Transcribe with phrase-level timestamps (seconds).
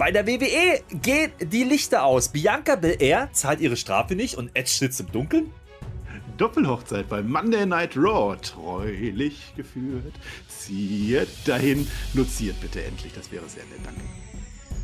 [0.00, 2.30] Bei der WWE geht die Lichter aus.
[2.30, 5.52] Bianca Belair zahlt ihre Strafe nicht und Edge sitzt im Dunkeln.
[6.38, 8.34] Doppelhochzeit bei Monday Night Raw.
[8.40, 10.14] Treulich geführt.
[10.48, 11.86] Zieht dahin.
[12.14, 13.12] Notiert bitte endlich.
[13.12, 13.80] Das wäre sehr nett.
[13.84, 14.00] Danke.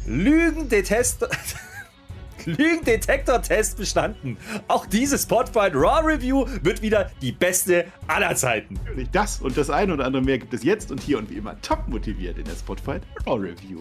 [0.05, 1.31] Lügendetester.
[2.45, 4.37] Lügendetektor-Test bestanden.
[4.69, 8.75] Auch diese Spotfight Raw Review wird wieder die beste aller Zeiten.
[8.85, 11.37] Natürlich das und das eine oder andere mehr gibt es jetzt und hier und wie
[11.37, 13.81] immer top motiviert in der Spotfight Raw Review.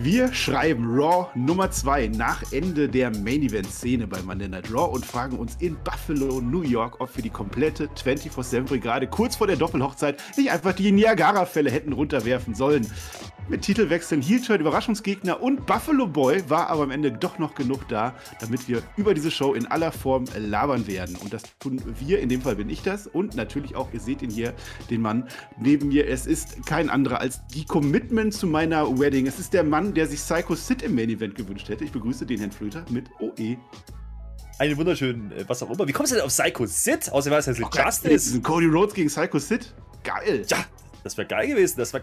[0.00, 4.94] Wir schreiben Raw Nummer 2 nach Ende der Main Event Szene bei Monday Night Raw
[4.94, 9.48] und fragen uns in Buffalo, New York, ob wir die komplette 24-7 Brigade kurz vor
[9.48, 12.86] der Doppelhochzeit nicht einfach die Niagara-Fälle hätten runterwerfen sollen.
[13.48, 18.14] Mit Titelwechseln, Heelturn, Überraschungsgegner und Buffalo Boy war aber am Ende doch noch genug da,
[18.40, 21.16] damit wir über diese Show in aller Form labern werden.
[21.16, 23.06] Und das tun wir, in dem Fall bin ich das.
[23.06, 24.52] Und natürlich auch, ihr seht ihn hier,
[24.90, 26.06] den Mann neben mir.
[26.08, 29.26] Es ist kein anderer als die Commitment zu meiner Wedding.
[29.26, 31.84] Es ist der Mann, der sich Psycho Sid im Main Event gewünscht hätte.
[31.84, 33.56] Ich begrüße den Herrn Flöter mit OE.
[34.58, 35.86] Einen wunderschönen, äh, was auch immer.
[35.86, 37.12] Wie kommst du denn auf Psycho Sid?
[37.12, 38.40] Außer was heißt Oh, Justice?
[38.40, 39.72] Cody Rhodes gegen Psycho Sid?
[40.02, 40.44] Geil.
[40.48, 40.64] Ja,
[41.04, 41.74] das wäre geil gewesen.
[41.78, 42.02] Das wär,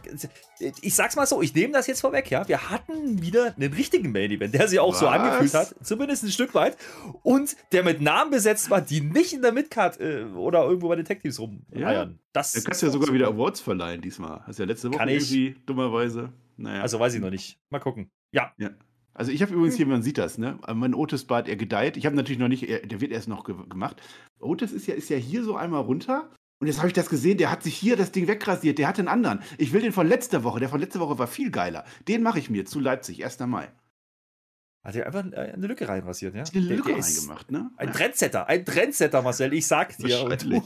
[0.82, 2.48] ich sag's mal so, ich nehme das jetzt vorweg, ja.
[2.48, 5.20] Wir hatten wieder einen richtigen Main-Event, der sich auch so Was?
[5.20, 6.78] angefühlt hat, zumindest ein Stück weit.
[7.24, 10.96] Und der mit Namen besetzt war, die nicht in der Midcard äh, oder irgendwo bei
[10.96, 12.20] den Tech-Teams rumeiern.
[12.32, 14.42] Das Da kannst du ja sogar wieder Awards verleihen diesmal.
[14.48, 15.30] Hast ja letzte Woche Kann ich.
[15.30, 16.32] irgendwie dummerweise.
[16.58, 16.82] Naja.
[16.82, 17.60] Also weiß ich noch nicht.
[17.70, 18.10] Mal gucken.
[18.32, 18.72] Ja, Ja.
[19.18, 20.60] Also ich habe übrigens hier, man sieht das, ne?
[20.74, 21.96] Mein Otis-Bart, er gedeiht.
[21.96, 24.02] Ich habe natürlich noch nicht, er, der wird erst noch ge gemacht.
[24.42, 26.30] Otis ist ja, ist ja hier so einmal runter.
[26.60, 28.98] Und jetzt habe ich das gesehen, der hat sich hier das Ding wegrasiert, der hat
[28.98, 29.42] den anderen.
[29.58, 31.86] Ich will den von letzter Woche, der von letzter Woche war viel geiler.
[32.10, 33.40] Den mache ich mir zu Leipzig, 1.
[33.40, 33.70] Mai.
[34.86, 36.44] Hat er einfach äh, eine Lücke reinrasiert, ja.
[36.44, 37.72] Eine Der- Lücke der ist reingemacht, ne?
[37.78, 40.24] Ein Trendsetter, ein Trendsetter, Marcel, ich sag dir.
[40.24, 40.64] Und du,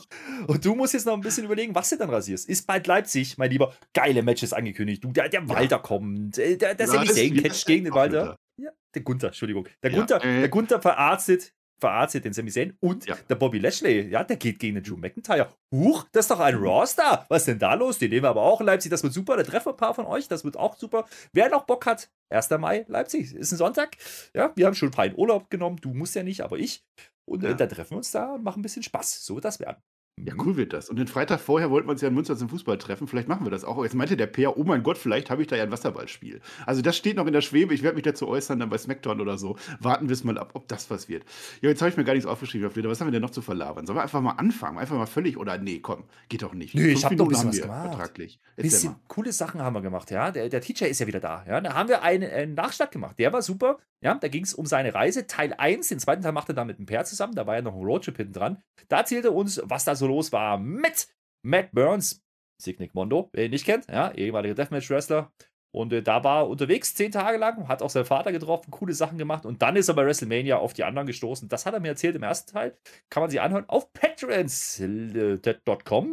[0.48, 2.48] und du musst jetzt noch ein bisschen überlegen, was du dann rasierst.
[2.48, 5.04] Ist bald Leipzig, mein Lieber, geile Matches angekündigt.
[5.04, 7.94] Du, der, der Walter kommt, äh, der, der Ja, das- Zayn ja, catcht gegen den
[7.94, 8.36] Walter.
[8.58, 9.68] Ja, der Gunther, Entschuldigung.
[9.82, 10.40] Der Ja, Gunther, äh.
[10.42, 13.16] der Gunther verarztet, verarztet den Sami Zayn und Ja.
[13.30, 15.50] der Bobby Lashley, ja, der geht gegen den Drew McIntyre.
[15.74, 17.26] Huch, das ist doch ein Raw-Star.
[17.30, 17.98] Was ist denn da los?
[17.98, 18.90] Den nehmen wir aber auch in Leipzig.
[18.92, 19.38] Das wird super.
[19.38, 20.28] Da treffen wir ein paar von euch.
[20.28, 21.06] Das wird auch super.
[21.34, 22.50] Wer noch Bock hat, 1.
[22.58, 23.34] Mai, Leipzig.
[23.34, 23.98] Ist ein Sonntag.
[24.34, 25.78] Ja, wir haben schon freien Urlaub genommen.
[25.82, 26.84] Du musst ja nicht, aber ich.
[27.26, 27.54] Und äh, Ja.
[27.54, 29.26] da treffen wir uns da und machen ein bisschen Spaß.
[29.26, 29.78] So wird das werden.
[30.26, 30.90] Ja, cool wird das.
[30.90, 33.08] Und den Freitag vorher wollten wir uns ja in Münster zum Fußball treffen.
[33.08, 33.82] Vielleicht machen wir das auch.
[33.84, 36.42] Jetzt meinte der Peer, oh mein Gott, vielleicht habe ich da ja ein Wasserballspiel.
[36.66, 37.74] Also das steht noch in der Schwebe.
[37.74, 39.58] Ich werde mich dazu äußern, dann bei Smackdown oder so.
[39.80, 41.24] Warten wir es mal ab, ob das was wird.
[41.62, 42.70] Ja, jetzt habe ich mir gar nichts aufgeschrieben.
[42.70, 43.86] Was haben wir denn noch zu verlabern?
[43.86, 44.78] Sollen wir einfach mal anfangen?
[44.78, 46.76] Einfach mal völlig, oder nee, komm, geht doch nicht.
[46.76, 47.88] Nö, ich Fünf hab doch ein bisschen was gemacht.
[47.90, 48.40] Vertraglich.
[48.56, 50.32] Bisschen coole Sachen haben wir gemacht, ja.
[50.32, 51.46] Der, der TJ ist ja wieder da.
[51.48, 51.62] Ja.
[51.62, 53.20] Da haben wir einen, einen Nachschlag gemacht.
[53.20, 53.78] Der war super.
[54.02, 55.28] Ja, da ging es um seine Reise.
[55.28, 57.36] Teil 1, den zweiten Teil macht er dann mit dem Pair zusammen.
[57.36, 58.64] Da war ja noch ein Roadtrip hinten dran.
[58.88, 61.08] Da erzählt er uns, was da so los war mit
[61.44, 62.22] Matt Burns,
[62.62, 65.32] Signic Mondo, wer ihn nicht kennt, ja, ehemaliger Deathmatch-Wrestler.
[65.72, 68.94] Und äh, da war er unterwegs zehn Tage lang, hat auch seinen Vater getroffen, coole
[68.94, 71.48] Sachen gemacht und dann ist er bei WrestleMania auf die anderen gestoßen.
[71.48, 72.76] Das hat er mir erzählt im ersten Teil.
[73.10, 75.44] Kann man sich anhören auf patreon.com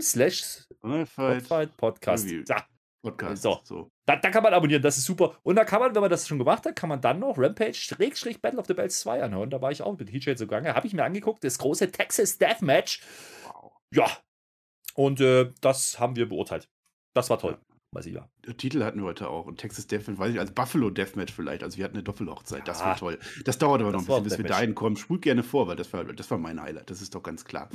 [0.02, 0.68] slash
[1.76, 2.28] Podcast.
[3.02, 3.42] Podcast.
[3.42, 3.60] So.
[3.62, 3.90] so.
[4.04, 5.38] da, da kann man abonnieren, das ist super.
[5.42, 7.74] Und da kann man, wenn man das schon gemacht hat, kann man dann noch Rampage
[7.74, 9.48] Schrägstrich Battle of the Bells 2 anhören.
[9.48, 10.74] Da war ich auch mit TJ zugange.
[10.74, 13.00] Habe ich mir angeguckt, das große Texas Deathmatch.
[13.00, 13.35] Wow.
[13.96, 14.06] Ja.
[14.94, 16.68] Und äh, das haben wir beurteilt.
[17.14, 17.58] Das war toll.
[17.92, 18.28] Weiß ich ja.
[18.58, 19.46] Titel hatten wir heute auch.
[19.46, 21.62] Und Texas Deathmatch, weiß ich, als Buffalo Deathmatch vielleicht.
[21.62, 22.66] Also wir hatten eine Doppelhochzeit.
[22.68, 22.86] Das Ja.
[22.86, 23.18] war toll.
[23.44, 24.60] Das dauert aber noch Das ein war bisschen, bis wir Deathmatch.
[24.60, 24.96] dahin kommen.
[24.96, 26.90] Spult gerne vor, weil das war, das war mein Highlight.
[26.90, 27.68] Das ist doch ganz klar.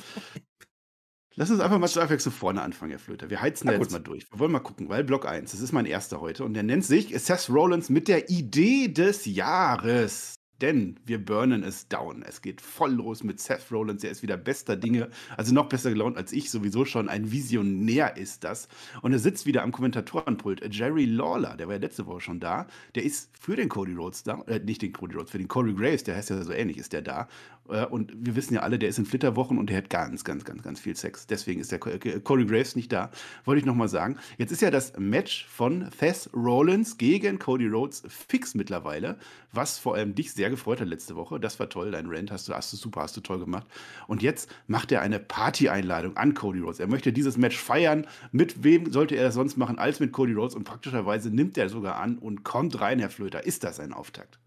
[1.35, 3.29] Lass uns einfach mal zur Abwechslung vorne anfangen, Herr Flöter.
[3.29, 3.83] Wir heizen da gut.
[3.83, 4.29] jetzt mal durch.
[4.31, 6.43] Wir wollen mal gucken, weil Block 1, das ist mein erster heute.
[6.43, 10.35] Und der nennt sich Seth Rollins mit der Idee des Jahres.
[10.61, 12.23] Denn wir burnen es down.
[12.23, 14.03] Es geht voll los mit Seth Rollins.
[14.03, 15.09] Er ist wieder bester Dinge.
[15.35, 16.51] Also noch besser gelaunt als ich.
[16.51, 18.67] Sowieso schon ein Visionär ist das.
[19.01, 20.73] Und er sitzt wieder am Kommentatorenpult.
[20.73, 22.67] Jerry Lawler, der war ja letzte Woche schon da.
[22.95, 24.41] Der ist für den Cody Rhodes da.
[24.47, 26.03] Äh, nicht den Cody Rhodes, für den Corey Graves.
[26.03, 27.27] Der heißt ja so ähnlich, ist der da.
[27.71, 30.45] Äh, und wir wissen ja alle, der ist in Flitterwochen und der hat ganz, ganz,
[30.45, 31.27] ganz, ganz viel Sex.
[31.27, 33.11] Deswegen ist der äh, Corey Graves nicht da.
[33.45, 34.17] Wollte ich nochmal sagen.
[34.37, 39.17] Jetzt ist ja das Match von Seth Rollins gegen Cody Rhodes fix mittlerweile,
[39.51, 41.39] was vor allem dich sehr gefreut hat letzte Woche.
[41.39, 43.67] Das war toll, dein Rant hast du, hast du super, hast du toll gemacht.
[44.07, 46.79] Und jetzt macht er eine Party-Einladung an Cody Rhodes.
[46.79, 48.07] Er möchte dieses Match feiern.
[48.31, 50.55] Mit wem sollte er das sonst machen als mit Cody Rhodes?
[50.55, 53.45] Und praktischerweise nimmt er sogar an und kommt rein, Herr Flöter.
[53.45, 54.39] Ist das ein Auftakt?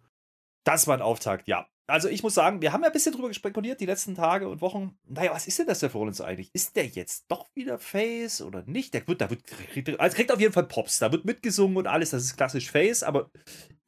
[0.65, 1.67] Das war ein Auftakt, ja.
[1.87, 4.61] Also ich muss sagen, wir haben ja ein bisschen drüber spekuliert die letzten Tage und
[4.61, 4.97] Wochen.
[5.07, 6.51] Naja, was ist denn das der Rollins eigentlich?
[6.55, 8.95] Ist der jetzt doch wieder Face oder nicht?
[8.95, 9.43] Der wird, da wird,
[10.01, 10.99] also kriegt auf jeden Fall Pops.
[10.99, 12.11] Da wird mitgesungen und alles.
[12.11, 13.03] Das ist klassisch Face.
[13.03, 13.31] Aber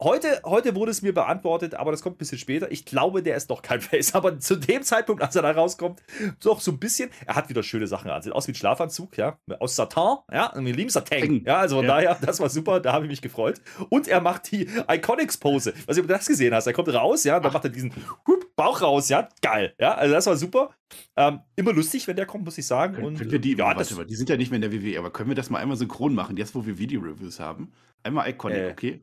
[0.00, 2.70] heute, heute wurde es mir beantwortet, aber das kommt ein bisschen später.
[2.70, 4.14] Ich glaube, der ist doch kein Face.
[4.14, 6.02] Aber zu dem Zeitpunkt, als er da rauskommt,
[6.42, 7.10] doch so ein bisschen.
[7.26, 8.22] Er hat wieder schöne Sachen an.
[8.22, 9.38] Sieht aus wie ein Schlafanzug, ja.
[9.60, 10.52] Aus Satan, ja.
[10.56, 11.42] Wir lieben Satan.
[11.44, 11.92] Ja, also von ja.
[11.92, 12.80] daher, das war super.
[12.80, 13.60] Da habe ich mich gefreut.
[13.88, 15.74] Und er macht die Iconics-Pose.
[15.86, 16.66] Was du das gesehen hast.
[16.66, 17.40] Er kommt raus, ja.
[17.40, 17.92] Dann macht er diesen
[18.26, 19.28] hup, Bauch raus, ja.
[19.42, 19.74] Geil.
[19.78, 20.70] Ja, also das war super.
[21.16, 22.94] Ähm, immer lustig, wenn der kommt, muss ich sagen.
[22.94, 24.98] Können, und, wir die, ja, warte mal, die sind ja nicht mehr in der WWE,
[24.98, 27.72] aber können wir das mal einmal synchron machen, jetzt wo wir Video-Reviews haben?
[28.02, 28.70] Einmal Iconic, äh.
[28.70, 29.00] okay?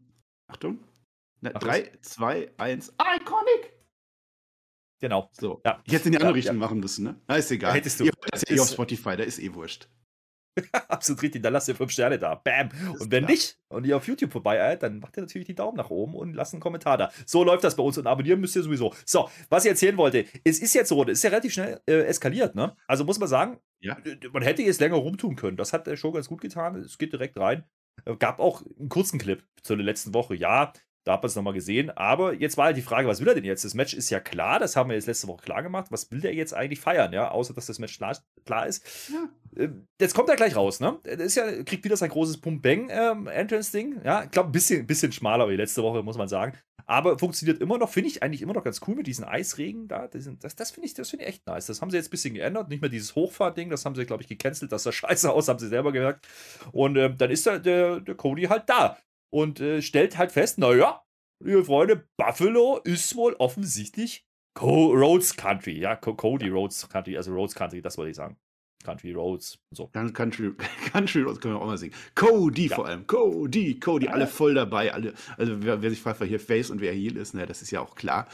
[0.53, 0.79] Achtung.
[1.41, 3.73] Na, 3, 2, 1, Iconic!
[5.01, 5.29] Genau.
[5.33, 5.61] So.
[5.65, 5.81] Ja.
[5.83, 6.59] Ich hätte in die andere ja, Richtung ja.
[6.59, 7.19] machen müssen, ne?
[7.27, 7.73] Na, ist egal.
[7.73, 8.05] Hättest du.
[8.05, 9.89] Ihr das eh auf Spotify, da ist eh wurscht.
[10.87, 12.35] Absolut richtig, dann lasst ihr fünf Sterne da.
[12.35, 12.69] Bam.
[12.99, 15.75] Und wenn nicht und ihr auf YouTube vorbei eilt, dann macht ihr natürlich die Daumen
[15.75, 17.11] nach oben und lasst einen Kommentar da.
[17.25, 18.93] So läuft das bei uns und abonnieren müsst ihr sowieso.
[19.05, 22.03] So, was ich erzählen wollte, es ist jetzt so, es ist ja relativ schnell äh,
[22.03, 22.75] eskaliert, ne?
[22.85, 23.97] Also muss man sagen, ja.
[24.31, 25.57] man hätte jetzt länger rumtun können.
[25.57, 26.75] Das hat der Show ganz gut getan.
[26.75, 27.63] Es geht direkt rein.
[28.19, 30.35] Gab auch einen kurzen Clip zur letzten Woche.
[30.35, 31.89] Ja, da hat man es nochmal gesehen.
[31.91, 33.65] Aber jetzt war halt die Frage, was will er denn jetzt?
[33.65, 35.87] Das Match ist ja klar, das haben wir jetzt letzte Woche klar gemacht.
[35.89, 37.31] Was will der jetzt eigentlich feiern, ja?
[37.31, 39.09] Außer, dass das Match klar, klar ist.
[39.11, 39.29] Ja.
[39.57, 40.99] Ähm, jetzt kommt er gleich raus, ne?
[41.03, 43.93] Das ist ja, kriegt wieder sein großes Pump-Bang-Entrance-Ding.
[43.93, 46.53] Ähm, ja, ich glaube, ein bisschen, bisschen schmaler wie letzte Woche, muss man sagen.
[46.85, 50.07] Aber funktioniert immer noch, finde ich eigentlich immer noch ganz cool mit diesen Eisregen da.
[50.07, 51.67] Das, das, das finde ich, find ich echt nice.
[51.67, 52.69] Das haben sie jetzt ein bisschen geändert.
[52.69, 54.71] Nicht mehr dieses Hochfahrt-Ding, das haben sie, glaube ich, gecancelt.
[54.71, 56.27] Das sah scheiße aus, haben sie selber gemerkt.
[56.71, 58.97] Und äh, dann ist der, der, der Cody halt da
[59.33, 61.01] und äh, stellt halt fest, naja,
[61.43, 65.79] liebe Freunde, Buffalo ist wohl offensichtlich Co Rhodes Country.
[65.79, 68.37] Ja, Co Cody Rhodes Country, also Rhodes Country, das wollte ich sagen.
[68.83, 69.87] Country Roads und so.
[69.87, 70.51] Country,
[70.91, 71.95] Country Roads können wir auch mal singen.
[72.15, 72.75] Cody ja.
[72.75, 73.07] vor allem.
[73.07, 74.93] Cody, Cody, alle voll dabei.
[74.93, 77.61] Alle, also wer, wer sich fragt, wer hier Face und wer Heel ist, ne, das
[77.61, 78.27] ist ja auch klar.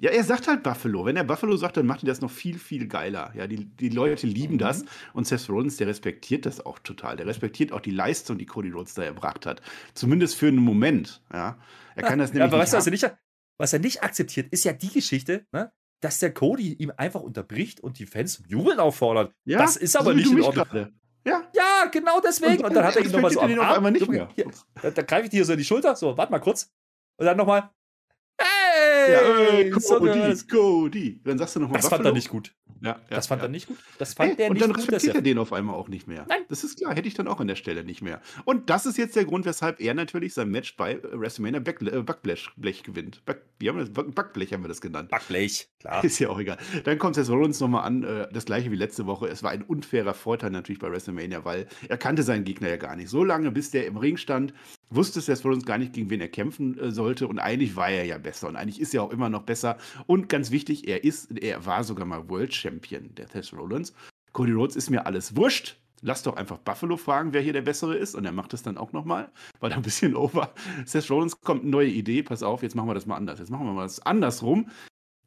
[0.00, 1.04] Ja, er sagt halt Buffalo.
[1.04, 3.32] Wenn er Buffalo sagt, dann macht er das noch viel, viel geiler.
[3.36, 4.58] Ja, die, die Leute lieben mhm.
[4.58, 4.84] das.
[5.12, 7.16] Und Seth Rollins, der respektiert das auch total.
[7.16, 9.62] Der respektiert auch die Leistung, die Cody Rhodes da erbracht hat.
[9.94, 11.22] Zumindest für einen Moment.
[11.32, 11.58] Ja,
[11.94, 12.40] er kann das nämlich.
[12.40, 13.10] Ja, aber weißt du, was er, nicht,
[13.58, 15.72] was er nicht akzeptiert, ist ja die Geschichte, ne?
[16.00, 19.32] dass der Cody ihm einfach unterbricht und die Fans zum Jubeln auffordert.
[19.44, 20.66] Ja, das ist aber nicht in Ordnung.
[20.66, 20.92] Grade.
[21.26, 21.42] Ja.
[21.54, 22.58] ja, genau deswegen.
[22.58, 23.76] Und, und dann hat er ihn nochmal so am Arm.
[23.76, 24.28] Einmal nicht mehr.
[24.34, 24.50] Hier,
[24.82, 25.96] da, da greife ich dir so in die Schulter.
[25.96, 26.70] So, warte mal kurz.
[27.16, 27.70] Und dann nochmal.
[29.04, 29.12] Hey!
[29.12, 29.20] Ja,
[29.58, 31.20] ey, Cody, Cody.
[31.24, 31.78] Dann sagst du nochmal.
[31.78, 31.98] Das Buffalo.
[31.98, 32.54] fand er nicht gut.
[32.84, 33.78] Ja, das fand er nicht gut.
[33.98, 36.06] Das fand hey, der und nicht dann gut, respektiert er den auf einmal auch nicht
[36.06, 36.26] mehr.
[36.28, 36.42] Nein.
[36.48, 38.20] Das ist klar, hätte ich dann auch an der Stelle nicht mehr.
[38.44, 42.02] Und das ist jetzt der Grund, weshalb er natürlich sein Match bei WrestleMania Back, äh,
[42.02, 43.24] Backblech Blech gewinnt.
[43.24, 44.14] Back, wie haben wir das?
[44.14, 45.10] Backblech haben wir das genannt.
[45.10, 46.04] Backblech, klar.
[46.04, 46.58] Ist ja auch egal.
[46.84, 49.28] Dann kommt es uns nochmal an, äh, das gleiche wie letzte Woche.
[49.28, 52.96] Es war ein unfairer Vorteil natürlich bei WrestleMania, weil er kannte seinen Gegner ja gar
[52.96, 53.08] nicht.
[53.08, 54.52] So lange, bis der im Ring stand,
[54.94, 57.26] wusste Seth Rollins gar nicht, gegen wen er kämpfen äh, sollte.
[57.28, 58.48] Und eigentlich war er ja besser.
[58.48, 59.78] Und eigentlich ist er auch immer noch besser.
[60.06, 63.92] Und ganz wichtig, er ist, er war sogar mal World Champion, der Seth Rollins.
[64.32, 65.76] Cody Rhodes ist mir alles wurscht.
[66.02, 68.14] Lass doch einfach Buffalo fragen, wer hier der Bessere ist.
[68.14, 69.30] Und er macht es dann auch nochmal,
[69.60, 70.52] weil er ein bisschen over.
[70.84, 72.22] Seth Rollins kommt neue Idee.
[72.22, 73.38] Pass auf, jetzt machen wir das mal anders.
[73.38, 74.68] Jetzt machen wir mal das andersrum.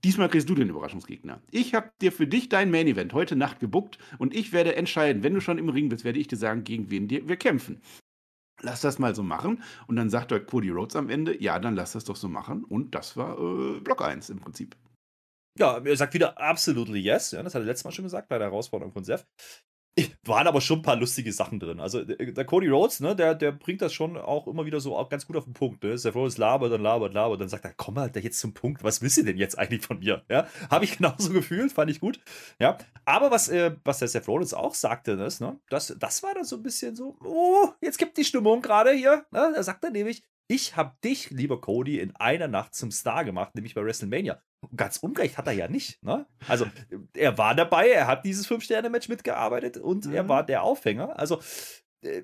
[0.04, 1.42] Diesmal kriegst du den Überraschungsgegner.
[1.50, 5.24] Ich habe dir für dich dein Main Event heute Nacht gebuckt und ich werde entscheiden,
[5.24, 7.82] wenn du schon im Ring bist, werde ich dir sagen, gegen wen wir kämpfen.
[8.62, 9.64] Lass das mal so machen.
[9.88, 12.64] Und dann sagt der Cody Rhodes am Ende, ja, dann lass das doch so machen.
[12.64, 14.76] Und das war äh, Block 1 im Prinzip.
[15.60, 17.32] Ja, er sagt wieder absolutely yes.
[17.32, 19.26] Ja, das hat er letztes Mal schon gesagt bei der Herausforderung von Seth.
[20.26, 21.80] Waren aber schon ein paar lustige Sachen drin.
[21.80, 25.10] Also der Cody Rhodes, ne, der, der bringt das schon auch immer wieder so auch
[25.10, 25.84] ganz gut auf den Punkt.
[25.84, 25.98] Ne?
[25.98, 28.84] Seth Rollins labert, dann labert, labert, dann sagt er, komm mal da jetzt zum Punkt,
[28.84, 30.24] was wisst ihr denn jetzt eigentlich von mir?
[30.30, 32.20] Ja, habe ich genauso gefühlt, fand ich gut.
[32.60, 36.34] Ja, aber was, äh, was der Seth Rollins auch sagte, ist, ne, das, das war
[36.34, 39.26] dann so ein bisschen so, oh, jetzt gibt die Stimmung gerade hier.
[39.32, 39.54] Ne?
[39.56, 43.56] Da sagt er nämlich, ich habe dich, lieber Cody, in einer Nacht zum Star gemacht,
[43.56, 44.42] nämlich bei WrestleMania.
[44.76, 46.02] Ganz unrecht hat er ja nicht.
[46.04, 46.26] Ne?
[46.48, 46.66] Also,
[47.14, 50.14] er war dabei, er hat dieses Fünf-Sterne-Match mitgearbeitet und mhm.
[50.14, 51.18] er war der Aufhänger.
[51.18, 51.40] Also,
[52.02, 52.24] äh,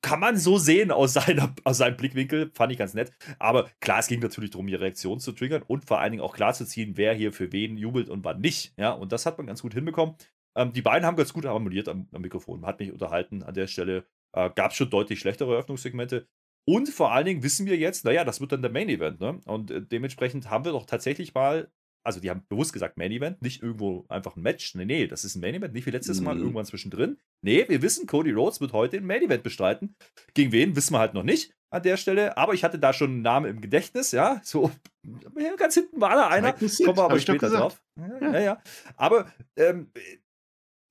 [0.00, 3.12] kann man so sehen aus, seiner, aus seinem Blickwinkel, fand ich ganz nett.
[3.38, 6.34] Aber klar, es ging natürlich darum, die Reaktion zu triggern und vor allen Dingen auch
[6.34, 8.74] klarzuziehen, wer hier für wen jubelt und wann nicht.
[8.76, 10.16] Ja, und das hat man ganz gut hinbekommen.
[10.56, 12.66] Ähm, die beiden haben ganz gut harmoniert am, am Mikrofon.
[12.66, 14.06] Hat mich unterhalten an der Stelle.
[14.32, 16.28] Äh, Gab es schon deutlich schlechtere Eröffnungssegmente.
[16.66, 19.40] Und vor allen Dingen wissen wir jetzt, naja, das wird dann der Main Event, ne?
[19.44, 21.70] Und äh, dementsprechend haben wir doch tatsächlich mal,
[22.02, 24.74] also die haben bewusst gesagt Main Event, nicht irgendwo einfach ein Match.
[24.74, 26.24] Nee, nee, das ist ein Main Event, nicht wie letztes mhm.
[26.26, 27.18] Mal irgendwann zwischendrin.
[27.42, 29.94] Nee, wir wissen, Cody Rhodes wird heute ein Main Event bestreiten.
[30.32, 32.36] Gegen wen, wissen wir halt noch nicht an der Stelle.
[32.38, 34.40] Aber ich hatte da schon einen Namen im Gedächtnis, ja.
[34.42, 34.70] So,
[35.58, 36.52] ganz hinten war da einer.
[36.54, 37.82] Kommen wir aber später drauf.
[37.98, 38.62] Ja, ja, ja.
[38.96, 39.90] Aber ähm,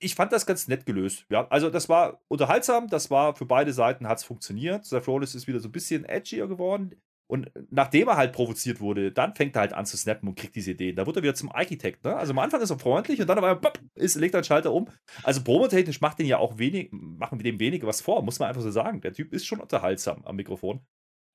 [0.03, 1.25] ich fand das ganz nett gelöst.
[1.29, 4.85] Ja, also das war unterhaltsam, das war für beide Seiten hat es funktioniert.
[4.85, 6.95] Seth Rollins ist wieder so ein bisschen edgier geworden.
[7.27, 10.55] Und nachdem er halt provoziert wurde, dann fängt er halt an zu snappen und kriegt
[10.55, 10.95] diese Ideen.
[10.95, 12.03] Da wird er wieder zum Architekt.
[12.03, 12.15] Ne?
[12.15, 14.71] Also am Anfang ist er freundlich und dann aber pop, ist, legt er den Schalter
[14.73, 14.87] um.
[15.23, 18.49] Also promotechnisch macht den ja auch wenig, machen wir dem wenige was vor, muss man
[18.49, 19.01] einfach so sagen.
[19.01, 20.85] Der Typ ist schon unterhaltsam am Mikrofon.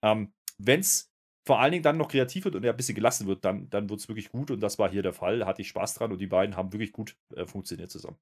[0.05, 1.11] Ähm, Wenn es
[1.47, 3.89] vor allen Dingen dann noch kreativ wird und er ein bisschen gelassen wird, dann, dann
[3.89, 5.47] wird es wirklich gut und das war hier der Fall.
[5.47, 8.19] Hatte ich Spaß dran und die beiden haben wirklich gut äh, funktioniert zusammen.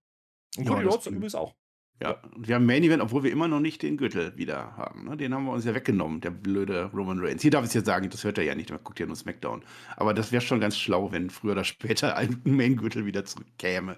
[0.57, 1.55] Und Ja, Cody das Rhodes übrigens auch.
[2.03, 5.07] Ja, und wir haben Main Event, obwohl wir immer noch nicht den Gürtel wieder haben.
[5.09, 5.17] Ne?
[5.17, 7.41] Den haben wir uns ja weggenommen, der blöde Roman Reigns.
[7.41, 9.17] Hier darf ich es jetzt sagen, das hört er ja nicht, man guckt ja nur
[9.17, 9.63] SmackDown.
[9.97, 13.97] Aber das wäre schon ganz schlau, wenn früher oder später ein Main-Gürtel wieder zurückkäme.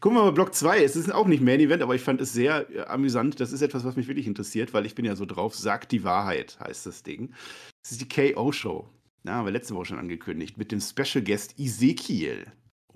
[0.00, 0.82] Gucken wir mal Block 2.
[0.82, 3.38] Es ist auch nicht Main Event, aber ich fand es sehr äh, amüsant.
[3.40, 5.54] Das ist etwas, was mich wirklich interessiert, weil ich bin ja so drauf.
[5.54, 7.34] Sagt die Wahrheit, heißt das Ding.
[7.82, 8.88] Das ist die KO-Show.
[9.22, 10.56] Na, haben wir letzte Woche schon angekündigt.
[10.56, 12.46] Mit dem Special Guest Ezekiel.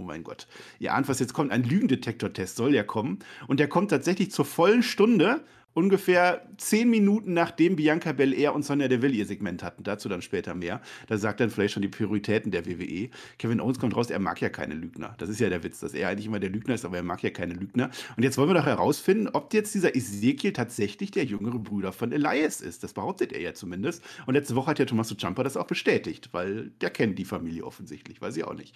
[0.00, 0.46] Oh mein Gott.
[0.78, 1.50] Ihr ahnt, was jetzt kommt.
[1.50, 3.18] Ein Lügendetektor-Test soll ja kommen.
[3.48, 8.88] Und der kommt tatsächlich zur vollen Stunde, ungefähr zehn Minuten nachdem Bianca Belair und Sonja
[8.88, 9.84] Deville ihr Segment hatten.
[9.84, 10.80] Dazu dann später mehr.
[11.06, 13.10] Da sagt dann vielleicht schon die Prioritäten der WWE.
[13.38, 15.14] Kevin Owens kommt raus, er mag ja keine Lügner.
[15.18, 17.22] Das ist ja der Witz, dass er eigentlich immer der Lügner ist, aber er mag
[17.22, 17.90] ja keine Lügner.
[18.16, 22.12] Und jetzt wollen wir doch herausfinden, ob jetzt dieser Ezekiel tatsächlich der jüngere Bruder von
[22.12, 22.82] Elias ist.
[22.82, 24.02] Das behauptet er ja zumindest.
[24.26, 27.64] Und letzte Woche hat ja Tommaso Ciampa das auch bestätigt, weil der kennt die Familie
[27.64, 28.74] offensichtlich, weiß ich auch nicht.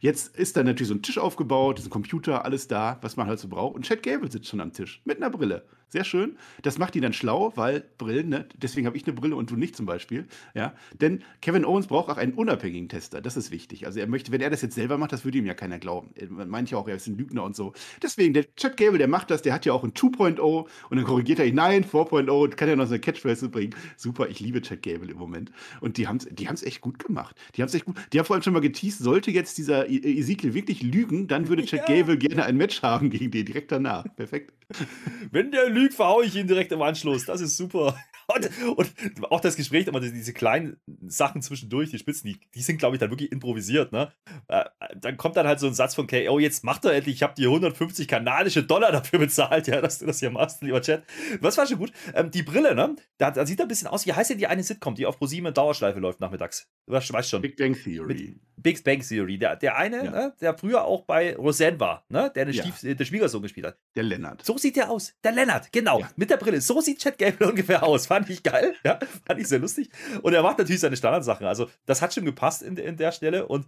[0.00, 3.26] Jetzt ist da natürlich so ein Tisch aufgebaut, ist ein Computer, alles da, was man
[3.26, 3.74] halt so braucht.
[3.74, 5.64] Und Chad Gable sitzt schon am Tisch mit einer Brille.
[5.94, 6.36] Sehr schön.
[6.62, 8.48] Das macht ihn dann schlau, weil Brillen, ne?
[8.56, 10.26] deswegen habe ich eine Brille und du nicht zum Beispiel.
[10.52, 10.74] Ja?
[11.00, 13.20] Denn Kevin Owens braucht auch einen unabhängigen Tester.
[13.20, 13.86] Das ist wichtig.
[13.86, 16.10] Also er möchte, wenn er das jetzt selber macht, das würde ihm ja keiner glauben.
[16.30, 17.74] Man meint ja auch, er ist ein Lügner und so.
[18.02, 21.04] Deswegen, der Chad Gable, der macht das, der hat ja auch ein 2.0 und dann
[21.04, 23.76] korrigiert er ihn, nein, 4.0 und kann ja noch so eine Catchphrase bringen.
[23.96, 25.52] Super, ich liebe Chad Gable im Moment.
[25.80, 27.36] Und die haben es die haben's echt gut gemacht.
[27.54, 27.94] Die haben es echt gut.
[28.12, 31.46] Die haben vor allem schon mal geteased, sollte jetzt dieser E- Ezekiel wirklich lügen, dann
[31.46, 31.94] würde Chad Ja.
[31.98, 34.04] Gable gerne ein Match haben gegen den direkt danach.
[34.16, 34.52] Perfekt.
[35.30, 37.24] Wenn der lügt, verhaue ich ihn direkt im Anschluss.
[37.24, 37.96] Das ist super.
[38.26, 38.92] Und, und
[39.30, 43.00] auch das Gespräch, aber diese kleinen Sachen zwischendurch, die Spitzen, die, die sind, glaube ich,
[43.00, 43.92] dann wirklich improvisiert.
[43.92, 44.12] Ne?
[44.48, 44.64] Äh,
[44.96, 47.34] dann kommt dann halt so ein Satz von KO, jetzt mach doch endlich, ich habe
[47.34, 51.04] dir 150 kanadische Dollar dafür bezahlt, ja, dass du das hier machst, lieber Chat.
[51.40, 51.92] Was war schon gut?
[52.14, 52.96] Ähm, die Brille, ne?
[53.18, 54.06] Da, da sieht er ein bisschen aus.
[54.06, 56.66] Wie heißt denn die eine Sitcom, die auf ProSieben in Dauerschleife läuft nachmittags?
[56.86, 57.42] Du weißt, schon.
[57.42, 58.40] Big Bang Theory.
[58.56, 59.38] Big Bang Theory.
[59.38, 60.10] Der, der eine, Ja.
[60.10, 62.32] ne, der früher auch bei Roseanne war, ne?
[62.34, 62.62] Der, eine Ja.
[62.62, 63.78] Stief, äh, der Schwiegersohn gespielt hat.
[63.94, 64.44] Der Lennart.
[64.44, 65.14] So sieht der aus.
[65.22, 66.00] Der Lennart, genau.
[66.00, 66.10] Ja.
[66.16, 66.60] Mit der Brille.
[66.60, 68.06] So sieht Chad Gable ungefähr aus.
[68.08, 68.74] Fand ich geil.
[68.84, 69.88] Ja, fand ich sehr lustig.
[70.22, 71.46] Und er macht natürlich seine Standardsachen.
[71.46, 73.46] Also, das hat schon gepasst in, in der Stelle.
[73.46, 73.66] Und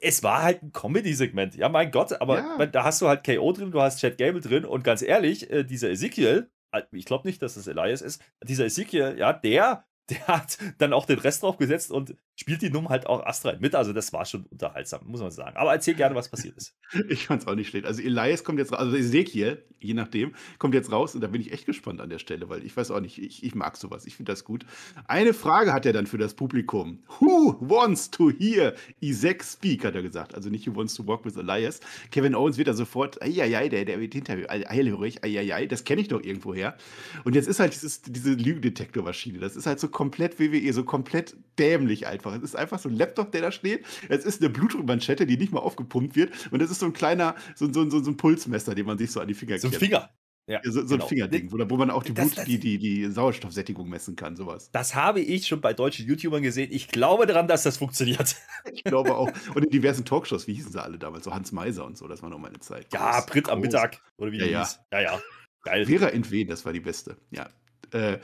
[0.00, 1.54] es war halt ein Comedy-Segment.
[1.54, 2.20] Ja, mein Gott.
[2.20, 2.66] Aber Ja.
[2.66, 4.64] da hast du halt KO drin, du hast Chad Gable drin.
[4.64, 8.66] Und ganz ehrlich, äh, dieser Ezekiel, äh, ich glaube nicht, dass es Elias ist, dieser
[8.66, 9.84] Ezekiel, ja, der.
[10.10, 13.60] Der hat dann auch den Rest drauf gesetzt und spielt die Nummer halt auch astrein
[13.60, 13.74] mit.
[13.74, 15.56] Also, das war schon unterhaltsam, muss man sagen.
[15.56, 16.76] Aber erzähl gerne, was passiert ist.
[17.08, 17.86] Ich fand's auch nicht schlecht.
[17.86, 21.40] Also Elias kommt jetzt raus, also Ezekiel, je nachdem, kommt jetzt raus und da bin
[21.40, 24.06] ich echt gespannt an der Stelle, weil ich weiß auch nicht, ich, ich mag sowas,
[24.06, 24.64] ich finde das gut.
[25.06, 27.02] Eine Frage hat er dann für das Publikum.
[27.18, 30.34] Who wants to hear Isaac speak, hat er gesagt.
[30.34, 31.80] Also nicht who wants to walk with Elias.
[32.10, 36.08] Kevin Owens wird da sofort, eieiei, der, der wird hinterher, eilhörig, eieiei, das kenne ich
[36.08, 36.76] doch irgendwo her.
[37.24, 41.36] Und jetzt ist halt dieses, diese Lügendetektormaschine, das ist halt so komplett WWE, so komplett
[41.58, 42.36] dämlich einfach.
[42.42, 43.84] Es ist einfach so ein Laptop, der da steht.
[44.08, 46.32] Es ist eine Blutdruckmanschette, die nicht mal aufgepumpt wird.
[46.52, 49.10] Und es ist so ein kleiner, so, so, so, so ein Pulsmesser, den man sich
[49.10, 49.74] so an die Finger So ein.
[49.74, 50.10] Finger.
[50.48, 51.04] Ja, so, so genau.
[51.04, 54.16] ein Fingerding, wo, wo man auch die, Das- Blut, das- die, die, die Sauerstoffsättigung messen
[54.16, 54.70] kann, sowas.
[54.72, 56.68] Das habe ich schon bei deutschen YouTubern gesehen.
[56.72, 58.34] Ich glaube daran, dass das funktioniert.
[58.72, 59.28] Ich glaube auch.
[59.54, 61.24] Und in diversen Talkshows, wie hießen sie alle damals?
[61.24, 62.86] So Hans Meiser und so, das war noch meine Zeit.
[62.92, 63.66] Ja, Groß, Brit am groß.
[63.66, 64.00] Mittag.
[64.18, 64.60] Oder wie Ja, ja.
[64.60, 64.80] hieß.
[64.92, 65.20] Ja, ja.
[65.62, 65.86] Geil.
[65.86, 67.16] Vera Entwen, das war die beste.
[67.30, 67.48] Ja.
[67.92, 68.18] Äh,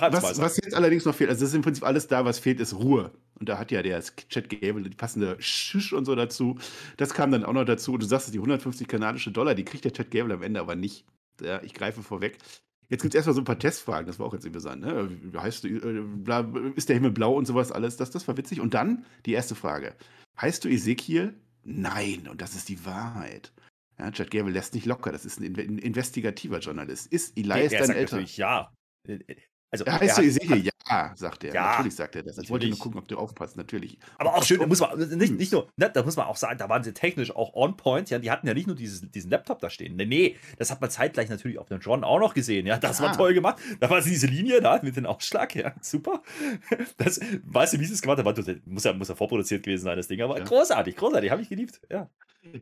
[0.00, 2.60] was, was jetzt allerdings noch fehlt, also es ist im Prinzip alles da, was fehlt,
[2.60, 3.10] ist Ruhe.
[3.38, 6.58] Und da hat ja der Chat Gable die passende Schisch und so dazu.
[6.96, 7.92] Das kam dann auch noch dazu.
[7.94, 10.76] Und du sagst, die 150 kanadische Dollar, die kriegt der Chat Gable am Ende aber
[10.76, 11.04] nicht.
[11.40, 12.38] Ja, ich greife vorweg.
[12.88, 14.82] Jetzt gibt es erstmal so ein paar Testfragen, das war auch jetzt interessant.
[14.82, 15.08] Ne?
[15.36, 17.96] Heißt du, äh, ist der Himmel blau und sowas alles?
[17.96, 18.60] Das, das war witzig.
[18.60, 19.94] Und dann die erste Frage:
[20.40, 21.34] Heißt du Ezekiel?
[21.64, 23.52] Nein, und das ist die Wahrheit.
[23.98, 27.06] Ja, Chad Gable lässt nicht locker, das ist ein, in- ein investigativer Journalist.
[27.12, 28.16] Ist der, Elias der dein sagt älter?
[28.16, 28.72] natürlich ja.
[29.72, 30.70] Äh, Also, Ja, er heißt du Ezekiel?
[30.88, 31.54] Ja, sagt er.
[31.54, 32.36] Ja, natürlich sagt er das.
[32.38, 33.56] Ich wollte nur gucken, ob du aufpasst.
[33.56, 33.96] Natürlich.
[34.18, 35.36] Aber auch schön, da muss man, nicht, Hm.
[35.36, 38.10] nicht nur, ne, da muss man auch sagen, da waren sie technisch auch on point.
[38.10, 39.96] Ja, die hatten ja nicht nur dieses, diesen Laptop da stehen.
[39.96, 42.66] Nee, nee, das hat man zeitgleich natürlich auf dem John auch noch gesehen.
[42.66, 43.16] Ja, das war Ja.
[43.16, 43.58] toll gemacht.
[43.80, 45.54] Da war diese Linie da mit dem Ausschlag.
[45.54, 46.22] Ja, super.
[46.98, 48.26] Das, weißt du, wie sie es gemacht haben?
[48.26, 50.20] War- Muss ja, muss ja vorproduziert gewesen sein, das Ding.
[50.20, 50.44] Aber Ja.
[50.44, 51.80] großartig, großartig, habe ich geliebt.
[51.90, 52.10] Ja.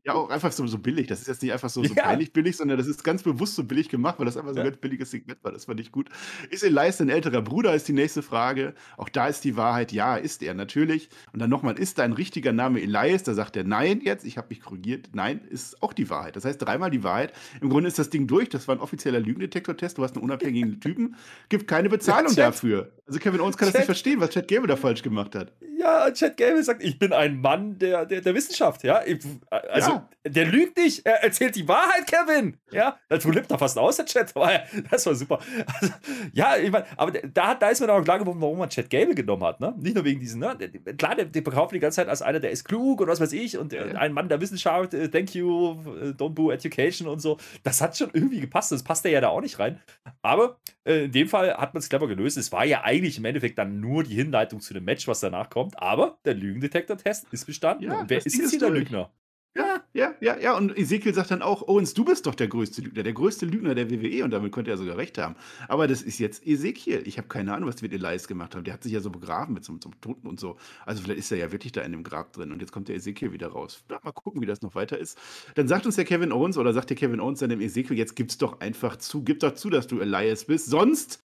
[0.05, 1.07] Ja, auch einfach so, so billig.
[1.07, 2.05] Das ist jetzt nicht einfach so, so Ja.
[2.05, 4.65] peinlich billig, sondern das ist ganz bewusst so billig gemacht, weil das einfach so ein
[4.67, 4.71] Ja.
[4.71, 5.53] ganz billiges Segment war.
[5.53, 6.09] Das fand ich gut.
[6.51, 8.75] Ist Elias ein älterer Bruder, ist die nächste Frage.
[8.99, 11.09] Auch da ist die Wahrheit, ja, ist er natürlich.
[11.33, 13.23] Und dann nochmal, ist dein richtiger Name Elias?
[13.23, 14.25] Da sagt er nein jetzt.
[14.27, 15.11] Ich habe mich korrigiert.
[15.15, 16.37] Nein, ist auch die Wahrheit.
[16.37, 17.33] Das heißt dreimal die Wahrheit.
[17.61, 18.49] Im Grunde ist das Ding durch.
[18.51, 19.97] Das war ein offizieller Lügendetektor-Test.
[19.99, 21.17] Du hast einen unabhängigen Typen.
[21.49, 22.39] Gibt keine Bezahlung Chat.
[22.39, 22.93] dafür.
[23.07, 23.81] Also Kevin Owens kann das Chat.
[23.81, 25.53] nicht verstehen, was Chad Gable da falsch gemacht hat.
[25.81, 29.01] Ja, Chad Gable sagt, ich bin ein Mann der, der, der Wissenschaft, ja.
[29.07, 30.09] Ich, also, Ja.
[30.27, 32.59] der lügt nicht, er erzählt die Wahrheit, Kevin.
[32.71, 34.33] Ja, das flippt da fast aus, der Chat.
[34.37, 34.51] Aber
[34.91, 35.39] das war super.
[35.81, 35.93] Also,
[36.35, 38.91] ja, ich meine, aber da, da ist mir dann auch klar geworden, warum man Chad
[38.91, 39.75] Gable genommen hat, ne?
[39.79, 40.57] Nicht nur wegen diesen, ne?
[40.99, 43.33] Klar, der, der verkauft die ganze Zeit als einer, der ist klug und was weiß
[43.33, 47.21] ich und äh, ein Mann der Wissenschaft, äh, thank you, äh, don't boo education und
[47.21, 47.39] so.
[47.63, 49.81] Das hat schon irgendwie gepasst, das passt ja da auch nicht rein.
[50.23, 52.37] Aber äh, in dem Fall hat man es clever gelöst.
[52.37, 55.49] Es war ja eigentlich im Endeffekt dann nur die Hinleitung zu dem Match, was danach
[55.51, 55.70] kommt.
[55.79, 57.85] Aber der Lügendetektor-Test ist bestanden.
[57.85, 58.71] Ja, wer ist jetzt hier der.
[58.71, 59.11] Lügner?
[59.57, 60.57] Ja, ja, ja, ja.
[60.57, 63.75] Und Ezekiel sagt dann auch, Owens, du bist doch der größte Lügner, der größte Lügner
[63.75, 64.23] der WWE.
[64.23, 65.35] Und damit könnte er sogar recht haben.
[65.67, 67.03] Aber das ist jetzt Ezekiel.
[67.05, 68.63] Ich habe keine Ahnung, was die mit Elias gemacht haben.
[68.63, 70.57] Der hat sich ja so begraben mit so so einem Toten und so.
[70.87, 72.53] Also vielleicht ist er ja wirklich da in dem Grab drin.
[72.53, 73.83] Und jetzt kommt der Ezekiel wieder raus.
[73.91, 75.19] Ja, mal gucken, wie das noch weiter ist.
[75.57, 78.15] Dann sagt uns der Kevin Owens oder sagt der Kevin Owens dann dem Ezekiel, jetzt
[78.15, 80.67] gib's doch einfach zu, gib doch zu, dass du Elias bist.
[80.67, 81.25] Sonst,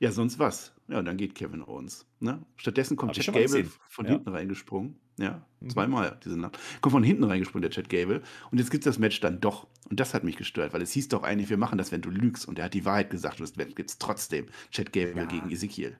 [0.00, 0.74] ja, sonst was?
[0.88, 2.06] Ja, und dann geht Kevin Owens.
[2.20, 2.44] Ne?
[2.56, 4.12] Stattdessen kommt Chad Gable von Ja.
[4.12, 4.98] hinten reingesprungen.
[5.18, 5.70] Ja, Mhm.
[5.70, 6.58] zweimal diese Nacht.
[6.80, 8.22] Kommt von hinten reingesprungen, der Chad Gable.
[8.50, 9.66] Und jetzt gibt es das Match dann doch.
[9.88, 12.10] Und das hat mich gestört, weil es hieß doch eigentlich, wir machen das, wenn du
[12.10, 12.46] lügst.
[12.48, 14.46] Und er hat die Wahrheit gesagt und Match gibt es trotzdem.
[14.70, 15.24] Chad Gable Ja.
[15.26, 15.96] gegen Ezekiel.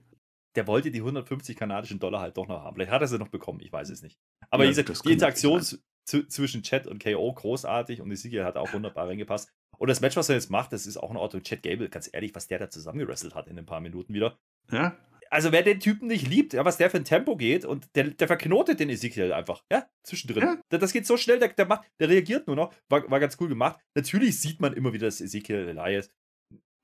[0.56, 2.74] Der wollte die 150 kanadischen Dollar halt doch noch haben.
[2.76, 4.18] Vielleicht hat er sie noch bekommen, ich weiß es nicht.
[4.50, 5.62] Aber Ja, diese, die Interaktion
[6.04, 9.50] zwischen Chat und KO großartig und Ezekiel hat auch wunderbar reingepasst.
[9.78, 11.42] Und das Match, was er jetzt macht, das ist auch in Ordnung.
[11.42, 14.38] Chad Gable, ganz ehrlich, was der da zusammengerasselt hat in ein paar Minuten wieder.
[14.70, 14.96] Ja?
[15.30, 18.04] Also wer den Typen nicht liebt, ja, was der für ein Tempo geht und der,
[18.04, 20.42] der verknotet den Ezekiel einfach, ja, zwischendrin.
[20.44, 20.78] Ja.
[20.78, 23.48] Das, geht so schnell, der, der, macht, der reagiert nur noch, war, war ganz cool
[23.48, 23.80] gemacht.
[23.96, 26.12] Natürlich sieht man immer wieder, dass Ezekiel Elias,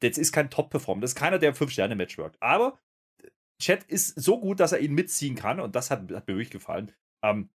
[0.00, 2.38] das ist kein Top-Performer, das ist keiner, der ein 5-Sterne-Match workt.
[2.40, 2.80] Aber
[3.60, 6.50] Chat ist so gut, dass er ihn mitziehen kann und das hat, hat mir wirklich
[6.50, 6.92] gefallen.
[7.22, 7.50] Ähm,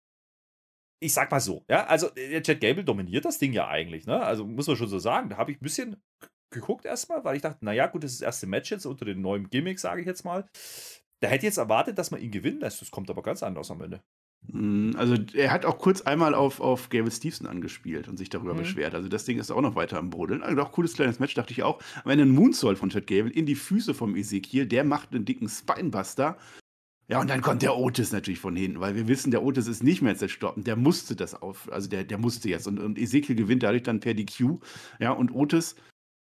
[0.99, 4.21] ich sag mal so, ja, also der Chad Gable dominiert das Ding ja eigentlich, ne?
[4.21, 5.29] Also muss man schon so sagen.
[5.29, 5.97] Da habe ich ein bisschen
[6.51, 9.21] geguckt erstmal, weil ich dachte, naja, gut, das ist das erste Match jetzt unter den
[9.21, 10.47] neuen Gimmick, sage ich jetzt mal.
[11.21, 12.81] Da hätte ich jetzt erwartet, dass man ihn gewinnen lässt.
[12.81, 14.01] Das kommt aber ganz anders am Ende.
[14.47, 18.53] Mm, Also er hat auch kurz einmal auf, auf Gable Stevenson angespielt und sich darüber
[18.53, 18.59] Mhm.
[18.59, 18.93] beschwert.
[18.95, 20.43] Also das Ding ist auch noch weiter am Brodeln.
[20.43, 21.81] Also auch cooles kleines Match, dachte ich auch.
[22.03, 24.65] Am Ende ein Moonsault von Chad Gable in die Füße vom Ezekiel.
[24.65, 26.37] Der macht einen dicken Spinebuster.
[27.07, 29.83] Ja, und dann kommt der Otis natürlich von hinten, weil wir wissen, der Otis ist
[29.83, 30.63] nicht mehr zerstoppen.
[30.63, 32.67] Der musste das auf, also der, der musste jetzt.
[32.67, 34.57] Und, und Ezekiel gewinnt dadurch dann per DQ.
[34.99, 35.75] Ja, und Otis,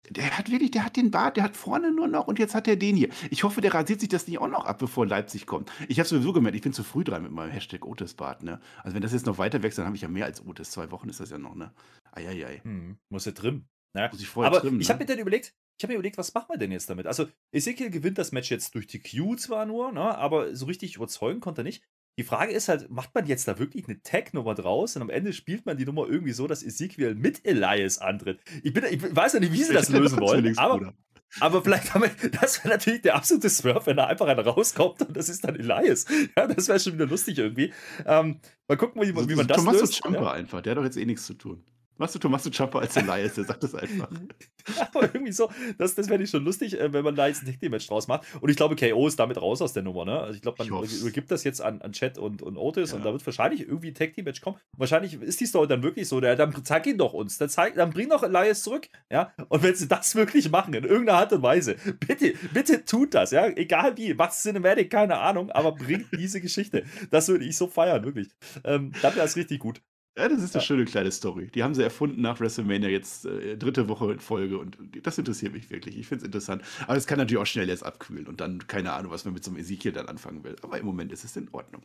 [0.10, 2.68] der hat wirklich, der hat den Bart, der hat vorne nur noch und jetzt hat
[2.68, 3.10] er den hier.
[3.30, 5.72] Ich hoffe, der rasiert sich das nicht auch noch ab, bevor Leipzig kommt.
[5.88, 8.62] Ich habe sowieso gemerkt, ich bin zu früh dran mit meinem Hashtag Otis-Bart, ne?
[8.84, 10.72] Also wenn das jetzt noch weiter wächst, dann habe ich ja mehr als Otis.
[10.72, 11.74] Zwei Wochen ist das ja noch, ne?
[12.12, 12.62] Eieiei.
[12.64, 13.68] Hm, muss er trimmen.
[13.96, 14.10] Ja.
[14.10, 14.94] Muss ich vorher Aber trimmen, ich ne?
[14.94, 17.06] habe mir dann überlegt, ich habe mir überlegt, was machen wir denn jetzt damit?
[17.06, 20.96] Also, Ezekiel gewinnt das Match jetzt durch die Q zwar nur, ne, aber so richtig
[20.96, 21.84] überzeugen konnte er nicht.
[22.20, 25.34] Die Frage ist halt, macht man jetzt da wirklich eine Tag-Nummer draus und am Ende
[25.34, 28.40] spielt man die Nummer irgendwie so, dass Ezekiel mit Elias antritt?
[28.64, 30.96] Ich, bin, ich weiß ja nicht, wie sie das lösen wollen, aber,
[31.40, 35.04] aber vielleicht haben wir, das wäre natürlich der absolute Swerve, wenn da einfach einer rauskommt
[35.04, 36.08] und das ist dann Elias.
[36.36, 37.72] Ja, das wäre schon wieder lustig irgendwie.
[38.04, 39.94] Ähm, mal gucken, wie, wie man das Tommaso löst.
[39.94, 40.32] Ciampa Ja.
[40.32, 41.64] einfach, der hat doch jetzt eh nichts zu tun.
[41.98, 44.10] Machst du Tommaso Ciampa als Elias, der sagt das einfach.
[44.94, 47.48] Aber irgendwie so, das, das wäre nicht schon lustig, äh, wenn man da jetzt ein
[47.48, 48.26] Tag-Team-Match draus macht.
[48.42, 50.20] Und ich glaube, KO ist damit raus aus der Nummer, ne?
[50.20, 51.02] Also ich glaube, Ich man hoff's.
[51.02, 52.98] übergibt das jetzt an, an Chat und, und Otis Ja.
[52.98, 54.58] und da wird wahrscheinlich irgendwie ein Tag-Team-Match kommen.
[54.78, 57.76] Wahrscheinlich ist die Story dann wirklich so, der, dann zeig ihn doch uns, dann, zeig,
[57.76, 59.34] dann bring doch Elias zurück, ja?
[59.50, 63.32] Und wenn sie das wirklich machen, in irgendeiner Art und Weise, bitte, bitte tut das,
[63.32, 63.48] ja?
[63.48, 66.84] Egal wie, macht Cinematic, keine Ahnung, aber bringt diese Geschichte.
[67.12, 68.28] Das würde ich so feiern, wirklich.
[68.64, 69.82] Ähm, dann wäre es richtig gut.
[70.18, 70.66] Ja, das ist eine Ja.
[70.66, 71.48] schöne kleine Story.
[71.54, 75.54] Die haben sie erfunden nach WrestleMania jetzt äh, dritte Woche in Folge und das interessiert
[75.54, 75.96] mich wirklich.
[75.98, 76.64] Ich finde es interessant.
[76.88, 79.44] Aber es kann natürlich auch schnell jetzt abkühlen und dann keine Ahnung, was man mit
[79.44, 80.56] so einem Ezekiel dann anfangen will.
[80.64, 81.84] Aber im Moment ist es in Ordnung.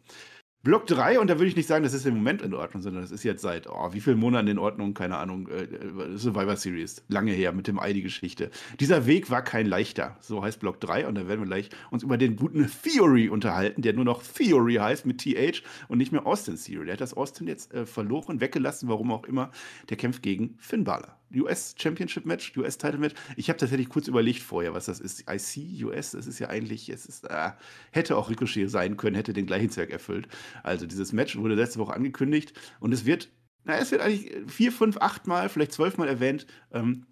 [0.64, 3.02] Block 3, und da würde ich nicht sagen, das ist im Moment in Ordnung, sondern
[3.02, 6.54] das ist jetzt seit, oh, wie vielen Monaten in Ordnung, keine Ahnung, äh, äh, Survivor
[6.54, 8.48] Series, lange her mit dem ID-Geschichte.
[8.78, 12.04] Dieser Weg war kein leichter, so heißt Block 3, und da werden wir gleich uns
[12.04, 16.28] über den guten Theory unterhalten, der nur noch Theory heißt mit TH und nicht mehr
[16.28, 16.84] Austin Theory.
[16.84, 19.50] Der hat das Austin jetzt äh, verloren, weggelassen, warum auch immer.
[19.90, 21.16] Der kämpft gegen Finn Balor.
[21.34, 23.14] US Championship Match, US Title Match.
[23.36, 25.24] Ich habe tatsächlich kurz überlegt vorher, was das ist.
[25.30, 27.50] IC, US, das ist ja eigentlich, es ist, äh,
[27.90, 30.28] hätte auch Ricochet sein können, hätte den gleichen Zweck erfüllt.
[30.62, 33.30] Also dieses Match wurde letzte Woche angekündigt und es wird,
[33.64, 36.46] na, es wird eigentlich vier, fünf, acht Mal, vielleicht zwölf Mal erwähnt.
[36.72, 37.06] Ähm,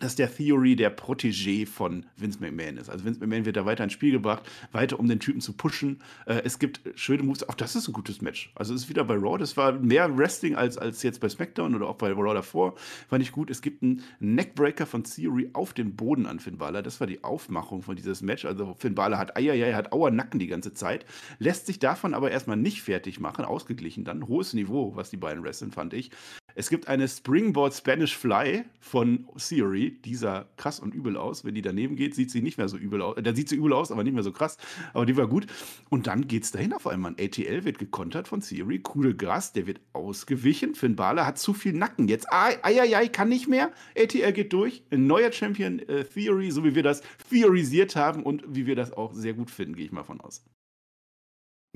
[0.00, 2.88] dass der Theory der Protégé von Vince McMahon ist.
[2.88, 6.00] Also Vince McMahon wird da weiter ins Spiel gebracht, weiter um den Typen zu pushen.
[6.26, 7.48] Äh, es gibt schöne Moves.
[7.48, 8.50] Auch das ist ein gutes Match.
[8.54, 9.38] Also es ist wieder bei Raw.
[9.38, 12.74] Das war mehr Wrestling als, als jetzt bei SmackDown oder auch bei Raw davor.
[13.08, 13.50] Fand ich gut.
[13.50, 16.82] Es gibt einen Neckbreaker von Theory auf dem Boden an Finn Balor.
[16.82, 18.44] Das war die Aufmachung von dieses Match.
[18.44, 21.04] Also Finn Balor hat Eieiei, hat Auer Nacken die ganze Zeit.
[21.38, 23.44] Lässt sich davon aber erstmal nicht fertig machen.
[23.44, 24.28] Ausgeglichen dann.
[24.28, 26.10] Hohes Niveau, was die beiden wresteln, fand ich.
[26.58, 29.96] Es gibt eine Springboard Spanish Fly von Theory.
[30.04, 31.44] Die sah krass und übel aus.
[31.44, 33.14] Wenn die daneben geht, sieht sie nicht mehr so übel aus.
[33.22, 34.56] Da sieht sie übel aus, aber nicht mehr so krass.
[34.92, 35.46] Aber die war gut.
[35.88, 37.12] Und dann geht es dahin auf einmal.
[37.12, 38.80] ATL wird gekontert von Theory.
[38.80, 40.74] Coole Gras, der wird ausgewichen.
[40.74, 42.26] Finn Balor hat zu viel Nacken jetzt.
[42.32, 43.70] Eieiei, kann nicht mehr.
[43.96, 44.82] ATL geht durch.
[44.90, 48.92] Ein neuer Champion äh, Theory, so wie wir das theorisiert haben und wie wir das
[48.92, 50.42] auch sehr gut finden, gehe ich mal von aus.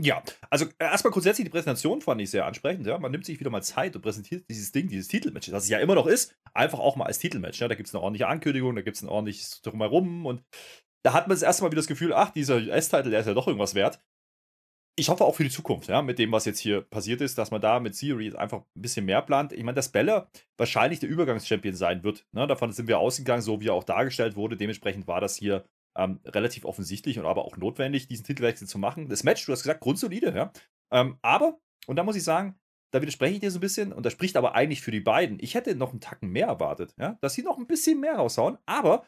[0.00, 2.86] Ja, also äh, erstmal grundsätzlich die Präsentation fand ich sehr ansprechend.
[2.86, 2.98] Ja?
[2.98, 5.78] Man nimmt sich wieder mal Zeit und präsentiert dieses Ding, dieses Titelmatch, das es ja
[5.78, 7.60] immer noch ist, einfach auch mal als Titelmatch.
[7.60, 7.68] Ja?
[7.68, 10.42] Da gibt es eine ordentliche Ankündigung, da gibt es ein ordentliches Drumherum und
[11.04, 13.34] da hat man das erste Mal wieder das Gefühl, ach, dieser US-Titel, der ist ja
[13.34, 14.00] doch irgendwas wert.
[14.94, 17.50] Ich hoffe auch für die Zukunft, ja, mit dem, was jetzt hier passiert ist, dass
[17.50, 19.52] man da mit Theory einfach ein bisschen mehr plant.
[19.52, 20.28] Ich meine, dass Bella
[20.58, 22.26] wahrscheinlich der Übergangschampion sein wird.
[22.32, 22.46] Ne?
[22.46, 24.56] Davon sind wir ausgegangen, so wie er auch dargestellt wurde.
[24.56, 25.64] Dementsprechend war das hier
[25.96, 29.08] ähm, relativ offensichtlich und aber auch notwendig, diesen Titelwechsel zu machen.
[29.08, 30.52] Das Match, du hast gesagt, grundsolide, ja.
[30.92, 32.58] Ähm, aber, und da muss ich sagen,
[32.92, 35.38] da widerspreche ich dir so ein bisschen und das spricht aber eigentlich für die beiden.
[35.40, 38.58] Ich hätte noch einen Tacken mehr erwartet, ja, dass sie noch ein bisschen mehr raushauen,
[38.66, 39.06] aber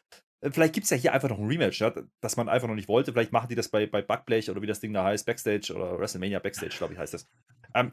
[0.51, 2.89] vielleicht gibt es ja hier einfach noch ein Rematch, ja, das man einfach noch nicht
[2.89, 3.13] wollte.
[3.13, 5.99] Vielleicht machen die das bei, bei Backblech oder wie das Ding da heißt, Backstage oder
[5.99, 7.29] WrestleMania Backstage, glaube ich, heißt das.
[7.75, 7.93] Ähm,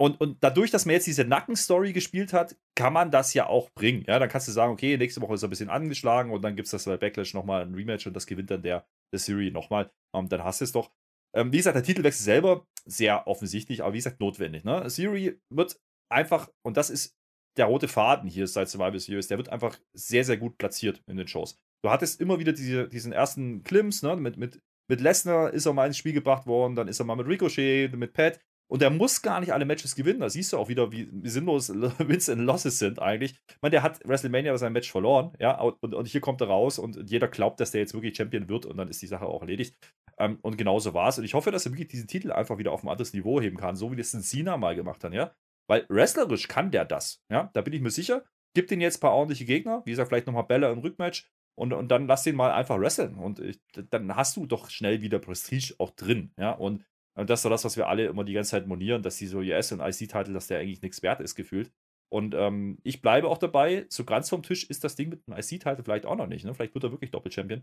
[0.00, 3.68] und, und dadurch, dass man jetzt diese Nackenstory gespielt hat, kann man das ja auch
[3.70, 4.04] bringen.
[4.08, 6.56] Ja, dann kannst du sagen, okay, nächste Woche ist er ein bisschen angeschlagen und dann
[6.56, 9.52] gibt es das bei Backlash nochmal ein Rematch und das gewinnt dann der, der Serie
[9.52, 9.90] nochmal.
[10.14, 10.90] Ähm, dann hast du es doch.
[11.36, 14.64] Ähm, wie gesagt, der Titelwechsel selber sehr offensichtlich, aber wie gesagt, notwendig.
[14.64, 14.88] Ne?
[14.88, 15.78] Siri wird
[16.10, 17.14] einfach, und das ist
[17.58, 21.18] der rote Faden hier seit Survivor Series, der wird einfach sehr, sehr gut platziert in
[21.18, 21.58] den Shows.
[21.82, 24.16] Du hattest immer wieder diese, diesen ersten Klimps, ne?
[24.16, 27.16] mit, mit, mit Lesnar ist er mal ins Spiel gebracht worden, dann ist er mal
[27.16, 28.40] mit Ricochet, mit Pat.
[28.70, 30.20] Und er muss gar nicht alle Matches gewinnen.
[30.20, 33.32] Da siehst du auch wieder, wie, wie sinnlos Wins and Losses sind eigentlich.
[33.48, 36.78] Ich meine, der hat WrestleMania sein Match verloren, ja, und, und hier kommt er raus
[36.78, 39.40] und jeder glaubt, dass der jetzt wirklich Champion wird und dann ist die Sache auch
[39.40, 39.76] erledigt.
[40.18, 41.18] Ähm, und genauso war es.
[41.18, 43.56] Und ich hoffe, dass er wirklich diesen Titel einfach wieder auf ein anderes Niveau heben
[43.56, 45.34] kann, so wie das in Cena mal gemacht hat, ja.
[45.68, 48.24] Weil wrestlerisch kann der das, ja, da bin ich mir sicher.
[48.54, 51.72] Gib den jetzt ein paar ordentliche Gegner, wie gesagt, vielleicht nochmal Bella im Rückmatch und,
[51.72, 53.16] und dann lass den mal einfach wresteln.
[53.16, 53.60] Und ich,
[53.90, 56.52] dann hast du doch schnell wieder Prestige auch drin, ja.
[56.52, 56.84] Und
[57.14, 59.26] und das ist so das, was wir alle immer die ganze Zeit monieren, dass die
[59.26, 61.72] so US- und IC-Titel, dass der eigentlich nichts wert ist, gefühlt.
[62.08, 65.38] Und ähm, ich bleibe auch dabei, so ganz vom Tisch ist das Ding mit einem
[65.38, 66.44] IC-Titel vielleicht auch noch nicht.
[66.44, 66.54] Ne?
[66.54, 67.62] Vielleicht wird er wirklich Doppel-Champion.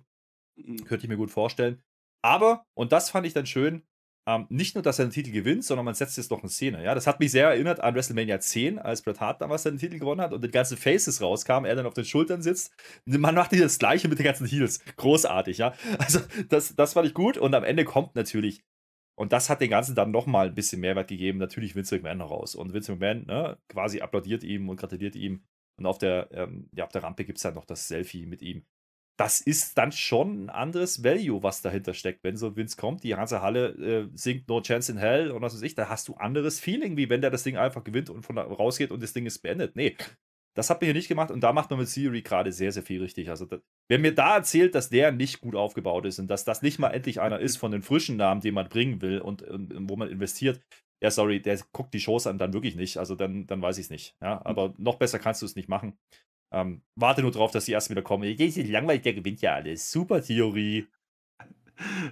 [0.57, 0.85] Mhm.
[0.85, 1.81] Könnte ich mir gut vorstellen.
[2.21, 3.83] Aber, und das fand ich dann schön,
[4.27, 6.83] ähm, nicht nur, dass er den Titel gewinnt, sondern man setzt jetzt noch in Szene.
[6.83, 6.93] Ja?
[6.93, 10.21] Das hat mich sehr erinnert an WrestleMania 10, als Bret Hart damals den Titel gewonnen
[10.21, 12.73] hat und die ganzen Faces rauskamen, er dann auf den Schultern sitzt.
[13.05, 14.81] Man macht hier das Gleiche mit den ganzen Heels.
[14.97, 15.73] Großartig, ja.
[15.97, 18.61] Also, das, das fand ich gut und am Ende kommt natürlich
[19.19, 21.39] und das hat den Ganzen dann nochmal ein bisschen Mehrwert gegeben.
[21.39, 22.53] Natürlich Vince McMahon heraus.
[22.53, 25.43] Und Vince McMahon ne, quasi applaudiert ihm und gratuliert ihm.
[25.79, 28.43] Und auf der, ähm, ja, auf der Rampe gibt es dann noch das Selfie mit
[28.43, 28.65] ihm.
[29.19, 32.23] Das ist dann schon ein anderes Value, was dahinter steckt.
[32.23, 35.55] Wenn so Vince kommt, die ganze Halle äh, singt No Chance in Hell und was
[35.55, 38.21] weiß ich, da hast du anderes Feeling, wie wenn der das Ding einfach gewinnt und
[38.21, 39.75] von rausgeht und das Ding ist beendet.
[39.75, 39.97] Nee,
[40.57, 42.81] das hat man hier nicht gemacht und da macht man mit Theory gerade sehr, sehr
[42.81, 43.29] viel richtig.
[43.29, 46.63] Also, das, wer mir da erzählt, dass der nicht gut aufgebaut ist und dass das
[46.63, 49.87] nicht mal endlich einer ist von den frischen Namen, den man bringen will und, und
[49.87, 50.59] wo man investiert,
[50.99, 52.97] ja, sorry, der guckt die Shows an dann wirklich nicht.
[52.97, 54.15] Also, dann, dann weiß ich es nicht.
[54.19, 55.95] Ja, aber noch besser kannst du es nicht machen.
[56.51, 58.23] Ähm, warte nur drauf, dass die erst wieder kommen.
[58.23, 59.91] ist langweilig, der gewinnt ja alles.
[59.91, 60.87] Super Theorie.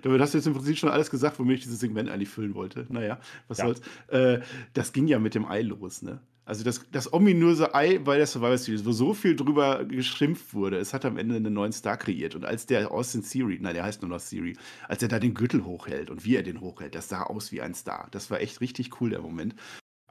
[0.04, 2.54] Damit hast du jetzt im Prinzip schon alles gesagt, womit ich dieses Segment eigentlich füllen
[2.54, 2.86] wollte.
[2.90, 3.66] Naja, was ja.
[3.66, 3.82] soll's.
[4.08, 4.42] Äh,
[4.74, 6.20] das ging ja mit dem Ei los, ne?
[6.48, 10.78] Also das, das ominöse Ei bei der Survivor Series, wo so viel drüber geschimpft wurde,
[10.78, 12.36] es hat am Ende einen neuen Star kreiert.
[12.36, 14.56] Und als der Austin Theory, nein, der heißt nur noch Theory,
[14.88, 17.62] als er da den Gürtel hochhält und wie er den hochhält, das sah aus wie
[17.62, 18.08] ein Star.
[18.12, 19.56] Das war echt richtig cool, der Moment.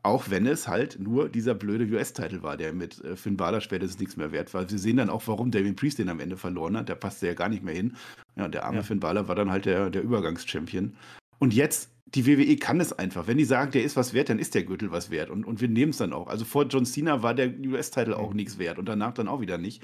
[0.04, 3.98] Auch wenn es halt nur dieser blöde US-Titel war, der mit äh, Finn Balor spätestens
[3.98, 4.70] nichts mehr wert war.
[4.70, 6.90] Wir sehen dann auch, warum Damien Priest den am Ende verloren hat.
[6.90, 7.96] Der passte ja gar nicht mehr hin.
[8.36, 8.82] Ja, der arme ja.
[8.82, 10.94] Finn Balor war dann halt der, der Übergangschampion.
[11.38, 13.26] Und jetzt die WWE kann es einfach.
[13.26, 15.30] Wenn die sagen, der ist was wert, dann ist der Gürtel was wert.
[15.30, 16.28] Und, und wir nehmen es dann auch.
[16.28, 18.36] Also vor John Cena war der US-Titel auch mhm.
[18.36, 19.82] nichts wert und danach dann auch wieder nicht.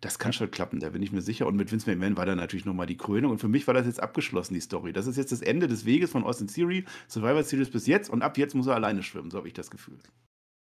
[0.00, 1.46] Das kann schon klappen, da bin ich mir sicher.
[1.46, 3.32] Und mit Vince McMahon war da natürlich nochmal die Krönung.
[3.32, 4.92] Und für mich war das jetzt abgeschlossen, die Story.
[4.92, 8.08] Das ist jetzt das Ende des Weges von Austin Theory, Survivor Series bis jetzt.
[8.08, 9.98] Und ab jetzt muss er alleine schwimmen, so habe ich das Gefühl.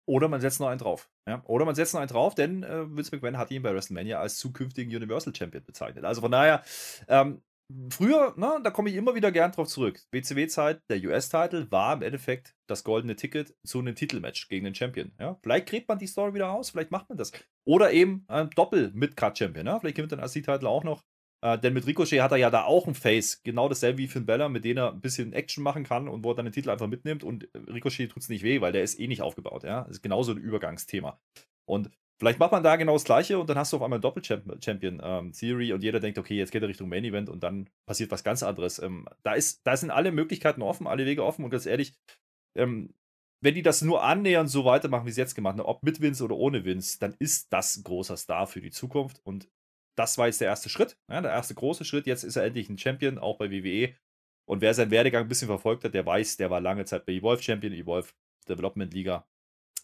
[0.06, 1.10] Oder man setzt noch einen drauf.
[1.28, 1.44] Ja?
[1.46, 4.40] Oder man setzt noch einen drauf, denn äh, Vince McMahon hat ihn bei WrestleMania als
[4.40, 6.04] zukünftigen Universal Champion bezeichnet.
[6.06, 6.64] Also von daher,
[7.08, 7.42] ähm,
[7.90, 10.02] früher, ne, da komme ich immer wieder gern drauf zurück.
[10.12, 15.12] WCW-Zeit, der US-Titel war im Endeffekt das goldene Ticket zu einem Titelmatch gegen den Champion.
[15.20, 15.38] Ja?
[15.42, 17.32] Vielleicht gräbt man die Story wieder aus, vielleicht macht man das.
[17.66, 19.66] Oder eben ein Doppel-Mid-Card-Champion.
[19.66, 19.80] Ja?
[19.80, 21.04] Vielleicht gewinnt dann AC-Titel auch noch.
[21.42, 24.26] Äh, denn mit Ricochet hat er ja da auch ein Face, genau dasselbe wie Finn
[24.26, 26.70] Bella, mit dem er ein bisschen Action machen kann und wo er dann den Titel
[26.70, 27.24] einfach mitnimmt.
[27.24, 29.64] Und Ricochet tut es nicht weh, weil der ist eh nicht aufgebaut.
[29.64, 29.82] Ja?
[29.84, 31.20] Das ist genauso ein Übergangsthema.
[31.66, 35.02] Und Vielleicht macht man da genau das Gleiche und dann hast du auf einmal Doppel-Champion
[35.02, 38.26] ähm, und jeder denkt, okay, jetzt geht er Richtung Main Event und dann passiert was
[38.26, 38.78] ganz anderes.
[38.80, 41.94] Ähm, da, ist, da sind alle Möglichkeiten offen, alle Wege offen und ganz ehrlich,
[42.58, 42.94] ähm,
[43.42, 46.26] wenn die das nur annähernd so weitermachen, wie sie jetzt gemacht haben, ob mit Vince
[46.26, 49.48] oder ohne Vince, dann ist das ein großer Star für die Zukunft und
[49.98, 52.06] das war jetzt der erste Schritt, ja, der erste große Schritt.
[52.06, 53.96] Jetzt ist er endlich ein Champion, auch bei WWE.
[54.46, 57.14] Und wer seinen Werdegang ein bisschen verfolgt hat, der weiß, der war lange Zeit bei
[57.14, 58.12] Evolve Champion, Evolve
[58.48, 59.28] Development Liga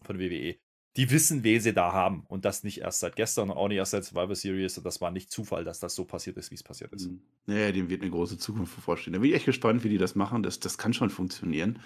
[0.04, 0.58] von WWE
[0.98, 2.24] die wissen, wen sie da haben.
[2.28, 4.78] Und das nicht erst seit gestern und auch nicht erst seit Survivor Series.
[4.78, 7.10] Und das war nicht Zufall, dass das so passiert ist, wie es passiert ist.
[7.46, 7.74] Naja, mhm.
[7.74, 9.14] dem wird eine große Zukunft bevorstehen.
[9.14, 10.44] Da bin ich echt gespannt, wie die das machen.
[10.44, 11.80] Das, das kann schon funktionieren.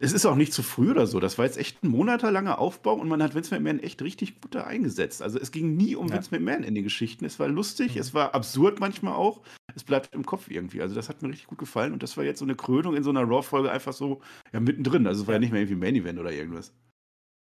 [0.00, 1.20] Es ist auch nicht zu früh oder so.
[1.20, 4.54] Das war jetzt echt ein monatelanger Aufbau und man hat Vince McMahon echt richtig gut
[4.54, 5.22] da eingesetzt.
[5.22, 6.16] Also es ging nie um ja.
[6.16, 7.24] Vince McMahon in den Geschichten.
[7.24, 8.00] Es war lustig, mhm.
[8.00, 9.42] es war absurd manchmal auch.
[9.74, 10.82] Es bleibt im Kopf irgendwie.
[10.82, 13.04] Also das hat mir richtig gut gefallen und das war jetzt so eine Krönung in
[13.04, 14.20] so einer Raw-Folge einfach so
[14.52, 15.06] ja, mittendrin.
[15.06, 16.72] Also es war ja nicht mehr irgendwie Main Event oder irgendwas.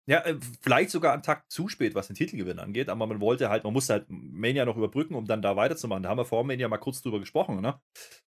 [0.09, 3.51] Ja, äh, vielleicht sogar einen Takt zu spät, was den Titelgewinn angeht, aber man wollte
[3.51, 6.03] halt, man musste halt Mania noch überbrücken, um dann da weiterzumachen.
[6.03, 7.79] Da haben wir vor Mania mal kurz drüber gesprochen, ne?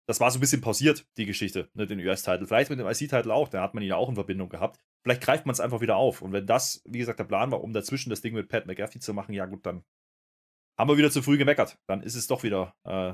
[0.07, 2.47] Das war so ein bisschen pausiert, die Geschichte, ne, den US-Titel.
[2.47, 4.79] Vielleicht mit dem IC-Titel auch, da hat man ihn ja auch in Verbindung gehabt.
[5.03, 6.23] Vielleicht greift man es einfach wieder auf.
[6.23, 8.99] Und wenn das, wie gesagt, der Plan war, um dazwischen das Ding mit Pat McAfee
[8.99, 9.83] zu machen, ja gut, dann
[10.79, 11.77] haben wir wieder zu früh gemeckert.
[11.87, 13.13] Dann ist es doch wieder äh,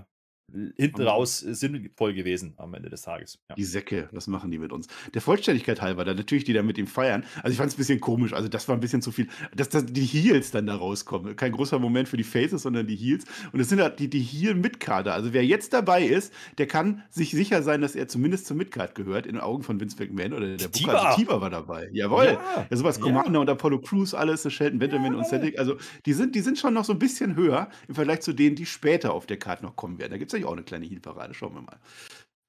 [0.76, 3.40] hinten raus sinnvoll gewesen am Ende des Tages.
[3.50, 3.56] Ja.
[3.56, 4.88] Die Säcke, was machen die mit uns?
[5.14, 7.26] Der Vollständigkeit halber, da natürlich die da mit ihm feiern.
[7.38, 9.70] Also ich fand es ein bisschen komisch, also das war ein bisschen zu viel, dass,
[9.70, 11.36] dass die Heels dann da rauskommen.
[11.36, 13.26] Kein großer Moment für die Faces, sondern die Heels.
[13.52, 15.14] Und es sind halt die, die Heel-Mitkader.
[15.14, 18.96] Also wer jetzt dabei ist, der kann sich sicher sein, dass er zumindest zum Midcard
[18.96, 21.08] gehört, in den Augen von Vince McMahon oder der Booker.
[21.08, 21.90] Also Tiba war dabei.
[21.94, 22.26] Jawohl.
[22.26, 23.04] Ja, ja sowas, ja.
[23.04, 25.20] Commander und Apollo Crews, alles, Shelton Benjamin ja.
[25.20, 25.58] und Cedric.
[25.58, 28.56] Also die sind, die sind schon noch so ein bisschen höher im Vergleich zu denen,
[28.56, 30.12] die später auf der Karte noch kommen werden.
[30.12, 31.34] Da gibt ja auch eine kleine Heal-Parade.
[31.34, 31.80] Schauen wir mal.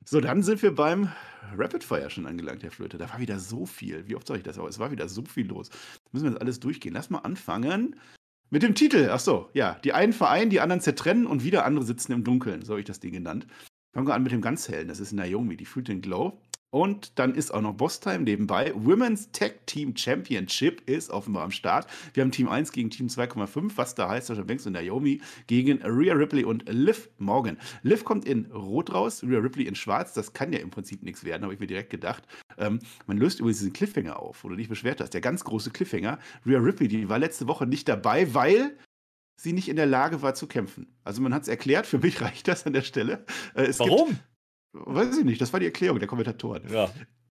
[0.07, 1.11] So, dann sind wir beim
[1.57, 2.99] Rapid Fire schon angelangt, Herr Flöte.
[2.99, 4.07] Da war wieder so viel.
[4.07, 4.69] Wie oft soll ich das auch?
[4.69, 5.71] Es war wieder so viel los.
[6.13, 6.93] müssen wir jetzt alles durchgehen.
[6.93, 7.97] Lass mal anfangen
[8.51, 9.09] mit dem Titel.
[9.11, 9.79] Ach so, ja.
[9.83, 12.63] Die einen vereinen, die anderen zertrennen und wieder andere sitzen im Dunkeln.
[12.63, 13.47] So habe ich das Ding genannt.
[13.95, 14.89] Fangen wir an mit dem ganz hellen.
[14.89, 15.57] Das ist Naomi.
[15.57, 16.41] Die fühlt den Glow.
[16.75, 18.73] Und dann ist auch noch Boss-Time nebenbei.
[18.75, 21.87] Women's Tag Team Championship ist offenbar am Start.
[22.15, 25.81] Wir haben Team 1 gegen Team 2,5, was da heißt, Sascha Banks und Naomi gegen
[25.85, 27.59] Rhea Ripley und Liv Morgan.
[27.85, 30.15] Liv kommt in Rot raus, Rhea Ripley in Schwarz.
[30.15, 32.25] Das kann ja im Prinzip nichts werden, habe ich mir direkt gedacht.
[32.59, 35.15] Ähm, man löst übrigens diesen Cliffhanger auf, wo du dich beschwert hast.
[35.15, 36.19] Der ganz große Cliffhanger.
[36.45, 38.77] Rhea Ripley, die war letzte Woche nicht dabei, weil
[39.41, 40.89] sie nicht in der Lage war zu kämpfen.
[41.05, 43.25] Also man hat es erklärt, für mich reicht das an der Stelle.
[43.55, 44.09] Äh, Warum?
[44.09, 44.34] Gibt,
[44.75, 46.63] Weiß ich nicht, das war die Erklärung der Kommentatoren.
[46.69, 46.91] Ja.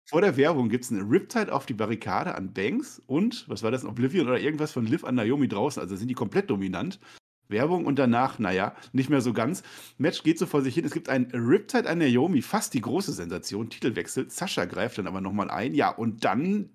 [0.07, 3.71] Vor der Werbung gibt es eine Riptide auf die Barrikade an Banks und, was war
[3.71, 5.81] das, Oblivion oder irgendwas von Liv an Naomi draußen.
[5.81, 6.99] Also sind die komplett dominant.
[7.47, 9.61] Werbung und danach, naja, nicht mehr so ganz.
[9.97, 10.85] Match geht so vor sich hin.
[10.85, 13.69] Es gibt ein Riptide an Naomi, fast die große Sensation.
[13.69, 14.29] Titelwechsel.
[14.29, 15.75] Sascha greift dann aber nochmal ein.
[15.75, 16.69] Ja, und dann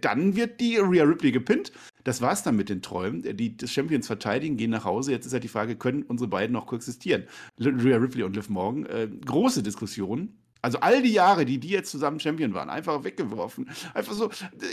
[0.00, 1.72] dann wird die Rhea Ripley gepinnt.
[2.04, 3.22] Das war's dann mit den Träumen.
[3.36, 5.12] Die des Champions verteidigen, gehen nach Hause.
[5.12, 7.24] Jetzt ist halt die Frage, können unsere beiden noch koexistieren?
[7.58, 8.86] Rhea Ripley und Liv Morgan.
[8.86, 10.36] Äh, große Diskussion.
[10.64, 13.68] Also all die Jahre, die die jetzt zusammen Champion waren, einfach weggeworfen.
[13.94, 14.30] Einfach so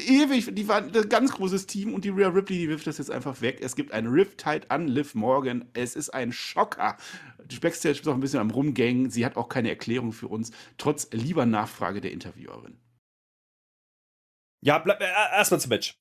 [0.07, 0.53] ewig.
[0.53, 3.41] Die waren ein ganz großes Team und die Rhea Ripley, die wirft das jetzt einfach
[3.41, 3.59] weg.
[3.61, 5.65] Es gibt ein Riptide an Liv Morgan.
[5.73, 6.95] Es ist ein Schocker.
[7.43, 9.09] Die Backstage ist auch ein bisschen am Rumgängen.
[9.09, 12.77] Sie hat auch keine Erklärung für uns, trotz lieber Nachfrage der Interviewerin.
[14.61, 15.95] Ja, bleib, äh, erstmal zum Match.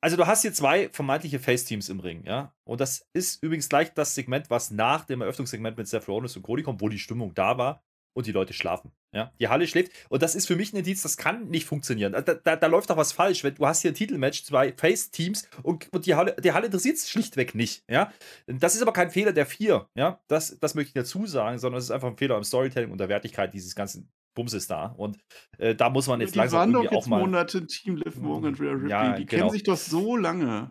[0.00, 2.54] Also du hast hier zwei vermeintliche Face-Teams im Ring, ja.
[2.64, 6.42] Und das ist übrigens gleich das Segment, was nach dem Eröffnungssegment mit Seth Rollins und
[6.42, 8.92] Cody kommt, wo die Stimmung da war und die Leute schlafen.
[9.12, 9.92] Ja, die Halle schläft.
[10.08, 12.12] Und das ist für mich ein Indiz, das kann nicht funktionieren.
[12.12, 13.42] Da, da, da läuft doch was falsch.
[13.42, 17.10] du hast hier ein Titelmatch, zwei Face-Teams und, und die Halle, die Halle interessiert es
[17.10, 17.84] schlichtweg nicht.
[17.88, 18.12] Ja,
[18.46, 19.88] das ist aber kein Fehler der vier.
[19.94, 22.90] Ja, das, das möchte ich dazu sagen, sondern es ist einfach ein Fehler im Storytelling
[22.90, 24.86] und der Wertigkeit dieses ganzen Bums ist da.
[24.86, 25.18] Und
[25.58, 27.20] äh, da muss man jetzt die langsam waren doch jetzt auch mal.
[27.20, 28.90] Monate Team Liv Morgan und Rhea Ripley.
[28.90, 29.42] Ja, die genau.
[29.42, 30.70] kennen sich doch so lange.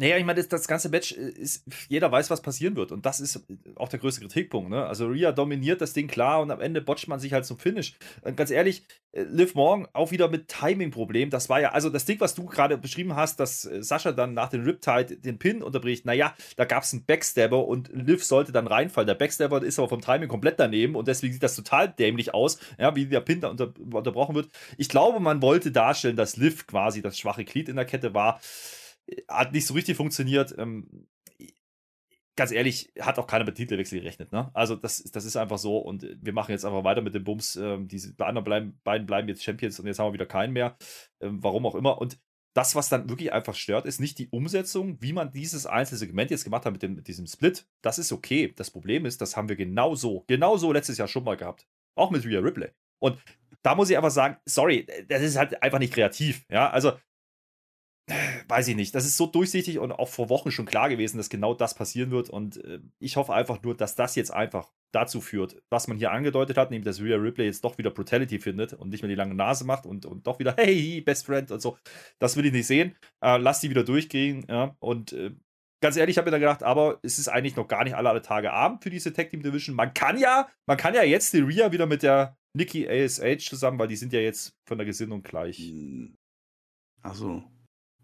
[0.00, 2.92] Naja, ich meine, das, das, ganze Match äh, ist, jeder weiß, was passieren wird.
[2.92, 3.40] Und das ist äh,
[3.74, 4.70] auch der größte Kritikpunkt.
[4.70, 4.86] Ne?
[4.86, 7.96] Also Rhea dominiert das Ding klar und am Ende botcht man sich halt zum Finish.
[8.22, 11.30] Und ganz ehrlich, äh, Liv Morgan auch wieder mit Timing-Problem.
[11.30, 14.50] Das war ja, also das Ding, was du gerade beschrieben hast, dass Sascha dann nach
[14.50, 16.06] dem Riptide den Pin unterbricht.
[16.06, 19.08] Naja, da gab es einen Backstabber und Liv sollte dann reinfallen.
[19.08, 22.60] Der Backstabber ist aber vom Timing komplett daneben und deswegen sieht das total dämlich aus,
[22.78, 24.48] ja, wie der Pin da unter, unterbrochen wird.
[24.76, 28.38] Ich glaube, man wollte darstellen, dass Liv quasi das schwache Glied in der Kette war
[29.28, 30.54] hat nicht so richtig funktioniert.
[30.58, 31.06] Ähm,
[32.36, 34.32] ganz ehrlich, hat auch keiner mit Titelwechsel gerechnet.
[34.32, 34.50] Ne?
[34.54, 37.56] Also das, das ist einfach so und wir machen jetzt einfach weiter mit dem Bums.
[37.56, 40.76] Ähm, diese anderen bleiben, beiden bleiben jetzt Champions und jetzt haben wir wieder keinen mehr.
[41.20, 42.00] Ähm, warum auch immer.
[42.00, 42.18] Und
[42.54, 46.30] das, was dann wirklich einfach stört, ist nicht die Umsetzung, wie man dieses einzelne Segment
[46.30, 47.66] jetzt gemacht hat mit, dem, mit diesem Split.
[47.82, 48.52] Das ist okay.
[48.56, 51.66] Das Problem ist, das haben wir genauso, genauso letztes Jahr schon mal gehabt.
[51.96, 52.70] Auch mit Rhea Ripley.
[53.00, 53.18] Und
[53.62, 56.44] da muss ich einfach sagen, sorry, das ist halt einfach nicht kreativ.
[56.50, 56.92] Ja, also
[58.48, 58.94] weiß ich nicht.
[58.94, 62.10] Das ist so durchsichtig und auch vor Wochen schon klar gewesen, dass genau das passieren
[62.10, 62.30] wird.
[62.30, 66.10] Und äh, ich hoffe einfach nur, dass das jetzt einfach dazu führt, was man hier
[66.10, 69.14] angedeutet hat, nämlich dass Rhea Ripley jetzt doch wieder Brutality findet und nicht mehr die
[69.14, 71.76] lange Nase macht und, und doch wieder, hey, Best Friend und so.
[72.18, 72.96] Das will ich nicht sehen.
[73.22, 74.46] Äh, lass die wieder durchgehen.
[74.48, 74.76] Ja?
[74.80, 75.32] Und äh,
[75.80, 78.08] ganz ehrlich, ich habe mir da gedacht, aber es ist eigentlich noch gar nicht alle,
[78.08, 79.76] alle Tage Abend für diese Tag Team Division.
[79.76, 83.78] Man kann ja, man kann ja jetzt die Rhea wieder mit der Nikki ASH zusammen,
[83.78, 85.58] weil die sind ja jetzt von der Gesinnung gleich.
[85.58, 86.16] Hm.
[87.02, 87.44] Ach so.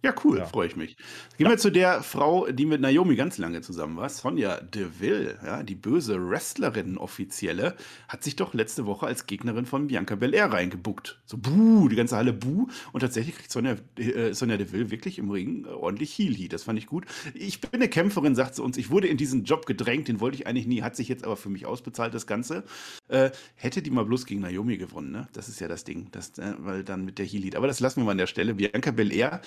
[0.04, 0.44] Ja, cool, Ja.
[0.44, 0.96] freue ich mich.
[1.38, 1.50] Gehen Ja.
[1.50, 5.74] wir zu der Frau, die mit Naomi ganz lange zusammen war, Sonja Deville, ja, die
[5.74, 7.74] böse Wrestlerin offizielle,
[8.06, 11.22] hat sich doch letzte Woche als Gegnerin von Bianca Belair reingebuckt.
[11.24, 12.68] So buh, die ganze Halle buh.
[12.92, 16.52] Und tatsächlich kriegt Sonja, äh, Sonja Deville wirklich im Ring äh, ordentlich Heel Heat.
[16.52, 17.06] Das fand ich gut.
[17.32, 18.76] Ich bin eine Kämpferin, sagt sie uns.
[18.76, 21.38] Ich wurde in diesen Job gedrängt, den wollte ich eigentlich nie, hat sich jetzt aber
[21.38, 22.64] für mich ausbezahlt, das Ganze.
[23.08, 25.28] Äh, hätte die mal bloß gegen Naomi gewonnen, ne?
[25.32, 26.08] Das ist ja das Ding.
[26.12, 27.56] Das, äh, weil dann mit der Heel Heat.
[27.56, 28.52] Aber das lassen wir mal an der Stelle.
[28.54, 29.40] Bianca Belair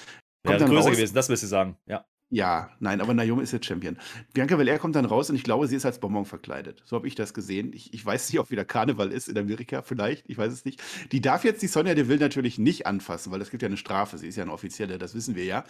[0.48, 0.96] kommt dann größer raus.
[0.96, 1.78] gewesen, das willst du sagen.
[1.86, 2.06] Ja.
[2.30, 3.98] Ja, nein, aber Naomi ist jetzt Champion.
[4.34, 6.84] Bianca Belair kommt dann raus und ich glaube, sie ist als Bonbon verkleidet.
[6.86, 7.72] So habe ich das gesehen.
[7.72, 10.30] Ich, ich weiß nicht, ob wieder Karneval ist in Amerika, vielleicht.
[10.30, 10.84] Ich weiß es nicht.
[11.14, 14.18] Die darf jetzt die Sonja Deville natürlich nicht anfassen, weil es gibt ja eine Strafe.
[14.18, 15.64] Sie ist ja eine offizielle, das wissen wir ja.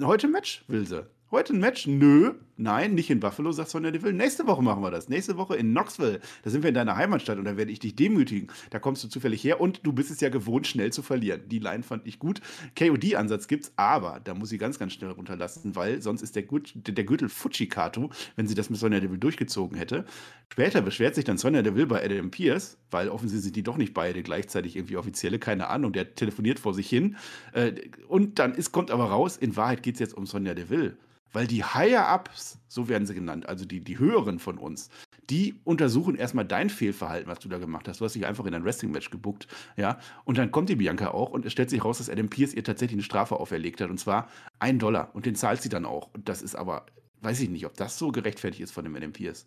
[0.00, 1.04] Heute ein Match will sie.
[1.32, 1.88] Heute ein Match?
[1.88, 2.34] Nö.
[2.62, 4.12] Nein, nicht in Buffalo, sagt Sonja Deville.
[4.12, 5.08] Nächste Woche machen wir das.
[5.08, 6.20] Nächste Woche in Knoxville.
[6.44, 8.52] Da sind wir in deiner Heimatstadt und da werde ich dich demütigen.
[8.70, 11.40] Da kommst du zufällig her und du bist es ja gewohnt, schnell zu verlieren.
[11.48, 12.40] Die Line fand ich gut.
[12.78, 16.94] KOD-Ansatz gibt's, aber da muss sie ganz, ganz schnell runterlassen, weil sonst ist der, der,
[16.94, 20.04] der Gürtel Fujikato, wenn sie das mit Sonja Deville durchgezogen hätte.
[20.52, 23.92] Später beschwert sich dann Sonja Deville bei Adam Pierce, weil offensichtlich sind die doch nicht
[23.92, 25.92] beide gleichzeitig irgendwie offizielle, keine Ahnung.
[25.92, 27.16] Der telefoniert vor sich hin.
[27.54, 27.72] Äh,
[28.06, 30.96] und dann ist, kommt aber raus, in Wahrheit geht es jetzt um Sonja Deville.
[31.32, 34.90] Weil die Higher-Ups, so werden sie genannt, also die, die höheren von uns,
[35.30, 38.00] die untersuchen erstmal dein Fehlverhalten, was du da gemacht hast.
[38.00, 39.98] Du hast dich einfach in ein Wrestling-Match gebuckt, ja.
[40.24, 42.64] Und dann kommt die Bianca auch und es stellt sich raus, dass Adam Pierce ihr
[42.64, 43.90] tatsächlich eine Strafe auferlegt hat.
[43.90, 45.14] Und zwar ein Dollar.
[45.14, 46.12] Und den zahlt sie dann auch.
[46.12, 46.86] Und das ist aber,
[47.22, 49.46] weiß ich nicht, ob das so gerechtfertigt ist von dem Adam Pierce.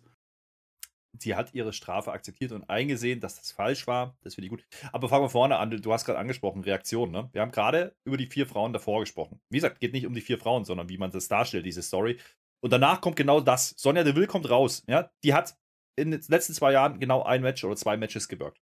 [1.18, 4.16] Sie hat ihre Strafe akzeptiert und eingesehen, dass das falsch war.
[4.22, 4.66] Das finde ich gut.
[4.92, 5.70] Aber fangen wir vorne an.
[5.70, 7.12] Du hast gerade angesprochen, Reaktionen.
[7.12, 7.28] Ne?
[7.32, 9.40] Wir haben gerade über die vier Frauen davor gesprochen.
[9.50, 12.18] Wie gesagt, geht nicht um die vier Frauen, sondern wie man das darstellt, diese Story.
[12.60, 13.74] Und danach kommt genau das.
[13.76, 14.82] Sonja Deville kommt raus.
[14.88, 15.10] Ja?
[15.22, 15.56] Die hat
[15.96, 18.60] in den letzten zwei Jahren genau ein Match oder zwei Matches gebürgt.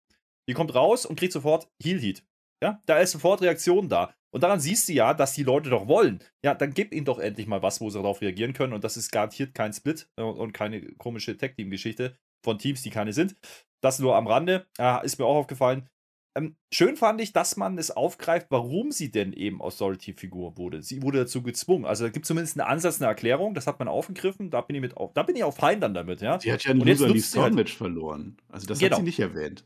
[0.47, 2.23] Die kommt raus und kriegt sofort Heel Heat.
[2.61, 4.13] Ja, da ist sofort Reaktion da.
[4.31, 6.19] Und daran siehst du ja, dass die Leute doch wollen.
[6.43, 8.73] Ja, dann gib ihnen doch endlich mal was, wo sie darauf reagieren können.
[8.73, 13.13] Und das ist garantiert kein Split äh, und keine komische Tag-Team-Geschichte von Teams, die keine
[13.13, 13.35] sind.
[13.81, 14.65] Das nur am Rande.
[14.77, 15.87] Äh, ist mir auch aufgefallen.
[16.35, 20.83] Ähm, schön fand ich, dass man es aufgreift, warum sie denn eben Authority-Figur wurde.
[20.83, 21.85] Sie wurde dazu gezwungen.
[21.85, 23.55] Also da gibt es zumindest einen Ansatz, eine Erklärung.
[23.55, 24.51] Das hat man aufgegriffen.
[24.51, 26.39] Da bin ich mit auf, da bin ich auch fein dann damit, ja.
[26.39, 28.37] Sie hat ja ein Und jetzt Loser nutzt sie halt- verloren.
[28.47, 28.91] Also das Genau.
[28.91, 29.65] hat sie nicht erwähnt.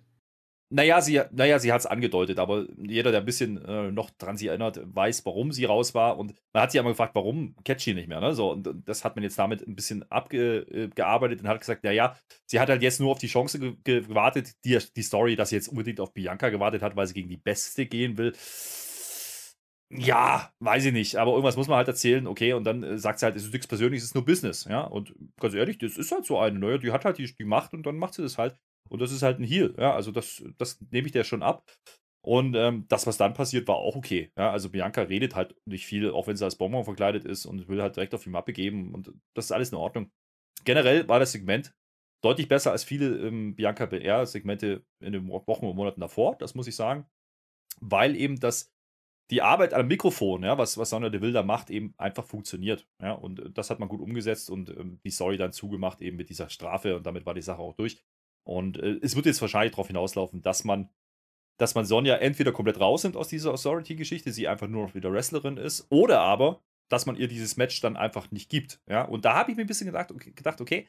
[0.75, 4.37] Naja, sie, naja, sie hat es angedeutet, aber jeder, der ein bisschen äh, noch dran
[4.37, 6.17] sich erinnert, weiß, warum sie raus war.
[6.17, 8.19] Und man hat sich immer gefragt, warum catcht sie nicht mehr.
[8.19, 8.33] Ne?
[8.33, 12.17] So, und, und das hat man jetzt damit ein bisschen abgearbeitet und hat gesagt, naja,
[12.47, 15.49] sie hat halt jetzt nur auf die Chance ge ge gewartet, die, die Story, dass
[15.49, 18.33] sie jetzt unbedingt auf Bianca gewartet hat, weil sie gegen die Beste gehen will.
[19.91, 23.19] Ja, weiß ich nicht, aber irgendwas muss man halt erzählen, okay, und dann äh, sagt
[23.19, 25.97] sie halt, es ist nichts Persönliches, es ist nur Business, ja, und ganz ehrlich, das
[25.97, 26.79] ist halt so eine, ne?
[26.79, 28.57] die hat halt die, die Macht und dann macht sie das halt.
[28.93, 31.65] Und das ist halt ein Heal, ja, also das, das nehme ich der schon ab.
[32.25, 34.31] Und ähm, das, was dann passiert, war auch okay.
[34.37, 37.67] Ja, also Bianca redet halt nicht viel, auch wenn sie als Bonbon verkleidet ist und
[37.67, 40.11] will halt direkt auf die Mappe geben und das ist alles in Ordnung.
[40.63, 41.75] Generell war das Segment
[42.23, 46.67] deutlich besser als viele ähm, Bianca BR-Segmente in den Wochen und Monaten davor, das muss
[46.67, 47.05] ich sagen.
[47.81, 48.71] Weil eben das,
[49.31, 52.87] die Arbeit am Mikrofon, ja, was, was Sonja Deville da macht, eben einfach funktioniert.
[53.01, 56.17] Ja, und äh, das hat man gut umgesetzt und ähm, die Story dann zugemacht, eben
[56.17, 58.03] mit dieser Strafe und damit war die Sache auch durch.
[58.43, 60.89] Und äh, es wird jetzt wahrscheinlich darauf hinauslaufen, dass man,
[61.57, 65.57] dass man Sonja entweder komplett rausnimmt aus dieser Authority-Geschichte, sie einfach nur noch wieder Wrestlerin
[65.57, 68.81] ist, oder aber, dass man ihr dieses Match dann einfach nicht gibt.
[68.87, 70.87] Ja, und da habe ich mir ein bisschen gedacht, okay, gedacht, okay,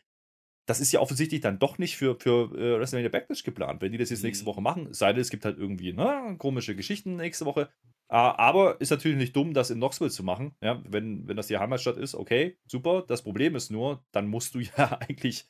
[0.67, 3.99] das ist ja offensichtlich dann doch nicht für, für äh, WrestleMania Backlash geplant, wenn die
[3.99, 4.47] das jetzt nächste Mhm.
[4.47, 4.87] Woche machen.
[4.91, 7.69] Es Sei denn, es gibt halt irgendwie ne, komische Geschichten nächste Woche.
[8.09, 10.57] Äh, aber ist natürlich nicht dumm, das in Knoxville zu machen.
[10.63, 13.05] Ja, wenn, wenn das die Heimatstadt ist, okay, super.
[13.07, 15.47] Das Problem ist nur, dann musst du ja eigentlich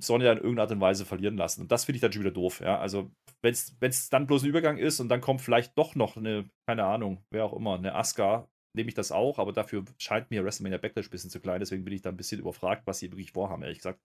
[0.00, 1.62] Sonja in irgendeiner Art und Weise verlieren lassen.
[1.62, 2.60] Und das finde ich dann schon wieder doof.
[2.60, 3.10] Ja, also
[3.42, 6.84] wenn es dann bloß ein Übergang ist und dann kommt vielleicht doch noch eine, keine
[6.84, 10.78] Ahnung, wer auch immer, eine Asuka, nehme ich das auch, aber dafür scheint mir WrestleMania
[10.78, 13.32] Backlash ein bisschen zu klein, deswegen bin ich da ein bisschen überfragt, was sie wirklich
[13.32, 14.00] vorhaben, ehrlich gesagt.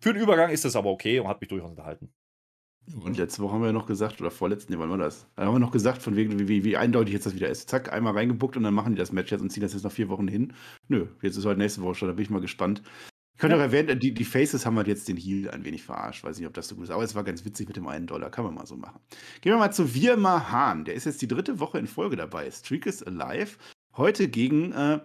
[0.00, 2.12] Für den Übergang ist das aber okay und hat mich durchaus unterhalten.
[3.00, 5.26] Und letzte Woche haben wir ja noch gesagt, oder vorletzten, nee, wann war das?
[5.36, 7.68] Da haben wir noch gesagt, von wegen, wie, wie eindeutig jetzt das wieder ist.
[7.68, 9.92] Zack, einmal reingebuckt und dann machen die das Match jetzt und ziehen das jetzt noch
[9.92, 10.52] vier Wochen hin.
[10.88, 12.82] Nö, jetzt ist heute nächste Woche schon, da bin ich mal gespannt.
[13.34, 16.22] Ich könnte auch erwähnen, die, die Faces haben halt jetzt den Heal ein wenig verarscht.
[16.22, 18.06] Weiß nicht, ob das so gut ist, aber es war ganz witzig mit dem einen
[18.06, 18.30] Dollar.
[18.30, 19.00] Kann man mal so machen.
[19.40, 20.84] Gehen wir mal zu Virma Hahn.
[20.84, 22.50] Der ist jetzt die dritte Woche in Folge dabei.
[22.50, 23.56] Streak is alive.
[23.96, 25.00] Heute gegen äh,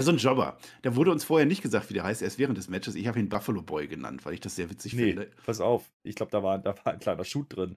[0.00, 0.58] so ein Jobber.
[0.84, 2.94] Der wurde uns vorher nicht gesagt, wie der heißt, erst während des Matches.
[2.94, 5.30] Ich habe ihn Buffalo Boy genannt, weil ich das sehr witzig nee, finde.
[5.44, 7.76] Pass auf, ich glaube, da war, da war ein kleiner Shoot drin.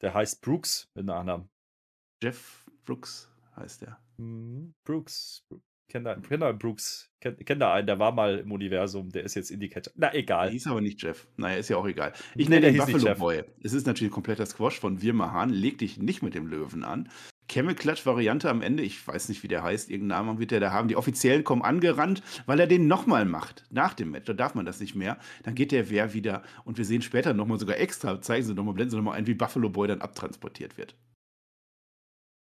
[0.00, 1.50] Der heißt Brooks mit Nachnamen.
[2.22, 3.98] Jeff Brooks heißt der.
[4.16, 5.44] Mhm, Brooks.
[5.90, 7.10] Kennt da, kenn da Brooks.
[7.20, 9.92] Kennt kenn da einen, der war mal im Universum, der ist jetzt Indicator.
[9.96, 10.46] Na, egal.
[10.46, 11.26] Der hieß aber nicht Jeff.
[11.36, 12.12] Naja, ist ja auch egal.
[12.36, 13.42] Ich nee, nenne den Buffalo Boy.
[13.62, 15.50] Es ist natürlich kompletter Squash von Wirma Hahn.
[15.50, 17.08] Leg dich nicht mit dem Löwen an.
[17.48, 20.86] Camel-Clutch-Variante am Ende, ich weiß nicht, wie der heißt, irgendeinen Namen wird der da haben.
[20.86, 24.26] Die Offiziellen kommen angerannt, weil er den nochmal macht, nach dem Match.
[24.26, 25.18] Da darf man das nicht mehr.
[25.42, 28.74] Dann geht der Wehr wieder und wir sehen später nochmal sogar extra, zeigen sie nochmal,
[28.74, 30.94] blenden sie nochmal ein, wie Buffalo Boy dann abtransportiert wird.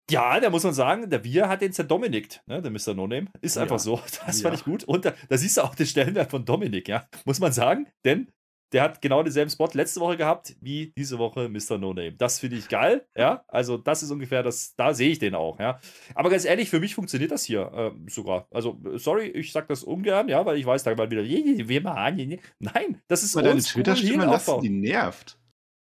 [0.09, 2.93] Ja, da muss man sagen, der Wir hat den zerdominikt, ne, der Mr.
[2.93, 3.27] No Name.
[3.41, 3.79] Ist einfach ja.
[3.79, 4.01] so.
[4.25, 4.49] Das ja.
[4.49, 4.83] fand ich gut.
[4.83, 7.07] Und da, da, siehst du auch den Stellenwert von Dominik, ja.
[7.25, 8.31] Muss man sagen, denn
[8.71, 11.77] der hat genau denselben Spot letzte Woche gehabt wie diese Woche Mr.
[11.77, 12.13] No Name.
[12.13, 13.43] Das finde ich geil, ja.
[13.47, 15.79] Also, das ist ungefähr das, da sehe ich den auch, ja.
[16.15, 18.47] Aber ganz ehrlich, für mich funktioniert das hier äh, sogar.
[18.51, 22.39] Also, sorry, ich sage das ungern, ja, weil ich weiß da mal wieder, wir machen,
[22.59, 25.39] nein, das ist Aber deine Twitter-Stimme lassen, die nervt.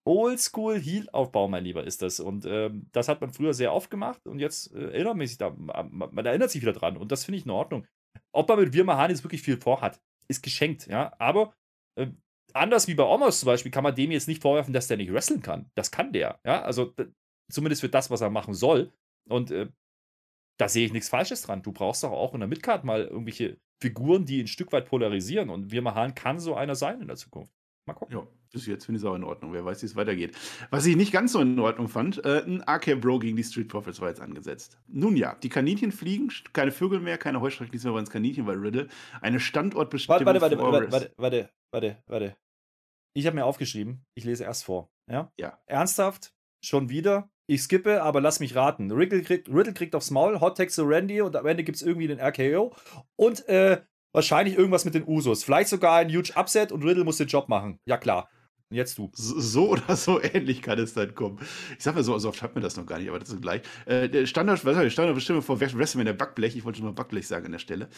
[0.03, 2.19] Oldschool Heal-Aufbau, mein Lieber, ist das.
[2.19, 5.37] Und ähm, das hat man früher sehr oft gemacht und jetzt äh, erinnert man sich
[5.37, 7.87] da, man, man, erinnert sich wieder dran und das finde ich in Ordnung.
[8.31, 11.13] Ob man mit Wirma Hahn jetzt wirklich viel vorhat, ist geschenkt, ja.
[11.19, 11.53] Aber
[11.95, 12.07] äh,
[12.53, 15.13] anders wie bei Omos zum Beispiel, kann man dem jetzt nicht vorwerfen, dass der nicht
[15.13, 15.69] wresteln kann.
[15.75, 16.61] Das kann der, ja.
[16.63, 16.93] Also
[17.51, 18.91] zumindest für das, was er machen soll.
[19.29, 19.69] Und äh,
[20.59, 21.61] da sehe ich nichts Falsches dran.
[21.61, 25.49] Du brauchst doch auch in der Midcard mal irgendwelche Figuren, die ein Stück weit polarisieren.
[25.49, 27.53] Und Wirma Hahn kann so einer sein in der Zukunft.
[27.87, 28.15] Mal gucken.
[28.15, 29.53] Ja, bis jetzt finde ich es auch in Ordnung.
[29.53, 30.35] Wer weiß, wie es weitergeht.
[30.69, 33.69] Was ich nicht ganz so in Ordnung fand, äh, ein AK Bro gegen die Street
[33.69, 34.79] Profits war jetzt angesetzt.
[34.87, 38.57] Nun ja, die Kaninchen fliegen, keine Vögel mehr, keine Heuschrecken, diesmal waren es Kaninchen, weil
[38.57, 38.87] Riddle
[39.21, 42.37] eine Standortbestimmung warte, warte, warte, warte, warte, warte, warte.
[43.13, 44.91] Ich habe mir aufgeschrieben, ich lese erst vor.
[45.09, 45.31] Ja?
[45.37, 45.59] ja.
[45.65, 46.33] Ernsthaft?
[46.63, 47.29] Schon wieder?
[47.47, 48.91] Ich skippe, aber lass mich raten.
[48.91, 51.81] Riddle kriegt, Riddle kriegt aufs Maul, Hot Text zu Randy und am Ende gibt es
[51.81, 52.73] irgendwie den RKO.
[53.17, 53.81] Und äh,
[54.13, 55.43] wahrscheinlich irgendwas mit den Usos.
[55.43, 57.79] Vielleicht sogar ein huge Upset und Riddle muss den Job machen.
[57.85, 58.29] Ja, klar.
[58.71, 59.11] Jetzt du.
[59.13, 61.39] So oder so ähnlich kann es dann kommen.
[61.77, 63.41] Ich sag mal so, so oft hat man das noch gar nicht, aber das ist
[63.41, 63.61] gleich.
[63.85, 67.51] Äh, Standard, was ich, Standardbestimmung vor WrestleMania Backblech, ich wollte schon mal Backblech sagen an
[67.51, 67.89] der Stelle.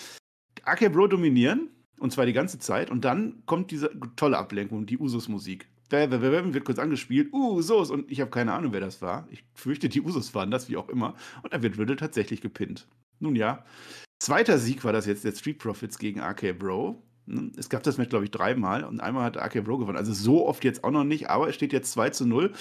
[0.64, 1.70] AK Bro dominieren,
[2.00, 2.90] und zwar die ganze Zeit.
[2.90, 5.68] Und dann kommt diese tolle Ablenkung, die Usos-Musik.
[5.92, 7.92] Wird kurz angespielt, Usos.
[7.92, 9.28] Und ich habe keine Ahnung, wer das war.
[9.30, 11.14] Ich fürchte, die Usos waren das, wie auch immer.
[11.44, 12.88] Und dann wird Riddle tatsächlich gepinnt.
[13.20, 13.64] Nun ja,
[14.24, 17.04] Zweiter Sieg war das jetzt der Street Profits gegen RK Bro.
[17.58, 19.98] Es gab das Match, glaube ich, dreimal und einmal hat RK Bro gewonnen.
[19.98, 22.52] Also so oft jetzt auch noch nicht, aber es steht jetzt 2 zu 0.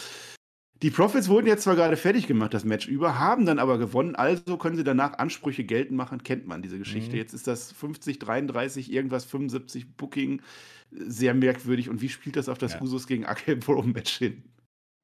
[0.83, 4.17] Die Profits wurden jetzt zwar gerade fertig gemacht, das Match über, haben dann aber gewonnen,
[4.17, 7.13] also können sie danach Ansprüche geltend machen, kennt man diese Geschichte.
[7.13, 7.19] Mhm.
[7.19, 10.43] Jetzt ist das 50, 33, irgendwas 75 Booking,
[10.91, 11.89] sehr merkwürdig.
[11.89, 12.83] Und wie spielt das auf das ja.
[12.83, 14.43] Usus gegen RK Bro Match hin?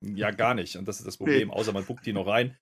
[0.00, 0.76] Ja, gar nicht.
[0.76, 2.56] Und das ist das Problem, außer man buckt die noch rein.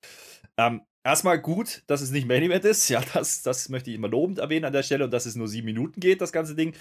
[0.57, 2.89] Ähm, erstmal gut, dass es nicht Main Event ist.
[2.89, 5.49] Ja, das, das möchte ich immer lobend erwähnen an der Stelle und dass es nur
[5.49, 6.75] sieben Minuten geht, das ganze Ding.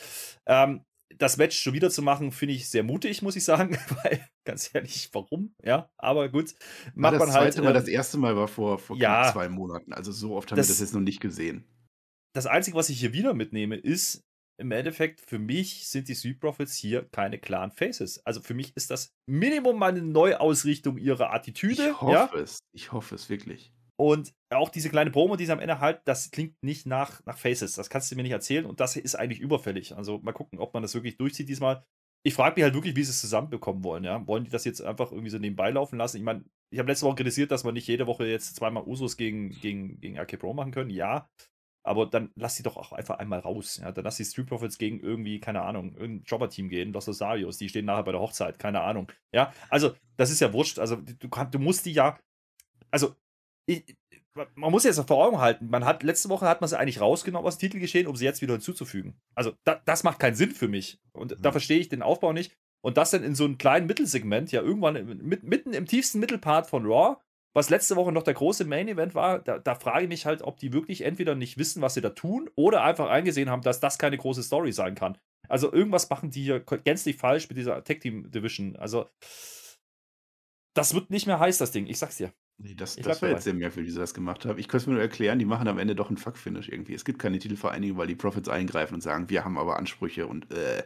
[0.46, 0.84] Ähm,
[1.18, 4.70] das Match schon wieder zu machen, finde ich sehr mutig, muss ich sagen, weil ganz
[4.74, 5.54] ehrlich, warum?
[5.64, 6.56] Ja, aber gut,
[6.94, 7.54] macht das man halt.
[7.54, 10.52] Zweite Mal, ähm, das erste Mal war vor, vor ja, zwei Monaten, also so oft
[10.52, 11.66] haben das, wir das jetzt noch nicht gesehen.
[12.34, 14.24] Das Einzige, was ich hier wieder mitnehme, ist,
[14.58, 18.26] im Endeffekt, für mich sind die Street Profits hier keine klaren Faces.
[18.26, 21.90] Also für mich ist das Minimum mal eine Neuausrichtung ihrer Attitüde.
[21.90, 22.42] Ich hoffe ja?
[22.42, 22.60] es.
[22.74, 23.74] Ich hoffe es wirklich.
[23.98, 27.38] Und auch diese kleine Promo, die sie am Ende halt, das klingt nicht nach, nach
[27.38, 27.76] Faces.
[27.76, 28.66] Das kannst du mir nicht erzählen.
[28.66, 29.96] Und das ist eigentlich überfällig.
[29.96, 31.84] Also mal gucken, ob man das wirklich durchzieht diesmal.
[32.24, 34.04] Ich frage mich halt wirklich, wie sie es zusammenbekommen wollen.
[34.04, 34.26] Ja?
[34.28, 36.18] Wollen die das jetzt einfach irgendwie so nebenbei laufen lassen?
[36.18, 39.16] Ich meine, ich habe letzte Woche kritisiert, dass man nicht jede Woche jetzt zweimal Usos
[39.16, 40.90] gegen, gegen, gegen RK Pro machen können.
[40.90, 41.30] Ja,
[41.86, 43.80] aber dann lass sie doch auch einfach einmal raus.
[43.82, 43.92] Ja?
[43.92, 47.70] Dann lass die Street Profits gegen irgendwie, keine Ahnung, irgendein Jobber-Team gehen, Los Rosarios, die
[47.70, 49.12] stehen nachher bei der Hochzeit, keine Ahnung.
[49.32, 50.80] Ja, also das ist ja wurscht.
[50.80, 52.18] Also du, du musst die ja,
[52.92, 53.16] also
[53.68, 53.96] ich,
[54.56, 57.48] man muss jetzt vor Augen halten, man hat, letzte Woche hat man sie eigentlich rausgenommen
[57.48, 59.16] aus dem Titelgeschehen, um sie jetzt wieder hinzuzufügen.
[59.36, 61.00] Also da, das macht keinen Sinn für mich.
[61.14, 61.42] Und mhm.
[61.42, 62.54] da verstehe ich den Aufbau nicht.
[62.82, 66.68] Und das dann in so einem kleinen Mittelsegment, ja irgendwann mit, mitten im tiefsten Mittelpart
[66.68, 67.18] von Raw,
[67.56, 70.42] was letzte Woche noch der große Main Event war, da, da, frage ich mich halt,
[70.42, 73.80] ob die wirklich entweder nicht wissen, was sie da tun, oder einfach eingesehen haben, dass
[73.80, 75.18] das keine große Story sein kann.
[75.48, 78.76] Also irgendwas machen die hier gänzlich falsch mit dieser Tag Team Division.
[78.76, 79.10] Also
[80.74, 81.88] das wird nicht mehr heiß, das Ding.
[81.88, 82.34] Ich sag's dir.
[82.58, 84.60] Nee, das, das war jetzt sehr merkwürdig, wie sie das gemacht haben.
[84.60, 86.94] Ich könnte es mir nur erklären, die machen am Ende doch einen Fuck-Finish irgendwie.
[86.94, 90.52] Es gibt keine Titelvereinigung, weil die Profits eingreifen und sagen, wir haben aber Ansprüche und
[90.54, 90.84] äh.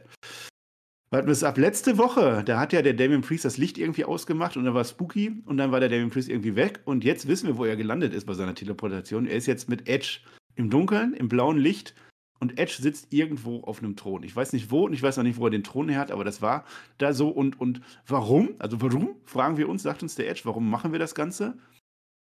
[1.11, 1.57] Warten wir es ab.
[1.57, 4.83] Letzte Woche, da hat ja der Damien Priest das Licht irgendwie ausgemacht und dann war
[4.83, 7.75] spooky und dann war der Damien Priest irgendwie weg und jetzt wissen wir, wo er
[7.75, 9.25] gelandet ist bei seiner Teleportation.
[9.25, 10.19] Er ist jetzt mit Edge
[10.55, 11.95] im Dunkeln, im blauen Licht
[12.39, 14.21] und Edge sitzt irgendwo auf einem Thron.
[14.21, 16.11] Ich weiß nicht wo und ich weiß auch nicht, wo er den Thron her hat,
[16.11, 16.63] aber das war
[16.99, 18.51] da so und, und warum?
[18.59, 21.57] Also warum, fragen wir uns, sagt uns der Edge, warum machen wir das Ganze?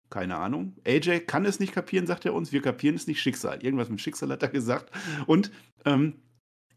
[0.09, 0.74] Keine Ahnung.
[0.86, 2.53] AJ kann es nicht kapieren, sagt er uns.
[2.53, 3.20] Wir kapieren es nicht.
[3.20, 3.62] Schicksal.
[3.62, 4.91] Irgendwas mit Schicksal hat er gesagt.
[5.26, 5.51] Und
[5.84, 6.14] ähm,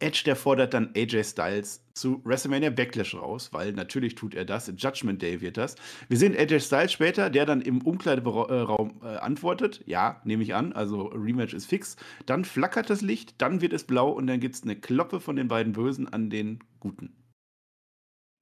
[0.02, 4.72] Edge, der fordert dann AJ Styles zu WrestleMania Backlash raus, weil natürlich tut er das.
[4.78, 5.76] Judgment Day wird das.
[6.10, 9.82] Wir sehen AJ Styles später, der dann im Umkleideraum äh, antwortet.
[9.86, 10.74] Ja, nehme ich an.
[10.74, 11.96] Also Rematch ist fix.
[12.26, 15.36] Dann flackert das Licht, dann wird es blau und dann gibt es eine Kloppe von
[15.36, 17.16] den beiden Bösen an den Guten.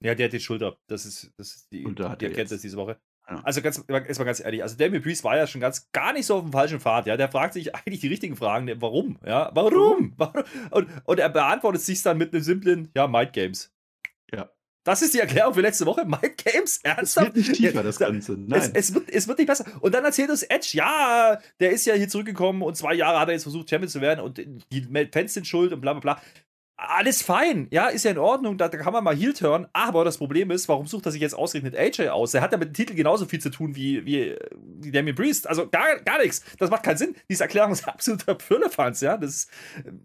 [0.02, 0.80] Ja, der hat die Schuld ab.
[0.88, 2.98] Das ist, das ist die, die er erkennt jetzt- das diese Woche.
[3.30, 3.42] Ja.
[3.44, 6.36] Also ganz, erstmal ganz ehrlich, also Damien Priest war ja schon ganz gar nicht so
[6.38, 7.16] auf dem falschen Pfad, ja.
[7.16, 10.14] Der fragt sich eigentlich die richtigen Fragen, warum, ja, warum?
[10.18, 10.44] warum?
[10.72, 13.72] Und, und er beantwortet sich dann mit einem simplen, ja, Mind Games.
[14.34, 14.50] Ja.
[14.86, 16.06] Das ist die Erklärung für letzte Woche.
[16.06, 16.78] Mind Games?
[16.78, 17.28] Es Ernsthaft?
[17.28, 18.34] wird nicht tiefer, das da- Ganze.
[18.34, 18.72] Es, Nein.
[18.74, 19.66] es, wird, es wird nicht besser.
[19.82, 23.28] Und dann erzählt uns Edge, ja, der ist ja hier zurückgekommen und zwei Jahre hat
[23.28, 24.38] er jetzt versucht, Champion zu werden und
[24.72, 26.22] die Fans sind schuld und bla bla bla.
[26.82, 30.06] Alles fein, ja, ist ja in Ordnung, da, da kann man mal Heel turn, aber
[30.06, 32.32] das Problem ist, warum sucht er sich jetzt ausgerechnet AJ aus?
[32.32, 35.46] Der hat ja mit dem Titel genauso viel zu tun wie, wie, wie Damien Priest,
[35.46, 36.42] also gar, gar nichts.
[36.58, 37.16] Das macht keinen Sinn.
[37.30, 39.52] Diese Erklärung ist absoluter Firlefanz, ja, das ist,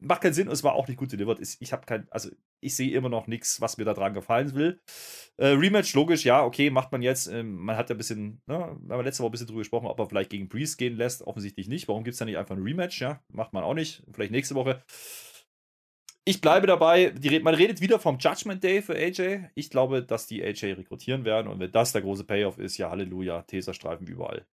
[0.01, 1.39] macht keinen Sinn und es war auch nicht gut delivered.
[1.61, 4.81] Ich, habe kein, also ich sehe immer noch nichts, was mir da dran gefallen will.
[5.37, 7.29] Äh, Rematch, logisch, ja, okay, macht man jetzt.
[7.29, 9.87] Ähm, man hat ja ein bisschen, ne, wir haben letzte Woche ein bisschen drüber gesprochen,
[9.87, 11.23] ob er vielleicht gegen Priest gehen lässt.
[11.23, 11.87] Offensichtlich nicht.
[11.87, 13.01] Warum gibt es da nicht einfach ein Rematch?
[13.01, 14.03] Ja, macht man auch nicht.
[14.13, 14.83] Vielleicht nächste Woche.
[16.27, 17.11] Ich bleibe dabei.
[17.11, 19.51] Die, man redet wieder vom Judgment Day für AJ.
[19.55, 21.49] Ich glaube, dass die AJ rekrutieren werden.
[21.49, 24.47] Und wenn das der große Payoff ist, ja, Halleluja, Tesastreifen überall.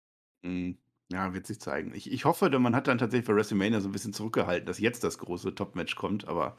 [0.43, 0.71] Mm,
[1.11, 1.93] Ja, wird sich zeigen.
[1.95, 5.03] Ich, ich hoffe, man hat dann tatsächlich für WrestleMania so ein bisschen zurückgehalten, dass jetzt
[5.03, 6.55] das große Top-Match kommt, aber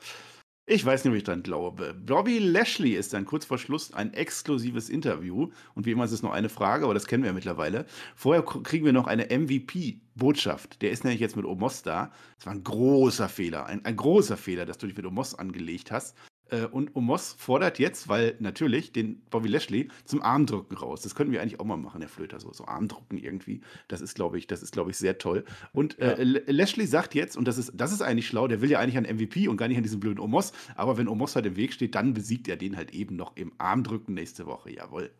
[0.71, 1.95] ich weiß nicht, ob ich dran glaube.
[1.95, 5.51] Bobby Lashley ist dann kurz vor Schluss ein exklusives Interview.
[5.75, 7.87] Und wie immer ist es noch eine Frage, aber das kennen wir ja mittlerweile.
[8.15, 10.81] Vorher kriegen wir noch eine MVP-Botschaft.
[10.81, 12.13] Der ist nämlich jetzt mit Omos da.
[12.37, 13.67] Das war ein großer Fehler.
[13.67, 16.17] Ein, ein großer Fehler, dass du dich mit Omos angelegt hast.
[16.51, 21.03] Äh, Und Omos fordert jetzt, weil natürlich, den Bobby Lashley zum Armdrücken raus.
[21.03, 23.61] Das könnten wir eigentlich auch mal machen, Herr Flöter, so, so Armdrücken irgendwie.
[23.89, 25.45] Das ist, glaube ich, das ist, glaube ich, sehr toll.
[25.73, 26.41] Und äh, Ja.
[26.47, 29.05] Lashley sagt jetzt, und das ist, das ist eigentlich schlau, der will ja eigentlich an
[29.05, 31.95] MVP und gar nicht an diesen blöden Omos, aber wenn Omos halt im Weg steht,
[31.95, 34.73] dann besiegt er den halt eben noch im Armdrücken nächste Woche.
[34.73, 35.11] Jawohl.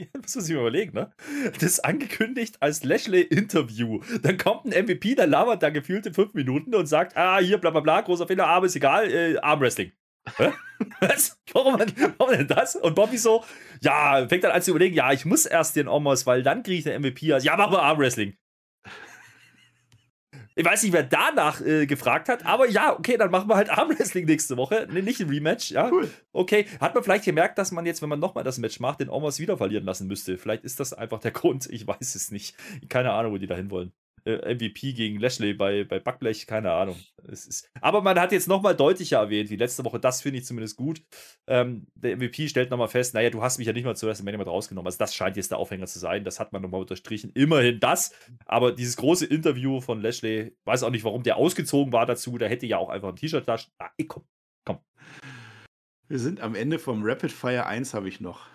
[0.00, 1.12] Ja, muss ich mir überlegen, ne?
[1.54, 4.00] Das ist angekündigt als Lashley-Interview.
[4.22, 7.58] Dann kommt ein MVP, der labert da gefühlt in fünf Minuten und sagt, ah, hier,
[7.58, 9.92] bla bla bla, großer Fehler, aber ist egal, äh, Armwrestling.
[10.36, 10.52] Hä?
[11.00, 11.38] Was?
[11.52, 11.80] Warum,
[12.18, 12.76] warum denn das?
[12.76, 13.44] Und Bobby so,
[13.80, 16.78] ja, fängt dann an zu überlegen, ja, ich muss erst den Omos, weil dann kriege
[16.78, 17.32] ich den MVP.
[17.32, 18.36] Also, ja, mach mal Armwrestling.
[20.58, 23.70] Ich weiß nicht, wer danach äh, gefragt hat, aber ja, okay, dann machen wir halt
[23.70, 24.88] Armwrestling nächste Woche.
[24.90, 25.88] Nee, nicht ein Rematch, ja.
[25.88, 26.10] Cool.
[26.32, 29.08] Okay, hat man vielleicht gemerkt, dass man jetzt, wenn man nochmal das Match macht, den
[29.08, 30.36] Omos wieder verlieren lassen müsste.
[30.36, 31.68] Vielleicht ist das einfach der Grund.
[31.70, 32.56] Ich weiß es nicht.
[32.88, 33.92] Keine Ahnung, wo die da hinwollen.
[34.24, 36.96] Äh, MVP gegen Lashley bei, bei Backblech, keine Ahnung.
[37.26, 40.44] Es ist, aber man hat jetzt nochmal deutlicher erwähnt, wie letzte Woche, das finde ich
[40.44, 41.02] zumindest gut.
[41.46, 44.38] Ähm, der MVP stellt nochmal fest, naja, du hast mich ja nicht mal zu WrestleMania
[44.38, 44.86] mit rausgenommen.
[44.86, 46.24] Also das scheint jetzt der Aufhänger zu sein.
[46.24, 47.30] Das hat man nochmal unterstrichen.
[47.34, 48.12] Immerhin das.
[48.46, 52.38] Aber dieses große Interview von Lashley, weiß auch nicht, warum der ausgezogen war dazu.
[52.38, 53.56] Der hätte ja auch einfach ein T-Shirt da.
[53.78, 54.24] Ah, ich komm.
[56.10, 58.46] Wir sind am Ende vom Rapid Fire 1 habe ich noch.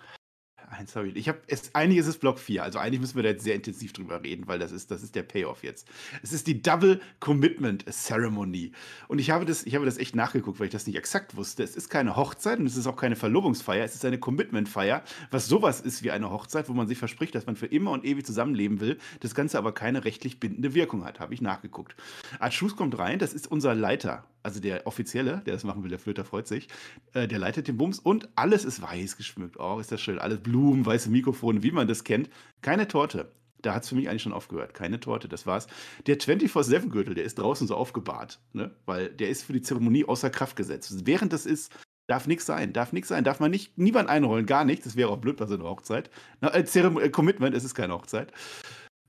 [0.70, 1.28] Eins habe ich.
[1.28, 3.92] Habe es eigentlich ist es Block 4, also eigentlich müssen wir da jetzt sehr intensiv
[3.92, 5.86] drüber reden, weil das ist das ist der Payoff jetzt.
[6.22, 8.72] Es ist die Double Commitment Ceremony
[9.08, 11.62] und ich habe das ich habe das echt nachgeguckt, weil ich das nicht exakt wusste.
[11.62, 15.02] Es ist keine Hochzeit und es ist auch keine Verlobungsfeier, es ist eine Commitment Feier,
[15.30, 18.04] was sowas ist wie eine Hochzeit, wo man sich verspricht, dass man für immer und
[18.04, 21.94] ewig zusammenleben will, das ganze aber keine rechtlich bindende Wirkung hat, habe ich nachgeguckt.
[22.38, 25.98] Archus kommt rein, das ist unser Leiter, also der offizielle, der das machen will, der
[25.98, 26.68] Flöter freut sich.
[27.14, 29.58] Äh, der leitet den Bums und alles ist weiß geschmückt.
[29.58, 30.18] Oh, ist das schön.
[30.18, 32.28] Alles Blumen, weiße Mikrofone, wie man das kennt.
[32.60, 33.32] Keine Torte.
[33.62, 34.74] Da hat es für mich eigentlich schon aufgehört.
[34.74, 35.66] Keine Torte, das war's.
[36.06, 38.70] Der 24-7-Gürtel, der ist draußen so aufgebahrt, ne?
[38.84, 41.06] weil der ist für die Zeremonie außer Kraft gesetzt.
[41.06, 41.72] Während das ist,
[42.06, 42.74] darf nichts sein.
[42.74, 43.24] Darf nichts sein.
[43.24, 44.84] Darf man nicht, niemand einrollen, gar nichts.
[44.84, 46.10] Das wäre auch blöd bei so einer Hochzeit.
[46.42, 48.30] Na, äh, äh, Commitment, es ist keine Hochzeit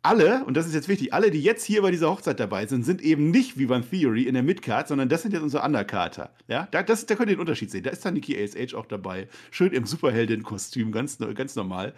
[0.06, 2.84] alle, und das ist jetzt wichtig, alle, die jetzt hier bei dieser Hochzeit dabei sind,
[2.84, 6.32] sind eben nicht wie beim Theory in der Midcard, sondern das sind jetzt unsere Undercarter.
[6.48, 7.84] Ja, da, das, da könnt ihr den Unterschied sehen.
[7.84, 9.28] Da ist dann Nikki ASH auch dabei.
[9.52, 11.94] Schön im Superheldin-Kostüm, ganz, ganz normal.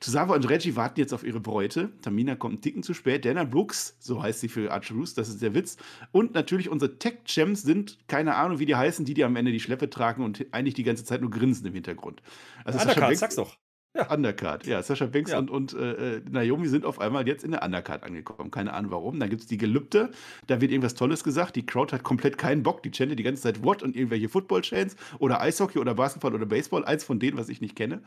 [0.00, 1.90] Tosawa und Reggie warten jetzt auf ihre Bräute.
[2.02, 3.24] Tamina kommt einen Ticken zu spät.
[3.24, 5.78] Dana Brooks, so heißt sie für Archerus, das ist der Witz.
[6.12, 9.60] Und natürlich unsere Tech-Champs sind, keine Ahnung, wie die heißen, die, die am Ende die
[9.60, 12.22] Schleppe tragen und eigentlich die ganze Zeit nur grinsen im Hintergrund.
[12.64, 13.56] Also Undercard, sag's doch.
[13.96, 14.12] Ja.
[14.12, 14.82] Undercard, ja.
[14.82, 15.38] Sascha Banks ja.
[15.38, 18.50] und, und äh, Naomi sind auf einmal jetzt in der Undercard angekommen.
[18.50, 19.18] Keine Ahnung warum.
[19.18, 20.10] Dann gibt es die Gelübde,
[20.46, 21.56] da wird irgendwas Tolles gesagt.
[21.56, 22.82] Die Crowd hat komplett keinen Bock.
[22.82, 26.84] Die chantet die ganze Zeit What und irgendwelche Football-Chains oder Eishockey oder Basketball oder Baseball.
[26.84, 28.02] Eins von denen, was ich nicht kenne.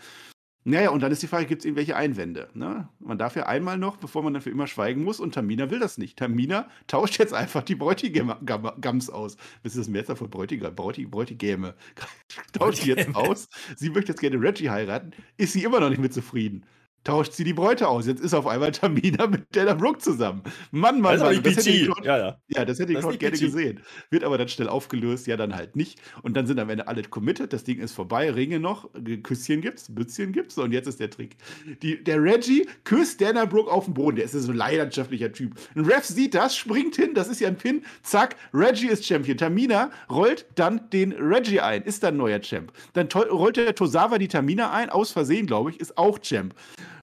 [0.66, 2.50] Naja, und dann ist die Frage, gibt es irgendwelche Einwände?
[2.54, 2.90] Ne?
[3.00, 5.80] Man darf ja einmal noch, bevor man dann für immer schweigen muss, und Tamina will
[5.80, 6.18] das nicht.
[6.18, 9.38] Tamina tauscht jetzt einfach die Bräutigams aus.
[9.64, 10.76] Was ist das Mehrzahl von Bräutigam?
[10.76, 11.76] Bräutigäme.
[12.54, 13.48] tauscht die jetzt aus.
[13.78, 15.12] Sie möchte jetzt gerne Reggie heiraten.
[15.38, 16.66] Ist sie immer noch nicht mit zufrieden
[17.04, 18.08] tauscht sie die Bräute aus.
[18.08, 20.44] Jetzt ist auf einmal Tamina mit Dana Brooke zusammen.
[20.72, 21.44] Mann, Mann, das Mann.
[21.44, 22.38] Das hätte Claude, ja, ja.
[22.48, 23.82] ja, das hätte ich Claude gerne gesehen.
[24.10, 26.02] Wird aber dann schnell aufgelöst, ja, dann halt nicht.
[26.24, 28.90] Und dann sind am Ende alle committed, das Ding ist vorbei, Ringe noch,
[29.24, 31.38] Küsschen gibt's, Bützchen gibt's und jetzt ist der Trick.
[31.82, 35.56] Die, der Reggie küsst Dana Brooke auf den Boden, der ist so ein leidenschaftlicher Typ.
[35.76, 39.38] Ein Ref sieht das, springt hin, das ist ja ein Pin, zack, Reggie ist Champion.
[39.38, 42.72] Tamina rollt dann den Reggie ein, ist dann neuer Champ.
[42.94, 46.54] Dann rollt der Tosawa die Tamina ein, aus Versehen, glaube ich, ist auch Champ.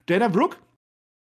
[0.07, 0.57] Dana Brooke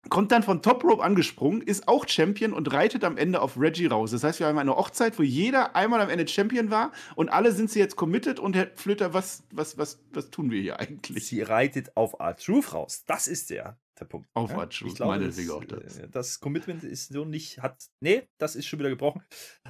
[0.08, 3.86] kommt dann von Top Rope angesprungen, ist auch Champion und reitet am Ende auf Reggie
[3.86, 4.10] raus.
[4.10, 7.52] Das heißt, wir haben eine Hochzeit, wo jeder einmal am Ende Champion war und alle
[7.52, 11.26] sind sie jetzt committed und Herr Flöter, was, was, was, was tun wir hier eigentlich?
[11.26, 13.04] Sie reitet auf Art Truth raus.
[13.06, 14.28] Das ist der, der Punkt.
[14.34, 14.58] Auf ja?
[14.58, 15.98] Art Truth, meine das, auch das.
[15.98, 19.22] Äh, das Commitment ist so nicht, hat, nee, das ist schon wieder gebrochen.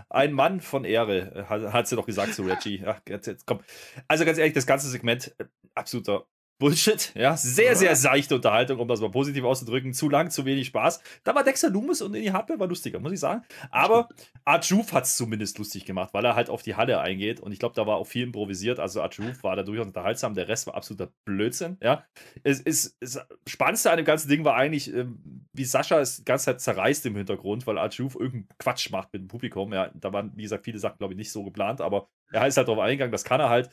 [0.09, 2.83] Ein Mann von Ehre, äh, hat, hat sie doch gesagt zu Reggie.
[2.87, 3.61] Ach, jetzt, jetzt, komm.
[4.09, 5.45] Also ganz ehrlich, das ganze Segment, äh,
[5.75, 6.27] absoluter
[6.63, 7.37] Bullshit, ja.
[7.37, 9.93] Sehr, sehr seichte Unterhaltung, um das mal positiv auszudrücken.
[9.95, 11.01] Zu lang, zu wenig Spaß.
[11.25, 13.43] Da war Dexter Loomis und in die Hardware war lustiger, muss ich sagen.
[13.73, 14.09] Aber
[14.45, 17.41] Arjuf hat es zumindest lustig gemacht, weil er halt auf die Halle eingeht.
[17.41, 18.79] Und ich glaube, da war auch viel improvisiert.
[18.79, 20.35] Also Arjuf war da durchaus unterhaltsam.
[20.35, 22.05] Der Rest war absoluter Blödsinn, ja.
[22.45, 26.25] Es ist, das Spannendste an dem ganzen Ding war eigentlich, ähm, wie Sascha es die
[26.25, 29.73] ganze Zeit zerreißt im Hintergrund, weil Arjuf irgendeinen Quatsch macht mit dem Publikum.
[29.73, 32.57] Ja, da waren, wie gesagt, viele Sachen, glaube ich, nicht so geplant, aber er ist
[32.57, 33.69] halt darauf eingegangen, das kann er halt.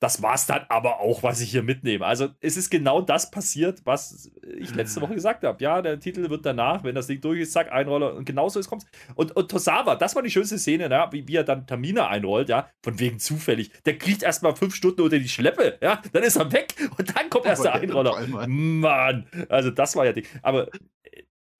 [0.00, 2.04] Das war es dann aber auch, was ich hier mitnehme.
[2.04, 5.62] Also es ist genau das passiert, was ich letzte Woche gesagt habe.
[5.62, 8.68] Ja, der Titel wird danach, wenn das Ding durch ist, zack, einroller und genauso ist
[8.68, 8.84] kommt.
[9.14, 12.48] Und, und Tosawa, das war die schönste Szene, ja, wie, wie er dann Tamina einrollt,
[12.48, 13.70] ja, von wegen zufällig.
[13.84, 17.30] Der kriegt erstmal fünf Stunden unter die Schleppe, ja, dann ist er weg und dann
[17.30, 18.26] kommt erst der Einroller.
[18.46, 20.26] Mann, also das war ja Ding.
[20.42, 20.68] Aber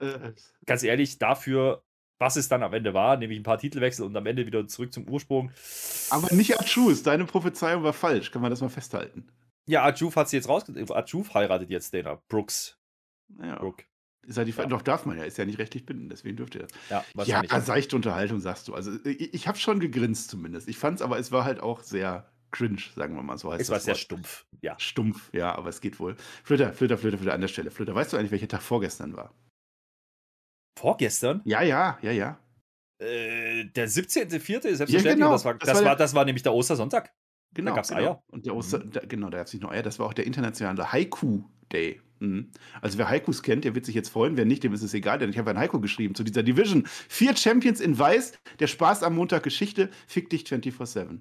[0.01, 0.33] äh,
[0.67, 1.83] ganz ehrlich, dafür
[2.19, 4.93] was es dann am Ende war, nämlich ein paar Titelwechsel und am Ende wieder zurück
[4.93, 5.51] zum Ursprung.
[6.11, 9.29] Aber nicht Achus, deine Prophezeiung war falsch, kann man das mal festhalten.
[9.67, 10.65] Ja, Achuf hat sie jetzt raus.
[10.91, 12.79] Achuf heiratet jetzt Dana Brooks.
[13.41, 13.57] Ja.
[13.57, 13.85] Brooke.
[14.27, 14.67] Ist ja die ja.
[14.67, 17.29] Doch darf man ja, ist ja nicht rechtlich bindend, deswegen dürfte er das.
[17.29, 18.75] Ja, ja seichte Unterhaltung, sagst du.
[18.75, 20.69] Also ich, ich habe schon gegrinst zumindest.
[20.69, 23.53] Ich fand es, aber es war halt auch sehr cringe, sagen wir mal so.
[23.53, 24.79] Heißt es war sehr stumpf, ja.
[24.79, 26.17] Stumpf, ja, aber es geht wohl.
[26.43, 27.71] Flöter, Flöter, Flöter, Flöter an der Stelle.
[27.71, 29.35] Flöter, weißt du eigentlich, welcher Tag vorgestern war?
[30.77, 31.41] Vorgestern?
[31.45, 32.39] Ja, ja, ja, ja.
[32.99, 34.77] Äh, der 17.04.
[34.77, 35.05] selbstverständlich.
[35.05, 35.33] Ja, genau.
[35.33, 37.13] das, war, das, das, war, war, das war nämlich der Ostersonntag.
[37.55, 37.71] Genau.
[37.71, 38.01] Da gab es genau.
[38.01, 38.23] Eier.
[38.29, 38.91] Und der Oster, mhm.
[38.91, 42.01] da, genau, da gab es nicht nur Eier, das war auch der internationale Haiku Day.
[42.21, 42.51] Mhm.
[42.81, 44.37] Also wer Haikus kennt, der wird sich jetzt freuen.
[44.37, 46.85] Wer nicht, dem ist es egal, denn ich habe ein Haiku geschrieben zu dieser Division.
[46.87, 51.21] Vier Champions in Weiß, der Spaß am Montag Geschichte, fick dich 24-7.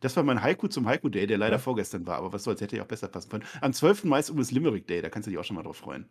[0.00, 1.58] Das war mein Haiku zum Haiku Day, der leider ja.
[1.58, 3.44] vorgestern war, aber was soll's, hätte ja auch besser passen können.
[3.60, 4.04] Am 12.
[4.04, 6.08] Mai ist übrigens Limerick Day, da kannst du dich auch schon mal drauf freuen.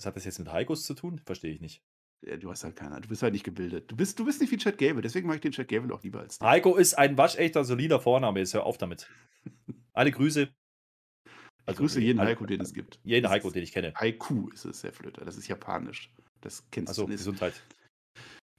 [0.00, 1.20] Was hat das jetzt mit Haikus zu tun?
[1.26, 1.82] Verstehe ich nicht.
[2.26, 3.02] Ja, du hast halt keiner.
[3.02, 3.90] Du bist halt nicht gebildet.
[3.90, 6.02] Du bist, du bist nicht wie Chad Gable, deswegen mag ich den Chad Gable auch
[6.02, 6.48] lieber als dich.
[6.48, 8.38] Heiko ist ein waschechter, solider Vorname.
[8.38, 9.10] Jetzt hör auf damit.
[9.92, 10.48] Alle Grüße.
[11.66, 12.98] Also, ich grüße jeden Heiko, den es gibt.
[13.04, 13.92] Jeden Heiko, den ich kenne.
[13.94, 15.22] Haiku ist es, Herr Flöter.
[15.22, 16.10] Das ist japanisch.
[16.40, 17.18] Das kennst Achso, du nicht.
[17.18, 17.62] Gesundheit.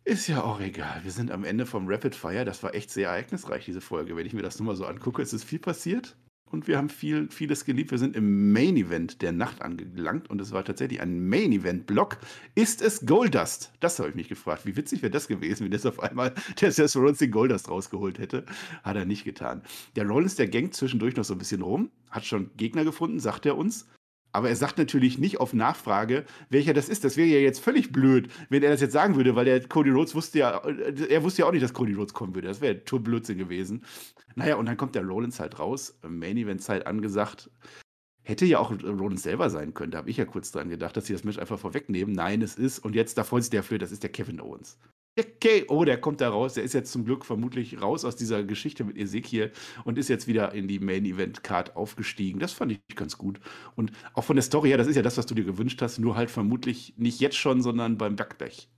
[0.03, 1.03] Ist ja auch egal.
[1.03, 2.45] Wir sind am Ende vom Rapid Fire.
[2.45, 4.15] Das war echt sehr ereignisreich, diese Folge.
[4.15, 6.15] Wenn ich mir das nur mal so angucke, es ist viel passiert
[6.51, 7.91] und wir haben viel, vieles geliebt.
[7.91, 11.87] Wir sind im Main Event der Nacht angelangt und es war tatsächlich ein Main Event
[11.87, 12.17] Block.
[12.55, 13.71] Ist es Goldust?
[13.79, 14.65] Das habe ich mich gefragt.
[14.65, 18.19] Wie witzig wäre das gewesen, wenn das auf einmal der Seth Rollins den Goldust rausgeholt
[18.19, 18.45] hätte.
[18.83, 19.61] Hat er nicht getan.
[19.95, 23.45] Der Rollins, der gängt zwischendurch noch so ein bisschen rum, hat schon Gegner gefunden, sagt
[23.45, 23.87] er uns.
[24.33, 27.03] Aber er sagt natürlich nicht auf Nachfrage, welcher das ist.
[27.03, 29.89] Das wäre ja jetzt völlig blöd, wenn er das jetzt sagen würde, weil der Cody
[29.89, 32.47] Rhodes wusste ja, er wusste ja auch nicht, dass Cody Rhodes kommen würde.
[32.47, 33.83] Das wäre ja Blödsinn gewesen.
[34.35, 37.49] Naja, und dann kommt der Rollins halt raus, Main Event Zeit angesagt.
[38.23, 39.91] Hätte ja auch Rollins selber sein können.
[39.91, 42.13] Da habe ich ja kurz dran gedacht, dass sie das Match einfach vorwegnehmen.
[42.13, 44.77] Nein, es ist, und jetzt, da freut sich der Flöte, das ist der Kevin Owens.
[45.19, 46.53] Okay, oh, der kommt da raus.
[46.53, 49.51] Der ist jetzt zum Glück vermutlich raus aus dieser Geschichte mit Ezekiel
[49.83, 52.39] und ist jetzt wieder in die Main Event Card aufgestiegen.
[52.39, 53.41] Das fand ich ganz gut.
[53.75, 55.99] Und auch von der Story her, das ist ja das, was du dir gewünscht hast,
[55.99, 58.69] nur halt vermutlich nicht jetzt schon, sondern beim Backblech.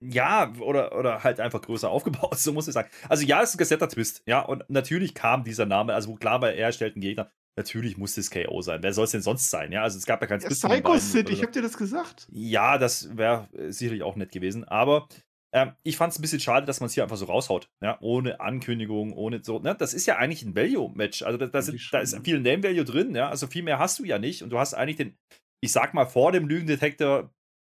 [0.00, 2.90] Ja, oder, oder halt einfach größer aufgebaut, so muss ich sagen.
[3.08, 6.42] Also ja, es ist ein gesetter Twist, ja, und natürlich kam dieser Name, also klar,
[6.42, 8.82] weil er stellt einen Gegner, Natürlich muss es KO sein.
[8.82, 9.70] Wer soll es denn sonst sein?
[9.70, 12.26] Ja, also es gab ja kein ja, Psycho Sid, ich hab dir das gesagt.
[12.32, 14.64] Ja, das wäre sicherlich auch nett gewesen.
[14.64, 15.08] Aber
[15.52, 17.70] Ähm, ich fand es ein bisschen schade, dass man es hier einfach so raushaut.
[17.80, 19.60] Ja, ohne Ankündigung, ohne so.
[19.60, 19.76] Ne?
[19.78, 21.22] Das ist ja eigentlich ein Value-Match.
[21.22, 23.28] Also da, da, sind, da ist viel Name-Value drin, ja.
[23.28, 24.42] Also viel mehr hast du ja nicht.
[24.42, 25.16] Und du hast eigentlich den,
[25.60, 27.32] ich sag mal, vor dem Lügendetektor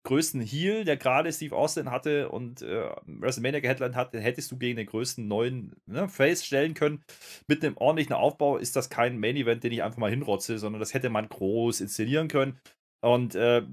[0.08, 4.78] größten Heal, der gerade Steve Austin hatte und äh, WrestleMania geheadlined hat, hättest du gegen
[4.78, 7.04] den größten neuen ne, Face stellen können.
[7.48, 10.80] Mit einem ordentlichen Aufbau ist das kein Main Event, den ich einfach mal hinrotze, sondern
[10.80, 12.58] das hätte man groß inszenieren können.
[13.02, 13.64] Und äh,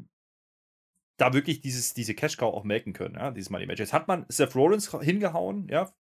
[1.19, 3.79] da wirklich dieses, diese Cash Cow auch melken können, ja, dieses Money Match.
[3.79, 5.95] Jetzt hat man Seth Rollins hingehauen, ja,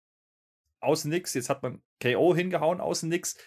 [0.81, 1.35] außen nix.
[1.35, 3.37] Jetzt hat man KO hingehauen, außen nix.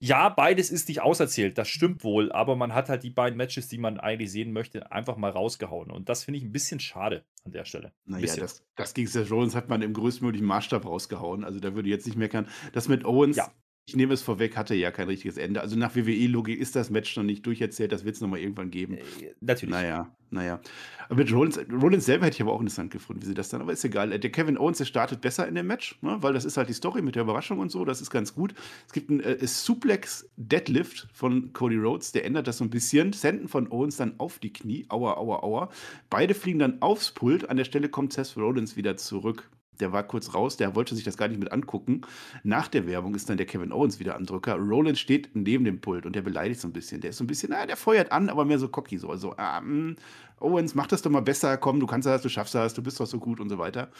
[0.00, 3.66] Ja, beides ist nicht auserzählt, das stimmt wohl, aber man hat halt die beiden Matches,
[3.66, 5.90] die man eigentlich sehen möchte, einfach mal rausgehauen.
[5.90, 7.92] Und das finde ich ein bisschen schade an der Stelle.
[8.04, 11.42] Naja, das, das gegen Seth Rollins hat man im größtmöglichen Maßstab rausgehauen.
[11.44, 12.46] Also da würde ich jetzt nicht meckern.
[12.72, 13.50] Das mit Owens, ja
[13.88, 15.62] ich nehme es vorweg, hatte ja kein richtiges Ende.
[15.62, 18.98] Also nach WWE-Logik ist das Match noch nicht durcherzählt, das wird es nochmal irgendwann geben.
[18.98, 19.74] Äh, natürlich.
[19.74, 20.60] Naja, naja.
[21.06, 23.62] Aber mit Rollins, Rollins selber hätte ich aber auch interessant gefunden, wie sie das dann,
[23.62, 24.10] aber ist egal.
[24.10, 26.18] Der Kevin Owens, der startet besser in dem Match, ne?
[26.20, 28.52] weil das ist halt die Story mit der Überraschung und so, das ist ganz gut.
[28.86, 33.14] Es gibt einen äh, Suplex Deadlift von Cody Rhodes, der ändert das so ein bisschen.
[33.14, 35.70] Senden von Owens dann auf die Knie, aua, aua, aua.
[36.10, 39.48] Beide fliegen dann aufs Pult, an der Stelle kommt Seth Rollins wieder zurück
[39.80, 42.02] der war kurz raus, der wollte sich das gar nicht mit angucken.
[42.42, 44.54] Nach der Werbung ist dann der Kevin Owens wieder am Drücker.
[44.54, 47.00] Roland steht neben dem Pult und der beleidigt so ein bisschen.
[47.00, 49.10] Der ist so ein bisschen, na, der feuert an, aber mehr so cocky so.
[49.10, 49.96] Also, ähm,
[50.40, 53.00] Owens, mach das doch mal besser, komm, du kannst das, du schaffst das, du bist
[53.00, 53.90] doch so gut und so weiter.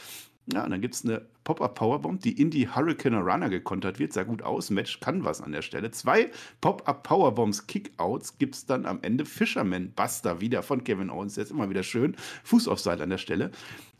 [0.52, 4.14] Ja, und dann gibt es eine Pop-Up-Powerbomb, die in die Hurricane Runner gekontert wird.
[4.14, 5.90] Sah gut aus, Match kann was an der Stelle.
[5.90, 6.30] Zwei
[6.62, 9.26] Pop-Up-Powerbombs, Kickouts gibt es dann am Ende.
[9.26, 12.16] Fisherman Buster wieder von Kevin Owens, der ist immer wieder schön.
[12.44, 13.50] Fuß auf Seil an der Stelle.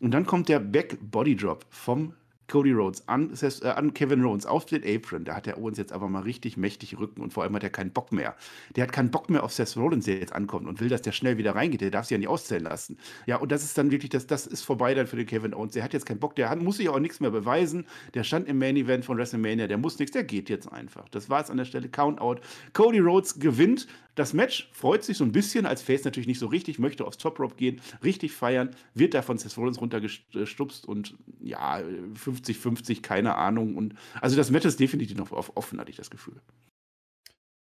[0.00, 2.14] Und dann kommt der Back Body Drop vom
[2.48, 5.24] Cody Rhodes an, äh, an Kevin Rhodes auf den Apron.
[5.24, 7.70] Da hat der Owens jetzt aber mal richtig mächtig Rücken und vor allem hat er
[7.70, 8.34] keinen Bock mehr.
[8.74, 11.12] Der hat keinen Bock mehr auf Seth Rollins, der jetzt ankommt und will, dass der
[11.12, 11.80] schnell wieder reingeht.
[11.80, 12.98] Der darf sich ja nicht auszählen lassen.
[13.26, 15.74] Ja, und das ist dann wirklich, das, das ist vorbei dann für den Kevin Owens.
[15.74, 17.86] Der hat jetzt keinen Bock, der hat, muss sich auch nichts mehr beweisen.
[18.14, 21.08] Der stand im Main Event von WrestleMania, der muss nichts, der geht jetzt einfach.
[21.10, 21.88] Das war es an der Stelle.
[21.88, 22.36] Countout.
[22.72, 23.86] Cody Rhodes gewinnt
[24.18, 27.18] das Match freut sich so ein bisschen, als Face natürlich nicht so richtig, möchte aufs
[27.18, 33.36] Top Rope gehen, richtig feiern, wird da von Seth Rollins runtergestupst und ja, 50-50, keine
[33.36, 33.76] Ahnung.
[33.76, 36.40] Und also das Match ist definitiv noch offen, hatte ich das Gefühl.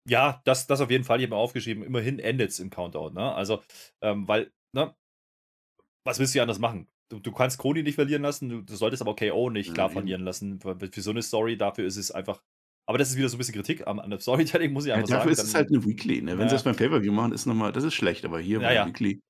[0.09, 1.19] Ja, das, das auf jeden Fall.
[1.19, 3.15] Ich habe mir aufgeschrieben, immerhin endet es im Countdown.
[3.15, 3.35] Ne?
[3.35, 3.61] Also,
[4.01, 4.95] ähm, weil, ne,
[6.05, 6.87] was willst du anders machen?
[7.09, 9.95] Du, du kannst Cody nicht verlieren lassen, du, du solltest aber KO nicht klar Nein.
[9.95, 10.61] verlieren lassen.
[10.61, 12.41] Für, für so eine Story, dafür ist es einfach
[12.87, 15.17] aber das ist wieder so ein bisschen Kritik an der Storytelling, muss ich einfach ja,
[15.17, 15.37] dafür sagen.
[15.37, 16.23] Dafür ist es halt eine Weekly.
[16.23, 16.33] Ne?
[16.33, 16.49] Wenn ja.
[16.49, 18.87] sie das beim Pay-Per-View machen, ist nochmal, das ist schlecht, aber hier ja, ja.
[18.87, 19.21] Weekly.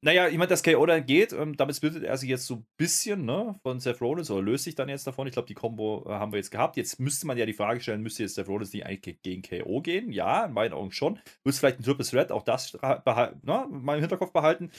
[0.00, 2.66] Naja, ich meine, das KO dann geht, ähm, damit splittet er sich jetzt so ein
[2.76, 5.26] bisschen ne, von Seth Rollins oder löst sich dann jetzt davon.
[5.26, 6.76] Ich glaube, die Combo äh, haben wir jetzt gehabt.
[6.76, 9.80] Jetzt müsste man ja die Frage stellen, müsste jetzt Seth Rollins nicht eigentlich gegen KO
[9.80, 10.12] gehen?
[10.12, 11.16] Ja, in meinen Augen schon.
[11.16, 14.70] Wird es vielleicht ein Triple Threat, auch das ne, mal im Hinterkopf behalten.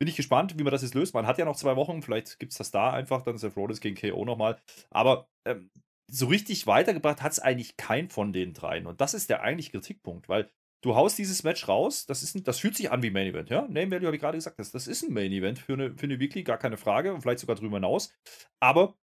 [0.00, 1.14] Bin ich gespannt, wie man das jetzt löst.
[1.14, 3.80] Man hat ja noch zwei Wochen, vielleicht gibt es das da einfach, dann Seth Rollins
[3.80, 4.58] gegen KO nochmal.
[4.90, 5.70] Aber ähm,
[6.08, 8.86] so richtig weitergebracht hat es eigentlich kein von den dreien.
[8.86, 10.50] Und das ist der eigentliche Kritikpunkt, weil
[10.82, 13.50] du haust dieses Match raus, das, ist ein, das fühlt sich an wie Main Event,
[13.50, 13.62] ja?
[13.62, 16.04] Name Value habe ich gerade gesagt, das, das ist ein Main Event für eine, für
[16.04, 18.12] eine Weekly, gar keine Frage, und vielleicht sogar drüber hinaus.
[18.60, 18.96] Aber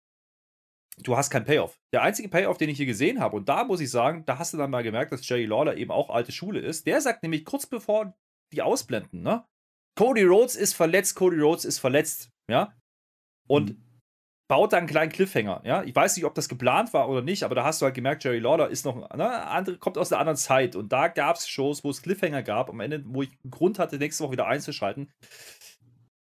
[0.98, 1.78] du hast keinen Payoff.
[1.94, 4.53] Der einzige Payoff, den ich hier gesehen habe, und da muss ich sagen, da hast
[4.53, 6.86] du dann mal gemerkt, dass Jerry Lawler eben auch alte Schule ist.
[6.86, 8.14] Der sagt nämlich kurz bevor
[8.53, 9.44] die ausblenden, ne?
[9.98, 12.74] Cody Rhodes ist verletzt, Cody Rhodes ist verletzt, ja?
[13.48, 13.89] Und mhm
[14.51, 15.61] baut da einen kleinen Cliffhanger.
[15.64, 15.84] Ja?
[15.84, 18.24] Ich weiß nicht, ob das geplant war oder nicht, aber da hast du halt gemerkt,
[18.24, 20.74] Jerry Lawler ist noch, ne, andere, kommt aus einer anderen Zeit.
[20.74, 23.78] Und da gab es Shows, wo es Cliffhanger gab, am Ende, wo ich einen Grund
[23.78, 25.09] hatte, nächste Woche wieder einzuschalten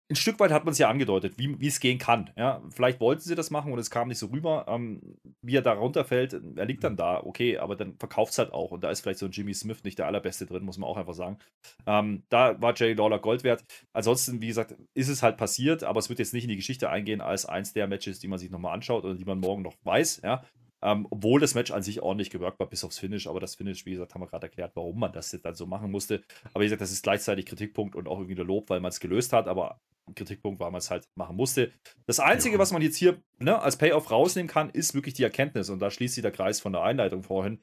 [0.10, 2.32] ein Stück weit hat man es ja angedeutet, wie, wie es gehen kann.
[2.36, 4.66] Ja, vielleicht wollten sie das machen und es kam nicht so rüber.
[4.68, 5.01] Ähm,
[5.43, 8.72] wie er da runterfällt, er liegt dann da, okay, aber dann verkauft es halt auch.
[8.72, 10.97] Und da ist vielleicht so ein Jimmy Smith nicht der allerbeste drin, muss man auch
[10.97, 11.38] einfach sagen.
[11.86, 13.64] Ähm, da war Jay Lawler Gold wert.
[13.93, 16.89] Ansonsten, wie gesagt, ist es halt passiert, aber es wird jetzt nicht in die Geschichte
[16.89, 19.76] eingehen als eins der Matches, die man sich nochmal anschaut oder die man morgen noch
[19.84, 20.22] weiß.
[20.24, 20.43] Ja,
[20.82, 23.28] ähm, obwohl das Match an sich ordentlich gewirkt war, bis aufs Finish.
[23.28, 25.66] Aber das Finish, wie gesagt, haben wir gerade erklärt, warum man das jetzt dann so
[25.66, 26.24] machen musste.
[26.54, 29.00] Aber wie gesagt, das ist gleichzeitig Kritikpunkt und auch irgendwie der Lob, weil man es
[29.00, 29.48] gelöst hat.
[29.48, 29.80] Aber
[30.16, 31.72] Kritikpunkt, weil man es halt machen musste.
[32.06, 32.60] Das Einzige, ja.
[32.60, 35.70] was man jetzt hier ne, als Payoff rausnehmen kann, ist wirklich die Erkenntnis.
[35.70, 37.62] Und da schließt sich der Kreis von der Einleitung vorhin,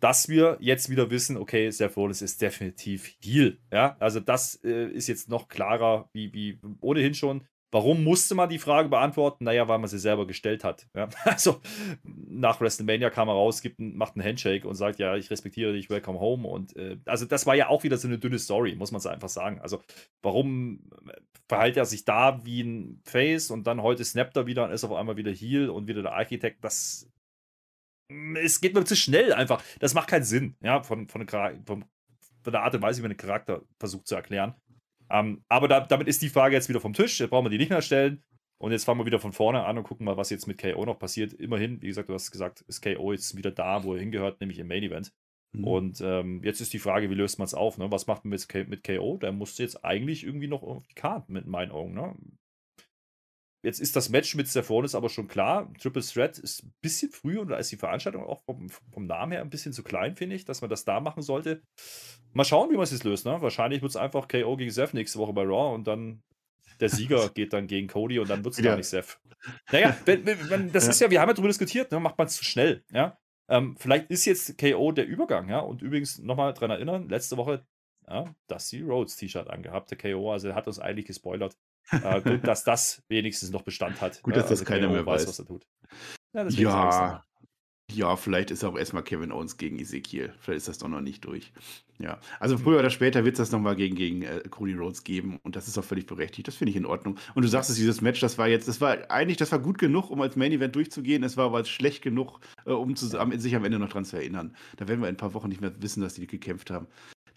[0.00, 3.58] dass wir jetzt wieder wissen, okay, Seth Rollins ist definitiv Heal.
[3.72, 7.46] Ja, also das äh, ist jetzt noch klarer wie, wie ohnehin schon.
[7.74, 9.42] Warum musste man die Frage beantworten?
[9.42, 10.86] Naja, weil man sie selber gestellt hat.
[10.94, 11.08] Ja?
[11.24, 11.60] Also
[12.04, 15.90] nach WrestleMania kam er raus, gibt macht einen Handshake und sagt, ja, ich respektiere dich,
[15.90, 16.46] welcome home.
[16.46, 19.06] Und äh, also das war ja auch wieder so eine dünne Story, muss man es
[19.06, 19.60] einfach sagen.
[19.60, 19.82] Also
[20.22, 20.88] warum
[21.48, 24.84] verhält er sich da wie ein Face und dann heute snappt er wieder und ist
[24.84, 26.62] auf einmal wieder Heal und wieder der Architekt?
[26.62, 27.10] Das
[28.36, 29.60] es geht mir zu schnell einfach.
[29.80, 33.10] Das macht keinen Sinn, ja, von, von, von, von der Art und Weise, wie man
[33.10, 34.54] den Charakter versucht zu erklären.
[35.14, 37.20] Ähm, aber da, damit ist die Frage jetzt wieder vom Tisch.
[37.20, 38.22] Jetzt brauchen wir die nicht mehr stellen.
[38.58, 40.84] Und jetzt fangen wir wieder von vorne an und gucken mal, was jetzt mit KO
[40.84, 41.32] noch passiert.
[41.34, 44.58] Immerhin, wie gesagt, du hast gesagt, ist KO jetzt wieder da, wo er hingehört, nämlich
[44.58, 45.12] im Main Event.
[45.52, 45.64] Mhm.
[45.64, 47.78] Und ähm, jetzt ist die Frage, wie löst man es auf?
[47.78, 47.90] Ne?
[47.90, 49.18] Was macht man mit, mit KO?
[49.18, 51.94] Der musste jetzt eigentlich irgendwie noch auf die Karten mit meinen Augen.
[51.94, 52.14] Ne?
[53.64, 55.72] Jetzt ist das Match mit Stefanis aber schon klar.
[55.80, 59.32] Triple Threat ist ein bisschen früh und da ist die Veranstaltung auch vom, vom Namen
[59.32, 61.62] her ein bisschen zu klein, finde ich, dass man das da machen sollte.
[62.34, 63.24] Mal schauen, wie man es jetzt löst.
[63.24, 63.40] Ne?
[63.40, 66.22] Wahrscheinlich wird es einfach KO gegen Seth nächste Woche bei Raw und dann
[66.78, 68.64] der Sieger geht dann gegen Cody und dann wird es ja.
[68.66, 69.18] gar nicht Seth.
[69.72, 70.90] Naja, wenn, wenn, das ja.
[70.90, 72.00] ist ja, wir haben ja darüber diskutiert, ne?
[72.00, 72.84] macht man es zu schnell.
[72.92, 73.18] Ja?
[73.48, 75.48] Ähm, vielleicht ist jetzt KO der Übergang.
[75.48, 75.60] Ja?
[75.60, 77.64] Und übrigens nochmal dran erinnern, letzte Woche
[78.06, 81.56] ja, Dusty Rhodes T-Shirt angehabt, der KO, also er hat uns eigentlich gespoilert.
[81.90, 84.22] Äh, gut, dass das wenigstens noch Bestand hat.
[84.22, 85.66] Gut, dass also das keiner mehr weiß, was er tut.
[86.32, 87.24] Ja, ja,
[87.92, 90.32] ja, vielleicht ist auch erstmal Kevin Owens gegen Ezekiel.
[90.40, 91.52] Vielleicht ist das doch noch nicht durch.
[91.98, 95.38] Ja, also früher oder später wird es das nochmal gegen, gegen äh, Cody Rhodes geben
[95.42, 96.48] und das ist auch völlig berechtigt.
[96.48, 97.18] Das finde ich in Ordnung.
[97.34, 99.78] Und du sagst es, dieses Match, das war jetzt, das war eigentlich, das war gut
[99.78, 101.22] genug, um als Main Event durchzugehen.
[101.22, 104.56] Es war aber schlecht genug, äh, um zu, sich am Ende noch dran zu erinnern.
[104.76, 106.88] Da werden wir in ein paar Wochen nicht mehr wissen, dass die gekämpft haben.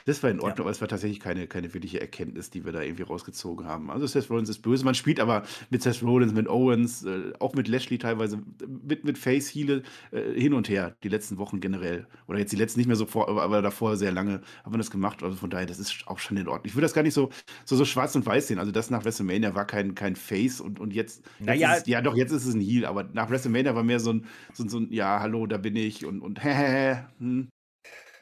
[0.07, 0.63] Das war in Ordnung, ja.
[0.63, 3.91] aber es war tatsächlich keine, keine wirkliche Erkenntnis, die wir da irgendwie rausgezogen haben.
[3.91, 4.85] Also Seth Rollins ist böse.
[4.85, 8.41] Man spielt aber mit Seth Rollins, mit Owens, äh, auch mit Lashley teilweise,
[8.87, 12.07] mit, mit Face, Heal äh, hin und her, die letzten Wochen generell.
[12.27, 14.91] Oder jetzt die letzten nicht mehr so vor, aber davor sehr lange haben wir das
[14.91, 15.23] gemacht.
[15.23, 16.67] Also von daher, das ist auch schon in Ordnung.
[16.67, 17.29] Ich würde das gar nicht so,
[17.65, 18.59] so, so schwarz und weiß sehen.
[18.59, 22.15] Also das nach WrestleMania war kein, kein Face und, und jetzt, naja, ist, ja doch,
[22.15, 24.87] jetzt ist es ein Heal, aber nach WrestleMania war mehr so ein, so, so ein
[24.89, 27.49] ja, hallo, da bin ich und, und hä, hä, hä, hm,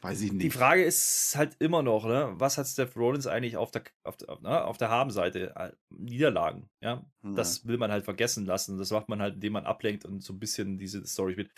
[0.06, 0.44] Weiß ich nicht.
[0.44, 2.34] Die Frage ist halt immer noch, ne?
[2.36, 4.64] was hat Steph Rollins eigentlich auf der, auf, der, ne?
[4.64, 5.56] auf der Habenseite?
[5.56, 7.06] Äh, Niederlagen, ja?
[7.22, 7.36] Mhm.
[7.36, 8.78] Das will man halt vergessen lassen.
[8.78, 11.52] Das macht man halt, indem man ablenkt und so ein bisschen diese Story spielt.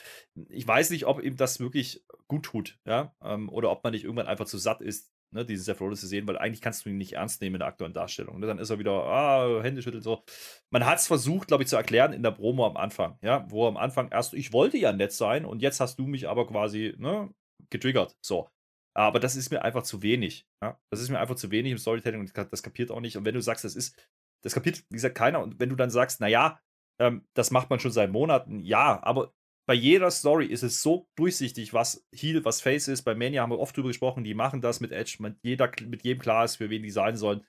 [0.50, 3.14] Ich weiß nicht, ob ihm das wirklich gut tut, ja?
[3.22, 6.08] Ähm, oder ob man nicht irgendwann einfach zu satt ist, ne, diese Seth Rollins zu
[6.08, 8.40] sehen, weil eigentlich kannst du ihn nicht ernst nehmen in der aktuellen Darstellung.
[8.40, 8.48] Ne?
[8.48, 10.24] Dann ist er wieder, ah, Hände schüttelt so.
[10.70, 13.66] Man hat es versucht, glaube ich, zu erklären in der Promo am Anfang, ja, wo
[13.66, 16.48] er am Anfang erst, ich wollte ja nett sein und jetzt hast du mich aber
[16.48, 17.30] quasi, ne,
[17.70, 18.16] getriggert.
[18.22, 18.50] So.
[18.94, 20.48] Aber das ist mir einfach zu wenig.
[20.62, 20.80] Ja?
[20.90, 23.16] Das ist mir einfach zu wenig im Storytelling und das kapiert auch nicht.
[23.18, 23.96] Und wenn du sagst, das ist,
[24.44, 25.42] das kapiert, wie gesagt, keiner.
[25.42, 26.60] Und wenn du dann sagst, naja,
[27.00, 29.34] ähm, das macht man schon seit Monaten, ja, aber
[29.68, 33.04] bei jeder Story ist es so durchsichtig, was Heal, was Face ist.
[33.04, 36.04] Bei Mania haben wir oft drüber gesprochen, die machen das mit Edge, mit, jeder, mit
[36.04, 37.46] jedem klar ist, für wen die sein sollen.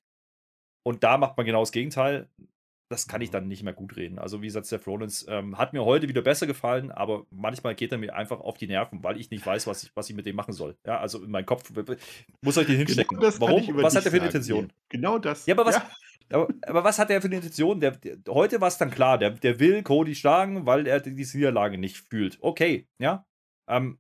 [0.84, 2.28] Und da macht man genau das Gegenteil
[2.89, 4.18] das kann ich dann nicht mehr gut reden.
[4.18, 7.93] Also, wie gesagt, Seth Rollins ähm, hat mir heute wieder besser gefallen, aber manchmal geht
[7.93, 10.26] er mir einfach auf die Nerven, weil ich nicht weiß, was ich, was ich mit
[10.26, 10.76] dem machen soll.
[10.86, 11.70] Ja, also in meinem Kopf
[12.41, 13.18] muss ich den genau hinstecken.
[13.18, 13.82] Genau Warum?
[13.82, 14.72] Was hat er für eine Intention?
[14.89, 15.47] Genau das.
[15.47, 15.91] Ja, aber was, ja.
[16.30, 17.80] Aber, aber, was hat er für eine Intention?
[17.80, 21.36] Der, der heute war es dann klar, der, der will Cody schlagen, weil er diese
[21.36, 22.39] Niederlage nicht fühlt.
[22.41, 23.26] Okay, ja.
[23.66, 23.99] Ähm,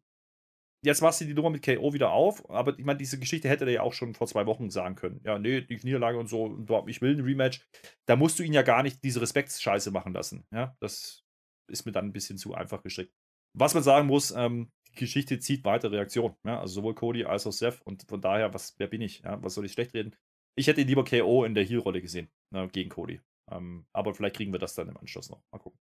[0.82, 3.64] jetzt machst du die Nummer mit KO wieder auf, aber ich meine, diese Geschichte hätte
[3.64, 5.20] er ja auch schon vor zwei Wochen sagen können.
[5.24, 7.66] Ja, nee, die Niederlage und so, ich will ein Rematch.
[8.06, 10.46] Da musst du ihn ja gar nicht diese Respektsscheiße machen lassen.
[10.52, 11.24] Ja, das
[11.68, 13.12] ist mir dann ein bisschen zu einfach gestrickt.
[13.54, 16.34] Was man sagen muss, ähm, die Geschichte zieht weiter Reaktionen.
[16.44, 19.20] Ja, also sowohl Cody als auch Seth und von daher, was, wer bin ich?
[19.20, 20.14] Ja, was soll ich schlecht reden?
[20.56, 23.20] Ich hätte lieber KO in der Heel-Rolle gesehen, ne, gegen Cody.
[23.50, 25.42] Ähm, aber vielleicht kriegen wir das dann im Anschluss noch.
[25.52, 25.78] Mal gucken.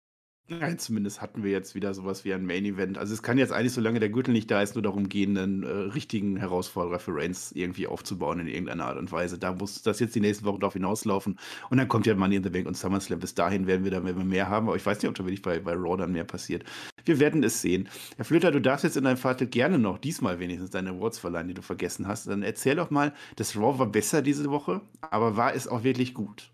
[0.48, 2.98] Nein, zumindest hatten wir jetzt wieder sowas wie ein Main Event.
[2.98, 5.62] Also es kann jetzt eigentlich, solange der Gürtel nicht da ist, nur darum gehen, einen
[5.62, 9.38] äh, richtigen Herausforderer für Reigns irgendwie aufzubauen in irgendeiner Art und Weise.
[9.38, 11.38] Da muss das jetzt die nächsten Wochen darauf hinauslaufen.
[11.70, 13.20] Und dann kommt ja Money in the Bank und SummerSlam.
[13.20, 14.66] Bis dahin werden wir dann wenn wir mehr haben.
[14.66, 16.64] Aber ich weiß nicht, ob da wirklich bei, bei Raw dann mehr passiert.
[17.04, 17.88] Wir werden es sehen.
[18.16, 21.48] Herr Flöter, du darfst jetzt in deinem Vater gerne noch diesmal wenigstens deine Awards verleihen,
[21.48, 22.26] die du vergessen hast.
[22.26, 26.14] Dann erzähl doch mal, das Raw war besser diese Woche, aber war es auch wirklich
[26.14, 26.51] gut?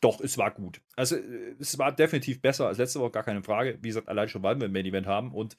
[0.00, 0.82] Doch, es war gut.
[0.96, 3.78] Also, äh, es war definitiv besser als letzte Woche, gar keine Frage.
[3.82, 5.56] Wie gesagt, allein schon, weil wir ein Main Event haben und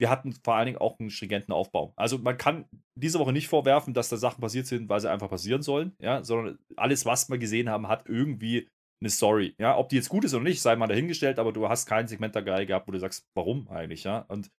[0.00, 1.92] wir hatten vor allen Dingen auch einen stringenten Aufbau.
[1.96, 5.30] Also, man kann diese Woche nicht vorwerfen, dass da Sachen passiert sind, weil sie einfach
[5.30, 8.68] passieren sollen, ja, sondern alles, was wir gesehen haben, hat irgendwie
[9.00, 9.54] eine Story.
[9.58, 12.08] Ja, ob die jetzt gut ist oder nicht, sei mal dahingestellt, aber du hast kein
[12.08, 14.20] Segment da geil gehabt, wo du sagst, warum eigentlich, ja.
[14.28, 14.50] Und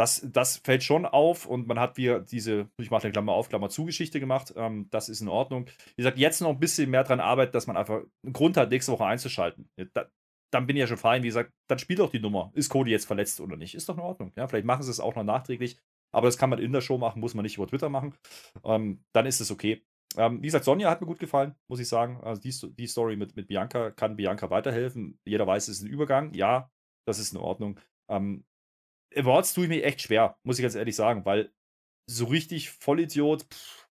[0.00, 3.50] das, das fällt schon auf und man hat wieder diese, ich mache eine Klammer auf,
[3.50, 4.54] Klammer zu Geschichte gemacht.
[4.56, 5.66] Ähm, das ist in Ordnung.
[5.66, 8.70] Wie gesagt, jetzt noch ein bisschen mehr dran arbeiten, dass man einfach einen Grund hat,
[8.70, 9.68] nächste Woche einzuschalten.
[9.92, 10.06] Da,
[10.50, 11.22] dann bin ich ja schon fein.
[11.22, 12.50] Wie gesagt, dann spielt doch die Nummer.
[12.54, 13.74] Ist Cody jetzt verletzt oder nicht?
[13.74, 14.32] Ist doch in Ordnung.
[14.36, 15.76] Ja, vielleicht machen sie es auch noch nachträglich.
[16.12, 18.14] Aber das kann man in der Show machen, muss man nicht über Twitter machen.
[18.64, 19.84] Ähm, dann ist es okay.
[20.16, 22.20] Ähm, wie gesagt, Sonja hat mir gut gefallen, muss ich sagen.
[22.22, 25.20] Also die, die Story mit, mit Bianca kann Bianca weiterhelfen.
[25.26, 26.32] Jeder weiß, es ist ein Übergang.
[26.32, 26.70] Ja,
[27.06, 27.78] das ist in Ordnung.
[28.08, 28.44] Ähm,
[29.16, 31.52] Awards tue ich mir echt schwer, muss ich ganz ehrlich sagen, weil
[32.06, 33.44] so richtig Vollidiot.
[33.44, 33.88] Pff,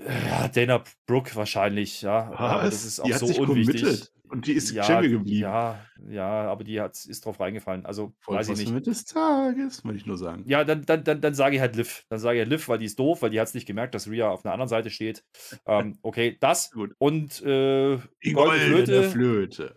[0.00, 2.32] ja, Dana Brooke wahrscheinlich, ja.
[2.32, 3.82] Aber das ist auch so unwichtig.
[3.82, 4.12] Committed.
[4.30, 5.40] Und die ist ja, Champion geblieben.
[5.40, 7.86] Ja, ja, aber die hat, ist drauf reingefallen.
[7.86, 8.86] Also, weiß ich nicht.
[8.86, 10.44] Des Tages, wollte ich nur sagen.
[10.46, 12.04] Ja, dann, dann, dann, dann sage ich halt Liv.
[12.10, 13.94] Dann sage ich halt Liv, weil die ist doof, weil die hat es nicht gemerkt,
[13.94, 15.24] dass Rhea auf einer anderen Seite steht.
[15.66, 16.70] Ähm, okay, das.
[16.72, 16.94] Gut.
[16.98, 19.10] Und äh, Die goldene Flöte.
[19.10, 19.76] Flöte.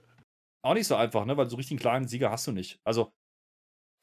[0.64, 1.38] Auch nicht so einfach, ne?
[1.38, 2.80] Weil so richtig einen klaren Sieger hast du nicht.
[2.84, 3.14] Also,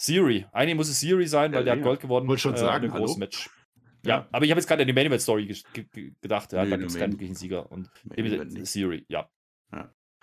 [0.01, 0.47] Siri.
[0.53, 1.85] Eigentlich muss es Siri sein, weil Ja, der hat ja.
[1.85, 2.29] Gold gewonnen.
[2.29, 3.17] Wollte schon äh, sagen, hallo?
[3.17, 3.51] Match.
[4.05, 4.29] Ja, Ja.
[4.33, 6.53] aber ich habe jetzt gerade an die Main Event Story ge ge ge gedacht.
[6.53, 7.71] Ja, Nee, da gibt es Main- keinen wirklichen Sieger.
[7.73, 7.91] Und.
[8.63, 9.29] Siri, ja.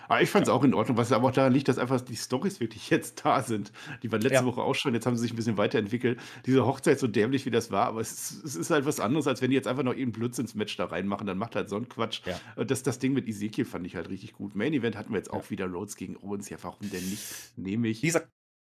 [0.08, 2.16] Aber ich fand es auch in Ordnung, was aber auch daran liegt, dass einfach die
[2.16, 3.72] Storys wirklich jetzt da sind.
[4.04, 4.46] Die waren letzte Ja.
[4.46, 6.20] Woche auch schon, jetzt haben sie sich ein bisschen weiterentwickelt.
[6.46, 9.26] Diese Hochzeit so dämlich wie das war, aber es, ist- es ist halt was anderes,
[9.26, 11.90] als wenn die jetzt einfach noch irgendeinen Blödsinns-Match da reinmachen, dann macht halt so einen
[11.90, 12.22] Quatsch.
[12.28, 12.40] Ja.
[12.56, 14.54] Und das, das Ding mit Ezekiel fand ich halt richtig gut.
[14.56, 16.50] Main Event hatten wir jetzt auch wieder Rhodes gegen Owens.
[16.50, 17.24] Ja, warum denn nicht?
[17.58, 18.02] Nehme ich.
[18.02, 18.28] Dieser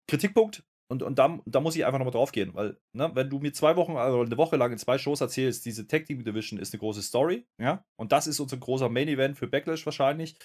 [0.09, 0.62] Kritikpunkt,
[0.95, 3.53] und, und da, da muss ich einfach nochmal drauf gehen, weil, ne, wenn du mir
[3.53, 6.72] zwei Wochen, also eine Woche lang in zwei Shows erzählst, diese Tag Team Division ist
[6.72, 10.36] eine große Story, ja, und das ist unser großer Main Event für Backlash wahrscheinlich,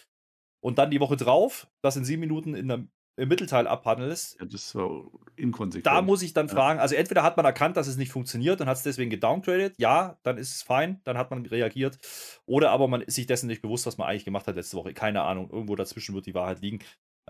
[0.61, 2.83] und dann die Woche drauf, das in sieben Minuten in der,
[3.17, 5.85] im Mittelteil abhandelst, Ja, das war inkonsequent.
[5.85, 6.53] da muss ich dann Ja.
[6.53, 9.75] fragen, also entweder hat man erkannt, dass es nicht funktioniert und hat es deswegen gedowngradet,
[9.77, 11.99] ja, dann ist es fein, dann hat man reagiert,
[12.45, 14.93] oder aber man ist sich dessen nicht bewusst, was man eigentlich gemacht hat letzte Woche,
[14.93, 16.79] keine Ahnung, irgendwo dazwischen wird die Wahrheit liegen.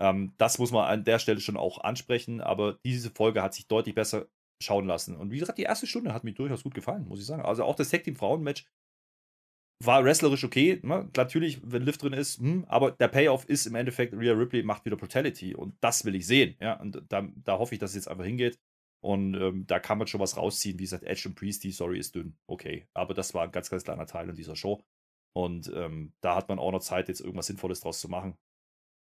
[0.00, 3.68] Ähm, das muss man an der Stelle schon auch ansprechen, aber diese Folge hat sich
[3.68, 4.26] deutlich besser
[4.62, 5.16] schauen lassen.
[5.16, 7.42] Und wie gesagt, die erste Stunde hat mir durchaus gut gefallen, muss ich sagen.
[7.42, 8.66] Also auch das Tag Team Frauen-Match
[9.82, 10.80] war wrestlerisch okay.
[10.82, 11.08] Ne?
[11.16, 14.84] Natürlich, wenn Lift drin ist, hm, aber der Payoff ist im Endeffekt, Rhea Ripley macht
[14.84, 16.56] wieder Brutality und das will ich sehen.
[16.60, 16.74] Ja?
[16.74, 18.58] Und da, da hoffe ich, dass es jetzt einfach hingeht.
[19.02, 20.78] Und ähm, da kann man schon was rausziehen.
[20.78, 22.36] Wie gesagt, Edge und Priest, die Story ist dünn.
[22.46, 22.86] Okay.
[22.92, 24.82] Aber das war ein ganz, ganz kleiner Teil in dieser Show.
[25.34, 28.36] Und ähm, da hat man auch noch Zeit, jetzt irgendwas Sinnvolles draus zu machen.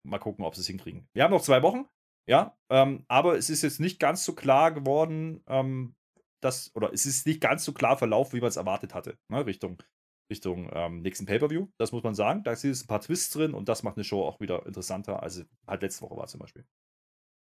[0.07, 1.09] Mal gucken, ob sie es hinkriegen.
[1.13, 1.87] Wir haben noch zwei Wochen,
[2.29, 5.95] ja, ähm, aber es ist jetzt nicht ganz so klar geworden, ähm,
[6.41, 9.47] dass, oder es ist nicht ganz so klar verlaufen, wie man es erwartet hatte, ne,
[9.47, 9.83] Richtung,
[10.31, 11.69] Richtung ähm, nächsten Pay-Per-View.
[11.79, 12.43] Das muss man sagen.
[12.43, 15.45] Da sind ein paar Twists drin und das macht eine Show auch wieder interessanter, als
[15.67, 16.65] halt letzte Woche war zum Beispiel.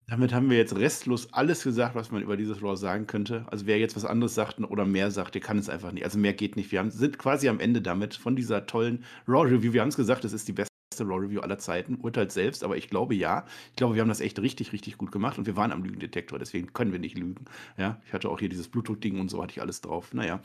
[0.06, 3.46] Damit haben wir jetzt restlos alles gesagt, was man über dieses Raw sagen könnte.
[3.48, 6.04] Also wer jetzt was anderes sagt oder mehr sagt, der kann es einfach nicht.
[6.04, 6.72] Also mehr geht nicht.
[6.72, 9.72] Wir haben, sind quasi am Ende damit von dieser tollen Raw-Review.
[9.72, 11.97] Wir haben es gesagt, es ist die beste Raw-Review aller Zeiten.
[11.97, 13.45] Urteilt selbst, aber ich glaube ja.
[13.70, 16.38] Ich glaube, wir haben das echt richtig, richtig gut gemacht und wir waren am Lügendetektor,
[16.38, 17.45] deswegen können wir nicht lügen.
[17.76, 20.12] Ja, ich hatte auch hier dieses Blutdruckding und so hatte ich alles drauf.
[20.12, 20.41] Naja.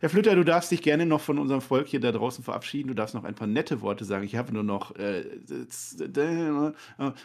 [0.00, 2.88] Herr Flütter, du darfst dich gerne noch von unserem Volk hier da draußen verabschieden.
[2.88, 4.24] Du darfst noch ein paar nette Worte sagen.
[4.24, 5.66] Ich habe nur noch, äh, äh,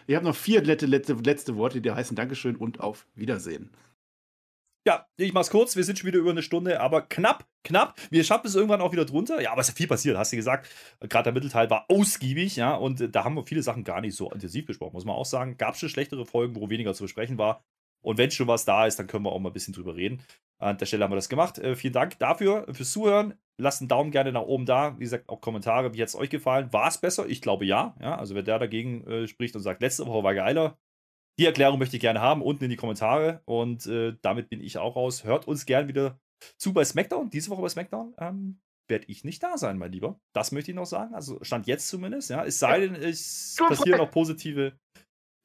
[0.08, 3.70] ich habe noch vier letzte, letzte, letzte Worte, die heißen Dankeschön und auf Wiedersehen.
[4.88, 5.76] Ja, ich mach's kurz.
[5.76, 8.00] Wir sind schon wieder über eine Stunde, aber knapp, knapp.
[8.12, 9.42] Wir schaffen es irgendwann auch wieder drunter.
[9.42, 10.70] Ja, aber es ist viel passiert, hast du gesagt.
[11.00, 14.16] Gerade der Mittelteil war ausgiebig, ja, und äh, da haben wir viele Sachen gar nicht
[14.16, 15.58] so intensiv besprochen, muss man auch sagen.
[15.58, 17.64] Gab schon schlechtere Folgen, wo weniger zu besprechen war.
[18.04, 20.22] Und wenn schon was da ist, dann können wir auch mal ein bisschen drüber reden.
[20.60, 21.58] An der Stelle haben wir das gemacht.
[21.58, 23.34] Äh, vielen Dank dafür, fürs Zuhören.
[23.58, 25.00] Lasst einen Daumen gerne nach oben da.
[25.00, 25.96] Wie gesagt, auch Kommentare.
[25.96, 26.72] Wie hat es euch gefallen?
[26.72, 27.26] War es besser?
[27.28, 27.96] Ich glaube ja.
[28.00, 28.20] ja.
[28.20, 30.78] Also, wer der dagegen äh, spricht und sagt, letzte Woche war geiler,
[31.40, 33.42] die Erklärung möchte ich gerne haben, unten in die Kommentare.
[33.46, 35.24] Und äh, damit bin ich auch raus.
[35.24, 36.20] Hört uns gern wieder
[36.58, 37.30] zu bei SmackDown.
[37.30, 40.20] Diese Woche bei SmackDown ähm, werde ich nicht da sein, mein Lieber.
[40.34, 41.14] Das möchte ich noch sagen.
[41.16, 42.30] Also stand jetzt zumindest.
[42.30, 42.46] Ja.
[42.46, 44.74] Es sei denn, es passieren noch positive.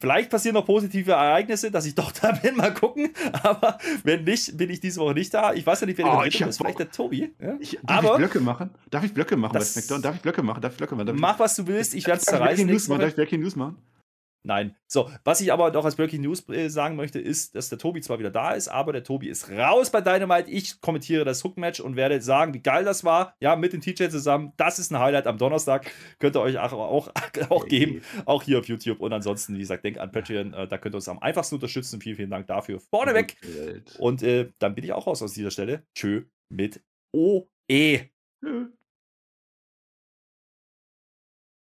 [0.02, 2.56] Vielleicht passieren noch positive Ereignisse, dass ich doch da bin.
[2.56, 3.12] Mal gucken.
[3.42, 5.52] Aber wenn nicht, bin ich diese Woche nicht da.
[5.52, 6.56] Ich weiß ja nicht, wer Oh, der ich ist.
[6.58, 7.34] Vielleicht der Tobi.
[7.40, 7.56] Ja?
[7.60, 8.70] Ich, darf Aber- ich Blöcke machen?
[8.90, 10.00] Darf ich Blöcke machen bei SmackDown?
[10.02, 10.60] Darf ich Blöcke machen?
[10.62, 11.06] Darf ich Blöcke machen?
[11.06, 11.94] Darf ich, Mach, was du willst.
[11.94, 12.88] Ich werde es darf ich zerreißen.
[12.88, 13.00] Machen?
[13.00, 13.76] Darf ich Breaking News machen?
[14.42, 14.74] Nein.
[14.86, 18.00] So, was ich aber noch als Breaking News äh, sagen möchte, ist, dass der Tobi
[18.00, 20.50] zwar wieder da ist, aber der Tobi ist raus bei Dynamite.
[20.50, 23.36] Ich kommentiere das Hook-Match und werde sagen, wie geil das war.
[23.40, 24.52] Ja, mit dem TJ zusammen.
[24.56, 25.90] Das ist ein Highlight am Donnerstag.
[26.18, 27.12] Könnt ihr euch auch, auch,
[27.50, 28.02] auch geben.
[28.24, 29.00] Auch hier auf YouTube.
[29.00, 30.54] Und ansonsten, wie gesagt, denkt an Patreon.
[30.54, 32.00] Äh, da könnt ihr uns am einfachsten unterstützen.
[32.00, 32.80] Vielen, vielen Dank dafür.
[32.80, 33.36] Vorneweg.
[33.98, 35.84] Und äh, dann bin ich auch raus aus dieser Stelle.
[35.94, 36.82] Tschö mit
[37.12, 38.10] OE.
[38.42, 38.70] Tschö.